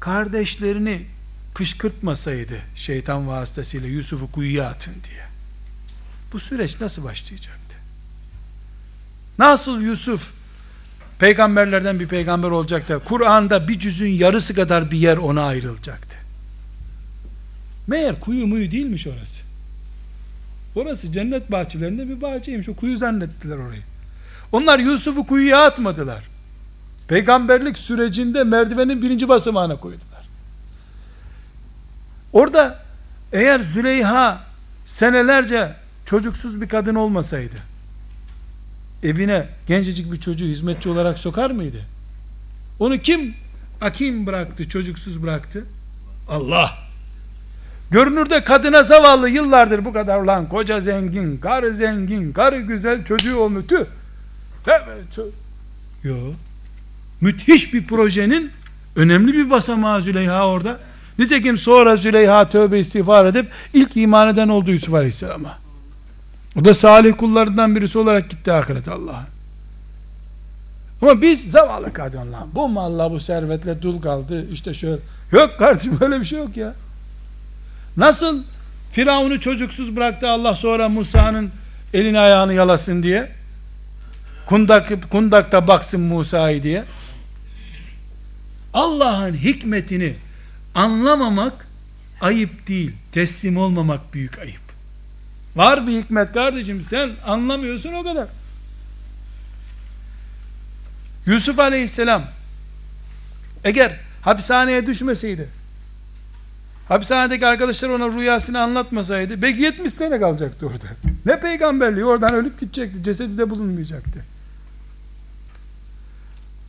kardeşlerini 0.00 1.06
kışkırtmasaydı 1.54 2.58
şeytan 2.74 3.28
vasıtasıyla 3.28 3.88
Yusuf'u 3.88 4.32
kuyuya 4.32 4.68
atın 4.68 4.94
diye 5.10 5.26
bu 6.32 6.40
süreç 6.40 6.80
nasıl 6.80 7.04
başlayacaktı? 7.04 7.76
Nasıl 9.38 9.80
Yusuf 9.80 10.30
peygamberlerden 11.18 12.00
bir 12.00 12.06
peygamber 12.06 12.50
olacak 12.50 12.88
da 12.88 12.98
Kur'an'da 12.98 13.68
bir 13.68 13.78
cüzün 13.78 14.10
yarısı 14.10 14.54
kadar 14.54 14.90
bir 14.90 14.98
yer 14.98 15.16
ona 15.16 15.42
ayrılacaktı. 15.42 16.16
Meğer 17.86 18.20
kuyu 18.20 18.46
muyu 18.46 18.70
değilmiş 18.70 19.06
orası. 19.06 19.51
Orası 20.74 21.12
cennet 21.12 21.50
bahçelerinde 21.52 22.08
bir 22.08 22.20
bahçeymiş. 22.20 22.68
O 22.68 22.74
kuyu 22.74 22.96
zannettiler 22.96 23.56
orayı. 23.56 23.82
Onlar 24.52 24.78
Yusuf'u 24.78 25.26
kuyuya 25.26 25.66
atmadılar. 25.66 26.24
Peygamberlik 27.08 27.78
sürecinde 27.78 28.44
merdivenin 28.44 29.02
birinci 29.02 29.28
basamağına 29.28 29.76
koydular. 29.76 30.22
Orada 32.32 32.82
eğer 33.32 33.60
Züleyha 33.60 34.44
senelerce 34.84 35.74
çocuksuz 36.04 36.60
bir 36.60 36.68
kadın 36.68 36.94
olmasaydı 36.94 37.72
evine 39.02 39.48
gencecik 39.66 40.12
bir 40.12 40.20
çocuğu 40.20 40.44
hizmetçi 40.44 40.88
olarak 40.88 41.18
sokar 41.18 41.50
mıydı? 41.50 41.80
Onu 42.78 42.98
kim 42.98 43.34
akim 43.80 44.26
bıraktı, 44.26 44.68
çocuksuz 44.68 45.22
bıraktı? 45.22 45.64
Allah. 46.28 46.70
Görünürde 47.92 48.44
kadına 48.44 48.82
zavallı 48.82 49.28
yıllardır 49.28 49.84
bu 49.84 49.92
kadar 49.92 50.18
lan 50.22 50.48
koca 50.48 50.80
zengin, 50.80 51.38
karı 51.38 51.74
zengin, 51.74 52.32
karı 52.32 52.60
güzel, 52.60 53.04
çocuğu. 53.04 53.66
Tüh. 53.68 53.84
Evet, 54.66 55.18
Yok. 56.02 56.34
Müthiş 57.20 57.74
bir 57.74 57.86
projenin 57.86 58.50
önemli 58.96 59.32
bir 59.32 59.50
basamağı 59.50 60.02
Züleyha 60.02 60.48
orada. 60.48 60.78
Nitekim 61.18 61.58
sonra 61.58 61.96
Züleyha 61.96 62.48
tövbe 62.48 62.78
istiğfar 62.78 63.24
edip 63.24 63.46
ilk 63.74 63.96
iman 63.96 64.28
eden 64.28 64.48
oldu 64.48 64.70
Yusuf 64.70 64.94
Aleyhisselam'a. 64.94 65.58
O 66.60 66.64
da 66.64 66.74
salih 66.74 67.16
kullarından 67.16 67.76
birisi 67.76 67.98
olarak 67.98 68.30
gitti 68.30 68.52
ahiret 68.52 68.88
Allah'a. 68.88 69.26
Ama 71.02 71.22
biz 71.22 71.50
zavallı 71.50 71.92
kadın 71.92 72.32
lan. 72.32 72.48
Bu 72.54 72.68
malla 72.68 73.10
bu 73.10 73.20
servetle 73.20 73.82
dul 73.82 74.02
kaldı. 74.02 74.46
İşte 74.52 74.74
şöyle. 74.74 74.98
Yok 75.32 75.50
kardeşim 75.58 75.98
böyle 76.00 76.20
bir 76.20 76.24
şey 76.24 76.38
yok 76.38 76.56
ya. 76.56 76.74
Nasıl 77.96 78.42
Firavun'u 78.92 79.40
çocuksuz 79.40 79.96
bıraktı 79.96 80.28
Allah 80.28 80.54
sonra 80.54 80.88
Musa'nın 80.88 81.50
elini 81.94 82.18
ayağını 82.18 82.54
yalasın 82.54 83.02
diye. 83.02 83.32
Kundak, 84.46 85.10
kundakta 85.10 85.68
baksın 85.68 86.00
Musa'yı 86.00 86.62
diye. 86.62 86.84
Allah'ın 88.74 89.34
hikmetini 89.34 90.14
anlamamak 90.74 91.66
ayıp 92.20 92.68
değil. 92.68 92.92
Teslim 93.12 93.56
olmamak 93.56 94.14
büyük 94.14 94.38
ayıp. 94.38 94.62
Var 95.56 95.86
bir 95.86 95.92
hikmet 95.92 96.32
kardeşim 96.32 96.82
sen 96.82 97.10
anlamıyorsun 97.26 97.92
o 97.92 98.02
kadar. 98.02 98.28
Yusuf 101.26 101.58
aleyhisselam 101.58 102.24
eğer 103.64 104.00
hapishaneye 104.22 104.86
düşmeseydi 104.86 105.48
hapishanedeki 106.92 107.46
arkadaşlar 107.46 107.88
ona 107.88 108.08
rüyasını 108.08 108.60
anlatmasaydı 108.60 109.42
belki 109.42 109.62
70 109.62 109.92
sene 109.92 110.20
kalacaktı 110.20 110.66
orada. 110.66 110.86
Ne 111.26 111.40
peygamberliği 111.40 112.04
oradan 112.04 112.34
ölüp 112.34 112.60
gidecekti. 112.60 113.04
Cesedi 113.04 113.38
de 113.38 113.50
bulunmayacaktı. 113.50 114.24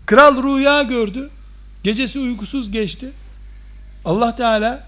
Kral 0.05 0.43
rüya 0.43 0.83
gördü. 0.83 1.29
Gecesi 1.83 2.19
uykusuz 2.19 2.71
geçti. 2.71 3.11
Allah 4.05 4.35
Teala 4.35 4.87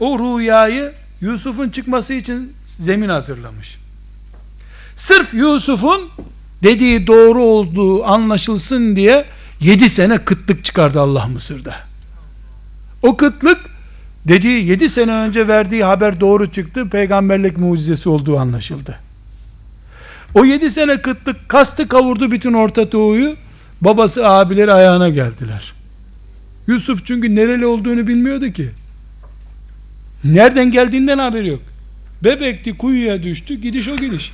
o 0.00 0.18
rüyayı 0.18 0.92
Yusuf'un 1.20 1.70
çıkması 1.70 2.14
için 2.14 2.52
zemin 2.66 3.08
hazırlamış. 3.08 3.78
Sırf 4.96 5.34
Yusuf'un 5.34 6.10
dediği 6.62 7.06
doğru 7.06 7.42
olduğu 7.42 8.04
anlaşılsın 8.04 8.96
diye 8.96 9.24
yedi 9.60 9.90
sene 9.90 10.18
kıtlık 10.18 10.64
çıkardı 10.64 11.00
Allah 11.00 11.26
Mısır'da. 11.26 11.76
O 13.02 13.16
kıtlık 13.16 13.77
dediği 14.28 14.66
yedi 14.66 14.88
sene 14.88 15.12
önce 15.12 15.48
verdiği 15.48 15.84
haber 15.84 16.20
doğru 16.20 16.50
çıktı. 16.50 16.88
Peygamberlik 16.90 17.58
mucizesi 17.58 18.08
olduğu 18.08 18.38
anlaşıldı. 18.38 18.98
O 20.34 20.44
yedi 20.44 20.70
sene 20.70 21.02
kıtlık 21.02 21.48
kastı 21.48 21.88
kavurdu 21.88 22.30
bütün 22.30 22.52
Orta 22.52 22.92
Doğu'yu. 22.92 23.36
Babası 23.80 24.28
abileri 24.28 24.72
ayağına 24.72 25.08
geldiler. 25.08 25.72
Yusuf 26.66 27.06
çünkü 27.06 27.34
nereli 27.34 27.66
olduğunu 27.66 28.06
bilmiyordu 28.06 28.50
ki. 28.52 28.70
Nereden 30.24 30.70
geldiğinden 30.70 31.18
haberi 31.18 31.48
yok. 31.48 31.62
Bebekti 32.24 32.76
kuyuya 32.76 33.22
düştü 33.22 33.54
gidiş 33.54 33.88
o 33.88 33.96
gidiş. 33.96 34.32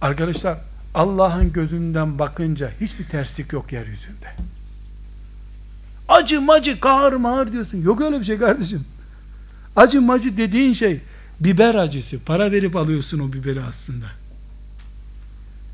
Arkadaşlar 0.00 0.58
Allah'ın 0.94 1.52
gözünden 1.52 2.18
bakınca 2.18 2.70
hiçbir 2.80 3.04
terslik 3.04 3.52
yok 3.52 3.72
yeryüzünde. 3.72 4.26
Acı 6.08 6.40
macı 6.40 6.80
kahır 6.80 7.12
mağır 7.12 7.52
diyorsun. 7.52 7.82
Yok 7.82 8.00
öyle 8.00 8.20
bir 8.20 8.24
şey 8.24 8.38
kardeşim. 8.38 8.84
Acı 9.76 10.00
macı 10.02 10.36
dediğin 10.36 10.72
şey 10.72 11.00
biber 11.40 11.74
acısı. 11.74 12.24
Para 12.24 12.52
verip 12.52 12.76
alıyorsun 12.76 13.18
o 13.18 13.32
biberi 13.32 13.60
aslında. 13.60 14.06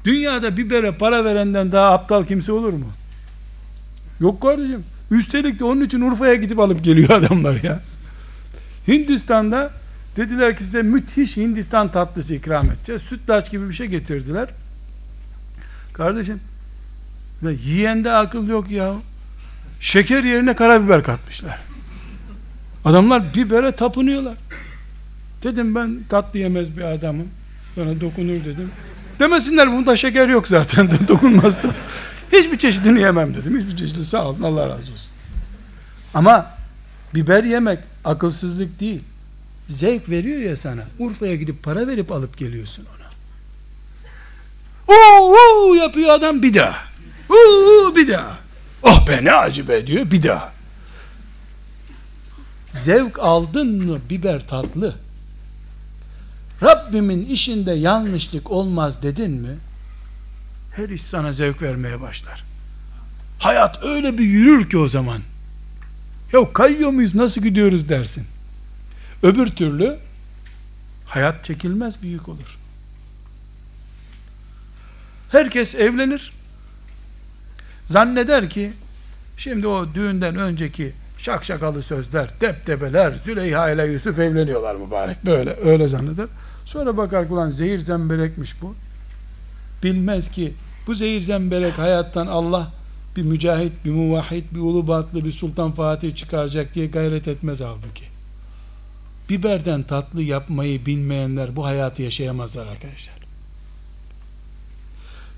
Dünyada 0.04 0.56
bibere 0.56 0.92
para 0.92 1.24
verenden 1.24 1.72
daha 1.72 1.92
aptal 1.92 2.24
kimse 2.24 2.52
olur 2.52 2.72
mu? 2.72 2.88
Yok 4.20 4.42
kardeşim. 4.42 4.84
Üstelik 5.10 5.60
de 5.60 5.64
onun 5.64 5.80
için 5.80 6.00
Urfa'ya 6.00 6.34
gidip 6.34 6.58
alıp 6.58 6.84
geliyor 6.84 7.10
adamlar 7.10 7.62
ya. 7.62 7.80
Hindistan'da 8.88 9.70
dediler 10.16 10.56
ki 10.56 10.64
size 10.64 10.82
müthiş 10.82 11.36
Hindistan 11.36 11.92
tatlısı 11.92 12.34
ikram 12.34 12.70
edeceğiz. 12.70 13.02
Sütlaç 13.02 13.50
gibi 13.50 13.68
bir 13.68 13.74
şey 13.74 13.86
getirdiler. 13.86 14.48
Kardeşim 15.92 16.40
yiyende 17.42 18.12
akıl 18.12 18.48
yok 18.48 18.70
ya. 18.70 18.94
Şeker 19.80 20.24
yerine 20.24 20.54
karabiber 20.56 21.02
katmışlar. 21.02 21.58
Adamlar 22.84 23.34
bibere 23.34 23.72
tapınıyorlar. 23.72 24.34
Dedim 25.42 25.74
ben 25.74 25.98
tatlı 26.08 26.38
yemez 26.38 26.76
bir 26.76 26.82
adamım. 26.82 27.28
Bana 27.76 28.00
dokunur 28.00 28.44
dedim. 28.44 28.70
Demesinler 29.20 29.72
bunda 29.72 29.96
şeker 29.96 30.28
yok 30.28 30.48
zaten 30.48 30.90
dokunmazsa. 31.08 31.68
Hiçbir 32.32 32.58
çeşidini 32.58 33.00
yemem 33.00 33.34
dedim. 33.34 33.58
Hiçbir 33.60 33.76
çeşidi 33.76 34.06
sağ 34.06 34.24
olun 34.26 34.42
Allah 34.42 34.68
razı 34.68 34.82
olsun. 34.92 35.10
Ama 36.14 36.50
biber 37.14 37.44
yemek 37.44 37.78
akılsızlık 38.04 38.80
değil. 38.80 39.00
Zevk 39.68 40.08
veriyor 40.08 40.38
ya 40.40 40.56
sana. 40.56 40.82
Urfa'ya 40.98 41.34
gidip 41.36 41.62
para 41.62 41.86
verip 41.86 42.12
alıp 42.12 42.38
geliyorsun 42.38 42.84
ona. 42.96 43.04
Uuu 44.96 45.76
yapıyor 45.76 46.10
adam 46.10 46.42
bir 46.42 46.54
daha. 46.54 46.74
Uuu 47.28 47.96
bir 47.96 48.08
daha. 48.08 48.38
Oh 48.84 49.08
be 49.08 49.24
ne 49.24 49.32
acı 49.32 49.68
be 49.68 49.86
diyor 49.86 50.10
bir 50.10 50.22
daha. 50.22 50.52
zevk 52.72 53.18
aldın 53.18 53.84
mı 53.84 53.98
biber 54.10 54.48
tatlı. 54.48 54.96
Rabbimin 56.62 57.26
işinde 57.26 57.72
yanlışlık 57.72 58.50
olmaz 58.50 59.02
dedin 59.02 59.30
mi? 59.30 59.56
Her 60.76 60.88
iş 60.88 61.02
sana 61.02 61.32
zevk 61.32 61.62
vermeye 61.62 62.00
başlar. 62.00 62.44
Hayat 63.38 63.82
öyle 63.82 64.18
bir 64.18 64.24
yürür 64.24 64.70
ki 64.70 64.78
o 64.78 64.88
zaman. 64.88 65.20
Ya 66.32 66.52
kayıyor 66.52 66.90
muyuz 66.90 67.14
nasıl 67.14 67.42
gidiyoruz 67.42 67.88
dersin. 67.88 68.26
Öbür 69.22 69.46
türlü 69.46 69.98
hayat 71.06 71.44
çekilmez 71.44 72.02
büyük 72.02 72.28
olur. 72.28 72.58
Herkes 75.32 75.74
evlenir. 75.74 76.32
Zanneder 77.86 78.50
ki 78.50 78.72
şimdi 79.36 79.66
o 79.66 79.94
düğünden 79.94 80.36
önceki 80.36 80.92
şakşakalı 81.18 81.82
sözler, 81.82 82.30
deptebeler, 82.40 83.16
Züleyha 83.16 83.70
ile 83.70 83.86
Yusuf 83.86 84.18
evleniyorlar 84.18 84.74
mübarek. 84.74 85.26
Böyle 85.26 85.56
öyle 85.64 85.88
zanneder. 85.88 86.26
Sonra 86.64 86.96
bakar 86.96 87.26
ulan 87.30 87.50
zehir 87.50 87.78
zemberekmiş 87.78 88.62
bu. 88.62 88.74
Bilmez 89.82 90.30
ki 90.30 90.54
bu 90.86 90.94
zehir 90.94 91.20
zemberek 91.20 91.78
hayattan 91.78 92.26
Allah 92.26 92.72
bir 93.16 93.22
mücahit, 93.22 93.72
bir 93.84 93.90
muvahhid, 93.90 94.44
bir 94.54 94.60
ulubatlı, 94.60 95.24
bir 95.24 95.32
sultan 95.32 95.72
fatih 95.72 96.16
çıkaracak 96.16 96.74
diye 96.74 96.86
gayret 96.86 97.28
etmez 97.28 97.60
halbuki. 97.60 98.04
Biberden 99.28 99.82
tatlı 99.82 100.22
yapmayı 100.22 100.86
bilmeyenler 100.86 101.56
bu 101.56 101.64
hayatı 101.64 102.02
yaşayamazlar 102.02 102.66
arkadaşlar. 102.66 103.23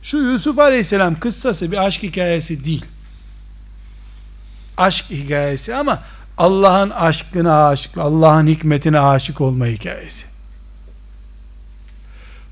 Şu 0.07 0.17
Yusuf 0.17 0.59
Aleyhisselam 0.59 1.21
kıssası 1.21 1.73
bir 1.73 1.87
aşk 1.87 2.03
hikayesi 2.03 2.65
değil. 2.65 2.85
Aşk 4.77 5.05
hikayesi 5.11 5.75
ama 5.75 6.03
Allah'ın 6.39 6.91
aşkına 6.91 7.67
aşık, 7.67 7.99
Allah'ın 7.99 8.47
hikmetine 8.47 9.01
aşık 9.01 9.41
olma 9.41 9.67
hikayesi. 9.67 10.25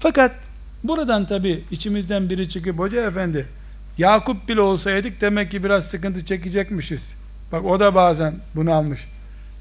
Fakat 0.00 0.32
buradan 0.84 1.26
tabi 1.26 1.64
içimizden 1.70 2.30
biri 2.30 2.48
çıkıp 2.48 2.78
hoca 2.78 3.06
efendi 3.06 3.46
Yakup 3.98 4.48
bile 4.48 4.60
olsaydık 4.60 5.20
demek 5.20 5.50
ki 5.50 5.64
biraz 5.64 5.86
sıkıntı 5.86 6.24
çekecekmişiz. 6.24 7.14
Bak 7.52 7.64
o 7.64 7.80
da 7.80 7.94
bazen 7.94 8.34
bunu 8.56 8.72
almış. 8.72 9.08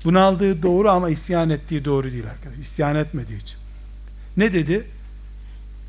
Bunu 0.06 0.20
aldığı 0.20 0.64
doğru 0.64 0.90
ama 0.90 1.10
isyan 1.10 1.50
ettiği 1.50 1.86
doğru 1.86 2.12
değil 2.12 2.26
arkadaş. 2.32 2.58
İsyan 2.58 2.96
etmediği 2.96 3.42
için. 3.42 3.58
Ne 4.38 4.54
dedi? 4.54 4.88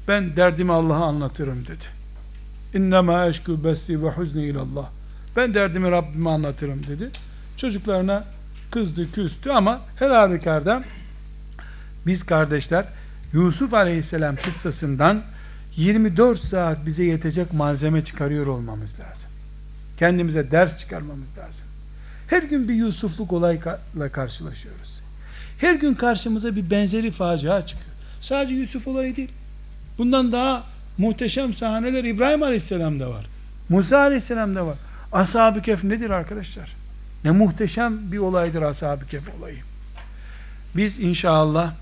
Ben 0.08 0.36
derdimi 0.36 0.72
Allah'a 0.72 1.04
anlatırım 1.04 1.66
dedi. 1.66 1.84
İnnemâ 2.74 3.26
eşkü 3.26 3.64
bessi 3.64 4.02
ve 4.02 4.08
huzni 4.08 4.42
ilallah. 4.42 4.88
Ben 5.36 5.54
derdimi 5.54 5.90
Rabbime 5.90 6.30
anlatırım 6.30 6.86
dedi. 6.86 7.10
Çocuklarına 7.56 8.24
kızdı, 8.70 9.12
küstü 9.12 9.50
ama 9.50 9.80
her 9.96 10.10
halükarda 10.10 10.84
biz 12.06 12.22
kardeşler 12.22 12.84
Yusuf 13.32 13.74
Aleyhisselam 13.74 14.36
kıssasından 14.36 15.22
24 15.76 16.38
saat 16.38 16.86
bize 16.86 17.04
yetecek 17.04 17.52
malzeme 17.52 18.04
çıkarıyor 18.04 18.46
olmamız 18.46 19.00
lazım. 19.00 19.30
Kendimize 19.96 20.50
ders 20.50 20.78
çıkarmamız 20.78 21.38
lazım. 21.38 21.66
Her 22.26 22.42
gün 22.42 22.68
bir 22.68 22.74
Yusufluk 22.74 23.32
olayla 23.32 24.08
karşılaşıyoruz. 24.12 25.00
Her 25.58 25.74
gün 25.74 25.94
karşımıza 25.94 26.56
bir 26.56 26.70
benzeri 26.70 27.10
facia 27.10 27.66
çıkıyor. 27.66 27.94
Sadece 28.20 28.54
Yusuf 28.54 28.88
olayı 28.88 29.16
değil. 29.16 29.30
Bundan 29.98 30.32
daha 30.32 30.64
muhteşem 30.98 31.54
sahneler 31.54 32.04
İbrahim 32.04 32.42
Aleyhisselam'da 32.42 33.10
var. 33.10 33.26
Musa 33.68 33.98
Aleyhisselam'da 33.98 34.66
var. 34.66 34.76
Ashab-ı 35.12 35.62
Kehf 35.62 35.84
nedir 35.84 36.10
arkadaşlar? 36.10 36.72
Ne 37.24 37.30
muhteşem 37.30 38.12
bir 38.12 38.18
olaydır 38.18 38.62
Ashab-ı 38.62 39.06
Kehf 39.06 39.28
olayı. 39.38 39.58
Biz 40.76 40.98
inşallah 40.98 41.72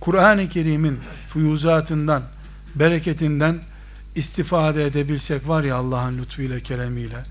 Kur'an-ı 0.00 0.48
Kerim'in 0.48 0.98
fuyuzatından, 1.28 2.22
bereketinden 2.74 3.60
istifade 4.14 4.84
edebilsek 4.84 5.48
var 5.48 5.64
ya 5.64 5.76
Allah'ın 5.76 6.18
lütfuyla, 6.18 6.60
keremiyle 6.60 7.22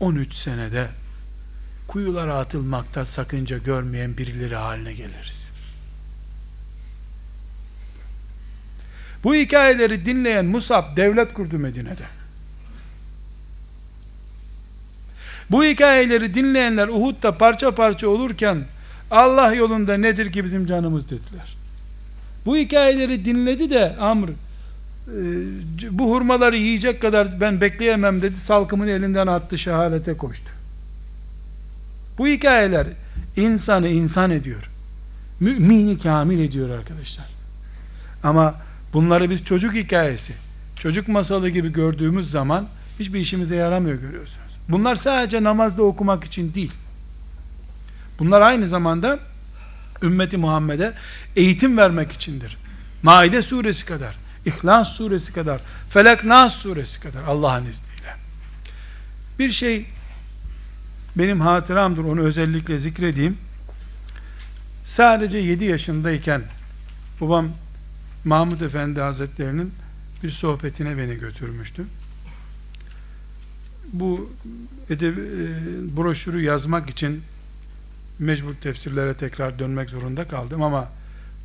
13 0.00 0.34
senede 0.34 0.86
kuyulara 1.88 2.38
atılmakta 2.38 3.04
sakınca 3.04 3.58
görmeyen 3.58 4.16
birileri 4.16 4.56
haline 4.56 4.92
geliriz. 4.92 5.37
Bu 9.24 9.34
hikayeleri 9.34 10.06
dinleyen 10.06 10.46
Musab 10.46 10.96
devlet 10.96 11.34
kurdu 11.34 11.58
Medine'de. 11.58 12.04
Bu 15.50 15.64
hikayeleri 15.64 16.34
dinleyenler 16.34 16.88
Uhud'da 16.88 17.38
parça 17.38 17.74
parça 17.74 18.08
olurken 18.08 18.64
Allah 19.10 19.54
yolunda 19.54 19.96
nedir 19.96 20.32
ki 20.32 20.44
bizim 20.44 20.66
canımız 20.66 21.04
dediler. 21.04 21.56
Bu 22.46 22.56
hikayeleri 22.56 23.24
dinledi 23.24 23.70
de 23.70 23.96
Amr 23.96 24.28
e, 24.28 24.34
bu 25.90 26.10
hurmaları 26.10 26.56
yiyecek 26.56 27.02
kadar 27.02 27.40
ben 27.40 27.60
bekleyemem 27.60 28.22
dedi. 28.22 28.38
Salkımın 28.38 28.88
elinden 28.88 29.26
attı 29.26 29.58
şehadete 29.58 30.16
koştu. 30.16 30.50
Bu 32.18 32.26
hikayeler 32.26 32.86
insanı 33.36 33.88
insan 33.88 34.30
ediyor. 34.30 34.70
Mümini 35.40 35.98
kamil 35.98 36.38
ediyor 36.38 36.78
arkadaşlar. 36.78 37.26
Ama 38.22 38.54
bunları 38.92 39.30
biz 39.30 39.44
çocuk 39.44 39.74
hikayesi, 39.74 40.32
çocuk 40.76 41.08
masalı 41.08 41.48
gibi 41.48 41.72
gördüğümüz 41.72 42.30
zaman 42.30 42.68
hiçbir 42.98 43.20
işimize 43.20 43.56
yaramıyor 43.56 43.96
görüyorsunuz. 43.96 44.48
Bunlar 44.68 44.96
sadece 44.96 45.42
namazda 45.42 45.82
okumak 45.82 46.24
için 46.24 46.54
değil. 46.54 46.72
Bunlar 48.18 48.40
aynı 48.40 48.68
zamanda 48.68 49.18
ümmeti 50.02 50.36
Muhammed'e 50.36 50.92
eğitim 51.36 51.76
vermek 51.76 52.12
içindir. 52.12 52.56
Maide 53.02 53.42
suresi 53.42 53.86
kadar, 53.86 54.14
İhlas 54.46 54.92
suresi 54.92 55.32
kadar, 55.32 55.60
Felak 55.88 56.24
Nas 56.24 56.54
suresi 56.54 57.00
kadar 57.00 57.22
Allah'ın 57.22 57.66
izniyle. 57.66 58.14
Bir 59.38 59.52
şey 59.52 59.86
benim 61.16 61.40
hatıramdır 61.40 62.04
onu 62.04 62.20
özellikle 62.20 62.78
zikredeyim. 62.78 63.38
Sadece 64.84 65.38
7 65.38 65.64
yaşındayken 65.64 66.42
babam 67.20 67.48
Mahmud 68.28 68.60
Efendi 68.60 69.00
Hazretlerinin 69.00 69.72
bir 70.22 70.30
sohbetine 70.30 70.98
beni 70.98 71.14
götürmüştü. 71.14 71.84
Bu 73.92 74.32
edeb, 74.90 75.18
e, 75.18 75.22
broşürü 75.96 76.42
yazmak 76.42 76.90
için 76.90 77.22
mecbur 78.18 78.54
tefsirlere 78.54 79.14
tekrar 79.14 79.58
dönmek 79.58 79.90
zorunda 79.90 80.28
kaldım 80.28 80.62
ama 80.62 80.88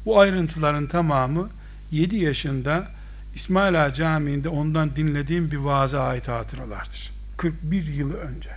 bu 0.06 0.20
ayrıntıların 0.20 0.88
tamamı 0.88 1.50
7 1.92 2.16
yaşında 2.16 2.88
İsmail 3.36 3.86
Ağa 3.86 3.94
Camii'nde 3.94 4.50
ondan 4.50 4.96
dinlediğim 4.96 5.52
bir 5.52 5.58
vaaza 5.58 6.04
ait 6.04 6.28
hatıralardır. 6.28 7.12
41 7.38 7.88
yıl 7.88 8.14
önce. 8.14 8.50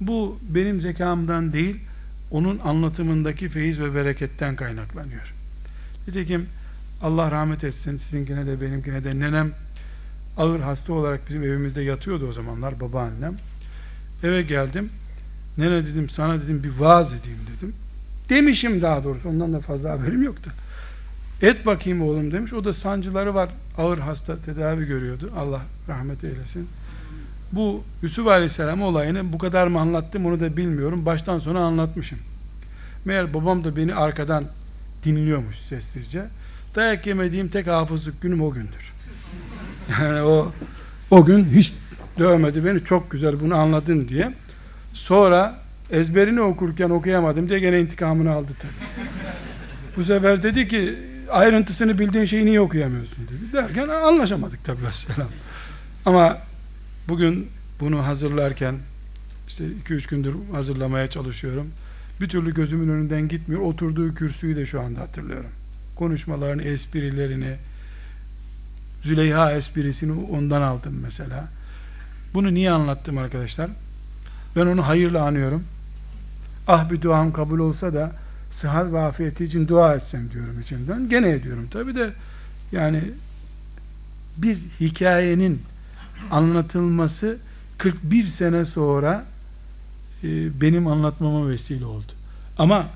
Bu 0.00 0.38
benim 0.42 0.80
zekamdan 0.80 1.52
değil, 1.52 1.80
onun 2.30 2.58
anlatımındaki 2.58 3.48
feyiz 3.48 3.80
ve 3.80 3.94
bereketten 3.94 4.56
kaynaklanıyor. 4.56 5.35
Nitekim 6.08 6.46
Allah 7.02 7.30
rahmet 7.30 7.64
etsin 7.64 7.98
sizinkine 7.98 8.46
de 8.46 8.60
benimkine 8.60 9.04
de 9.04 9.18
nenem 9.18 9.52
ağır 10.36 10.60
hasta 10.60 10.92
olarak 10.92 11.28
bizim 11.28 11.42
evimizde 11.42 11.82
yatıyordu 11.82 12.28
o 12.28 12.32
zamanlar 12.32 12.80
babaannem. 12.80 13.36
Eve 14.22 14.42
geldim. 14.42 14.90
Nene 15.58 15.86
dedim 15.86 16.08
sana 16.08 16.42
dedim 16.42 16.62
bir 16.62 16.78
vaaz 16.78 17.12
edeyim 17.12 17.38
dedim. 17.56 17.74
Demişim 18.28 18.82
daha 18.82 19.04
doğrusu 19.04 19.28
ondan 19.28 19.52
da 19.52 19.60
fazla 19.60 19.90
haberim 19.90 20.22
yoktu. 20.22 20.50
Et 21.42 21.66
bakayım 21.66 22.02
oğlum 22.02 22.32
demiş. 22.32 22.52
O 22.52 22.64
da 22.64 22.72
sancıları 22.72 23.34
var. 23.34 23.50
Ağır 23.78 23.98
hasta 23.98 24.36
tedavi 24.36 24.86
görüyordu. 24.86 25.32
Allah 25.36 25.62
rahmet 25.88 26.24
eylesin. 26.24 26.68
Bu 27.52 27.82
Yusuf 28.02 28.26
Aleyhisselam 28.26 28.82
olayını 28.82 29.32
bu 29.32 29.38
kadar 29.38 29.66
mı 29.66 29.80
anlattım 29.80 30.26
onu 30.26 30.40
da 30.40 30.56
bilmiyorum. 30.56 31.06
Baştan 31.06 31.38
sona 31.38 31.60
anlatmışım. 31.60 32.18
Meğer 33.04 33.34
babam 33.34 33.64
da 33.64 33.76
beni 33.76 33.94
arkadan 33.94 34.44
dinliyormuş 35.06 35.56
sessizce. 35.56 36.24
Dayak 36.74 37.06
yemediğim 37.06 37.48
tek 37.48 37.66
hafızlık 37.66 38.22
günüm 38.22 38.42
o 38.42 38.50
gündür. 38.50 38.92
Yani 40.00 40.22
o 40.22 40.52
o 41.10 41.24
gün 41.24 41.44
hiç 41.44 41.72
dövmedi 42.18 42.64
beni 42.64 42.84
çok 42.84 43.10
güzel 43.10 43.40
bunu 43.40 43.54
anladın 43.54 44.08
diye. 44.08 44.34
Sonra 44.92 45.58
ezberini 45.90 46.40
okurken 46.40 46.90
okuyamadım 46.90 47.48
diye 47.48 47.58
gene 47.58 47.80
intikamını 47.80 48.32
aldı 48.32 48.52
tabii. 48.58 49.06
Bu 49.96 50.04
sefer 50.04 50.42
dedi 50.42 50.68
ki 50.68 50.94
ayrıntısını 51.30 51.98
bildiğin 51.98 52.24
şeyi 52.24 52.46
niye 52.46 52.60
okuyamıyorsun 52.60 53.24
dedi. 53.24 53.52
Derken 53.52 53.88
anlaşamadık 53.88 54.64
tabii 54.64 54.82
mesela. 54.84 55.28
Ama 56.06 56.38
bugün 57.08 57.48
bunu 57.80 58.06
hazırlarken 58.06 58.74
işte 59.48 59.64
2-3 59.64 60.10
gündür 60.10 60.34
hazırlamaya 60.52 61.06
çalışıyorum. 61.06 61.70
Bir 62.20 62.28
türlü 62.28 62.54
gözümün 62.54 62.88
önünden 62.88 63.28
gitmiyor. 63.28 63.62
Oturduğu 63.62 64.14
kürsüyü 64.14 64.56
de 64.56 64.66
şu 64.66 64.80
anda 64.80 65.00
hatırlıyorum. 65.00 65.50
Konuşmalarını, 65.96 66.62
esprilerini, 66.62 67.56
Züleyha 69.02 69.52
esprisini 69.52 70.12
ondan 70.30 70.62
aldım 70.62 71.00
mesela. 71.02 71.48
Bunu 72.34 72.54
niye 72.54 72.70
anlattım 72.70 73.18
arkadaşlar? 73.18 73.70
Ben 74.56 74.66
onu 74.66 74.86
hayırla 74.86 75.22
anıyorum. 75.26 75.64
ah 76.68 76.90
bir 76.90 77.02
duam 77.02 77.32
kabul 77.32 77.58
olsa 77.58 77.94
da 77.94 78.12
sıhhat 78.50 78.92
ve 78.92 79.00
afiyeti 79.00 79.44
için 79.44 79.68
dua 79.68 79.94
etsem 79.94 80.30
diyorum 80.32 80.60
içimden. 80.60 81.08
Gene 81.08 81.30
ediyorum. 81.30 81.68
Tabi 81.70 81.96
de 81.96 82.10
yani 82.72 83.02
bir 84.36 84.58
hikayenin 84.80 85.62
anlatılması 86.30 87.38
41 87.78 88.24
sene 88.24 88.64
sonra 88.64 89.24
e, 90.26 90.60
benim 90.60 90.86
anlatmama 90.86 91.48
vesile 91.48 91.84
oldu. 91.84 92.12
Ama 92.58 92.86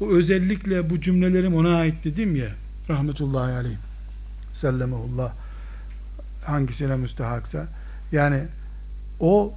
o 0.00 0.08
özellikle 0.08 0.90
bu 0.90 1.00
cümlelerim 1.00 1.54
ona 1.54 1.76
ait 1.76 2.04
dedim 2.04 2.36
ya 2.36 2.48
rahmetullahi 2.88 3.52
aleyh 3.52 3.76
sellemehullah 4.52 5.32
hangisine 6.44 6.96
müstehaksa 6.96 7.66
yani 8.12 8.44
o 9.20 9.54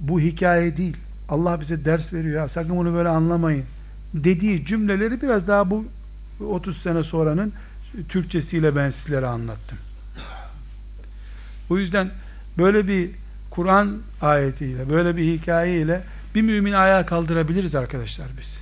bu 0.00 0.20
hikaye 0.20 0.76
değil 0.76 0.96
Allah 1.28 1.60
bize 1.60 1.84
ders 1.84 2.14
veriyor 2.14 2.36
ya 2.36 2.48
sakın 2.48 2.76
bunu 2.76 2.94
böyle 2.94 3.08
anlamayın 3.08 3.64
dediği 4.14 4.64
cümleleri 4.64 5.22
biraz 5.22 5.48
daha 5.48 5.70
bu 5.70 5.84
30 6.40 6.78
sene 6.78 7.04
sonranın 7.04 7.52
Türkçesiyle 8.08 8.76
ben 8.76 8.90
sizlere 8.90 9.26
anlattım. 9.26 9.78
O 11.70 11.78
yüzden 11.78 12.10
böyle 12.58 12.88
bir 12.88 13.10
Kur'an 13.50 13.98
ayetiyle, 14.20 14.90
böyle 14.90 15.16
bir 15.16 15.38
hikayeyle 15.38 16.02
bir 16.34 16.42
mümin 16.42 16.72
ayağa 16.72 17.06
kaldırabiliriz 17.06 17.74
arkadaşlar 17.74 18.26
biz. 18.40 18.60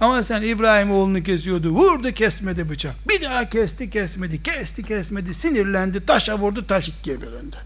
Ama 0.00 0.22
sen 0.22 0.42
İbrahim 0.42 0.90
oğlunu 0.90 1.22
kesiyordu, 1.22 1.70
vurdu 1.70 2.12
kesmedi 2.12 2.70
bıçak. 2.70 2.94
Bir 3.08 3.22
daha 3.22 3.48
kesti 3.48 3.90
kesmedi, 3.90 4.42
kesti 4.42 4.82
kesmedi, 4.82 5.34
sinirlendi, 5.34 6.06
taşa 6.06 6.38
vurdu, 6.38 6.66
taş 6.66 6.88
ikiye 6.88 7.20
bölündü. 7.22 7.56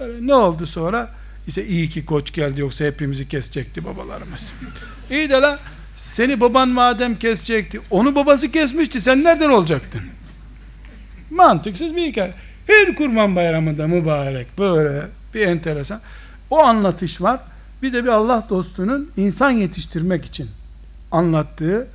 Böyle 0.00 0.26
ne 0.26 0.34
oldu 0.34 0.66
sonra? 0.66 1.10
İşte 1.46 1.66
iyi 1.66 1.88
ki 1.88 2.06
koç 2.06 2.32
geldi 2.32 2.60
yoksa 2.60 2.84
hepimizi 2.84 3.28
kesecekti 3.28 3.84
babalarımız. 3.84 4.52
İyi 5.10 5.30
de 5.30 5.34
la 5.34 5.58
seni 5.96 6.40
baban 6.40 6.68
madem 6.68 7.18
kesecekti, 7.18 7.80
onu 7.90 8.14
babası 8.14 8.52
kesmişti, 8.52 9.00
sen 9.00 9.24
nereden 9.24 9.50
olacaktın? 9.50 10.02
Mantıksız 11.30 11.96
bir 11.96 12.06
hikaye. 12.06 12.34
Her 12.66 12.94
kurban 12.94 13.36
bayramında 13.36 13.86
mübarek 13.86 14.58
böyle 14.58 15.06
bir 15.34 15.46
enteresan. 15.46 16.00
O 16.50 16.58
anlatış 16.58 17.22
var. 17.22 17.40
Bir 17.82 17.92
de 17.92 18.04
bir 18.04 18.08
Allah 18.08 18.46
dostunun 18.50 19.10
insan 19.16 19.50
yetiştirmek 19.50 20.24
için 20.24 20.48
anlattığı 21.12 21.86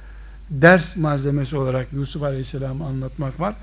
ders 0.49 0.97
malzemesi 0.97 1.57
olarak 1.57 1.87
Yusuf 1.93 2.23
Aleyhisselam'ı 2.23 2.85
anlatmak 2.85 3.39
var. 3.39 3.55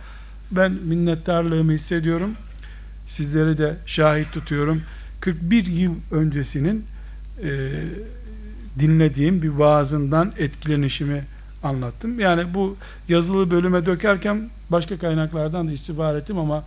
Ben 0.51 0.73
minnettarlığımı 0.73 1.73
hissediyorum. 1.73 2.31
Sizleri 3.09 3.59
de 3.59 3.77
şahit 3.86 4.32
tutuyorum. 4.32 4.82
41 5.20 5.66
yıl 5.66 5.94
öncesinin 6.11 6.85
e, 7.43 7.70
dinlediğim 8.81 9.43
bir 9.43 9.49
vaazından 9.49 10.32
etkilenişimi 10.39 11.24
anlattım. 11.62 12.20
Yani 12.20 12.55
bu 12.55 12.77
yazılı 13.09 13.51
bölüme 13.51 13.86
dökerken 13.86 14.51
başka 14.70 14.99
kaynaklardan 14.99 15.69
da 15.69 15.73
istifade 15.73 16.19
ettim 16.19 16.39
ama 16.39 16.65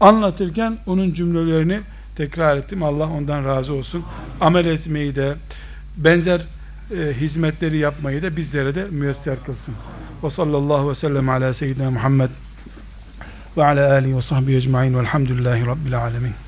anlatırken 0.00 0.78
onun 0.86 1.12
cümlelerini 1.12 1.80
tekrar 2.16 2.56
ettim. 2.56 2.82
Allah 2.82 3.08
ondan 3.08 3.44
razı 3.44 3.74
olsun. 3.74 4.04
Amel 4.40 4.66
etmeyi 4.66 5.16
de 5.16 5.34
benzer 5.96 6.40
e, 6.90 7.12
hizmetleri 7.20 7.78
yapmayı 7.78 8.22
da 8.22 8.36
bizlere 8.36 8.74
de 8.74 8.84
müyesser 8.90 9.36
kılsın. 9.46 9.74
Ve 10.24 10.30
sallallahu 10.30 10.90
ve 10.90 10.94
sellem 10.94 11.28
ala 11.28 11.54
seyyidina 11.54 11.90
Muhammed 11.90 12.30
ve 13.56 13.64
ala 13.64 13.92
alihi 13.92 14.16
ve 14.16 14.22
sahbihi 14.22 14.56
ecmain 14.56 14.98
velhamdülillahi 14.98 15.66
rabbil 15.66 15.98
alemin. 15.98 16.45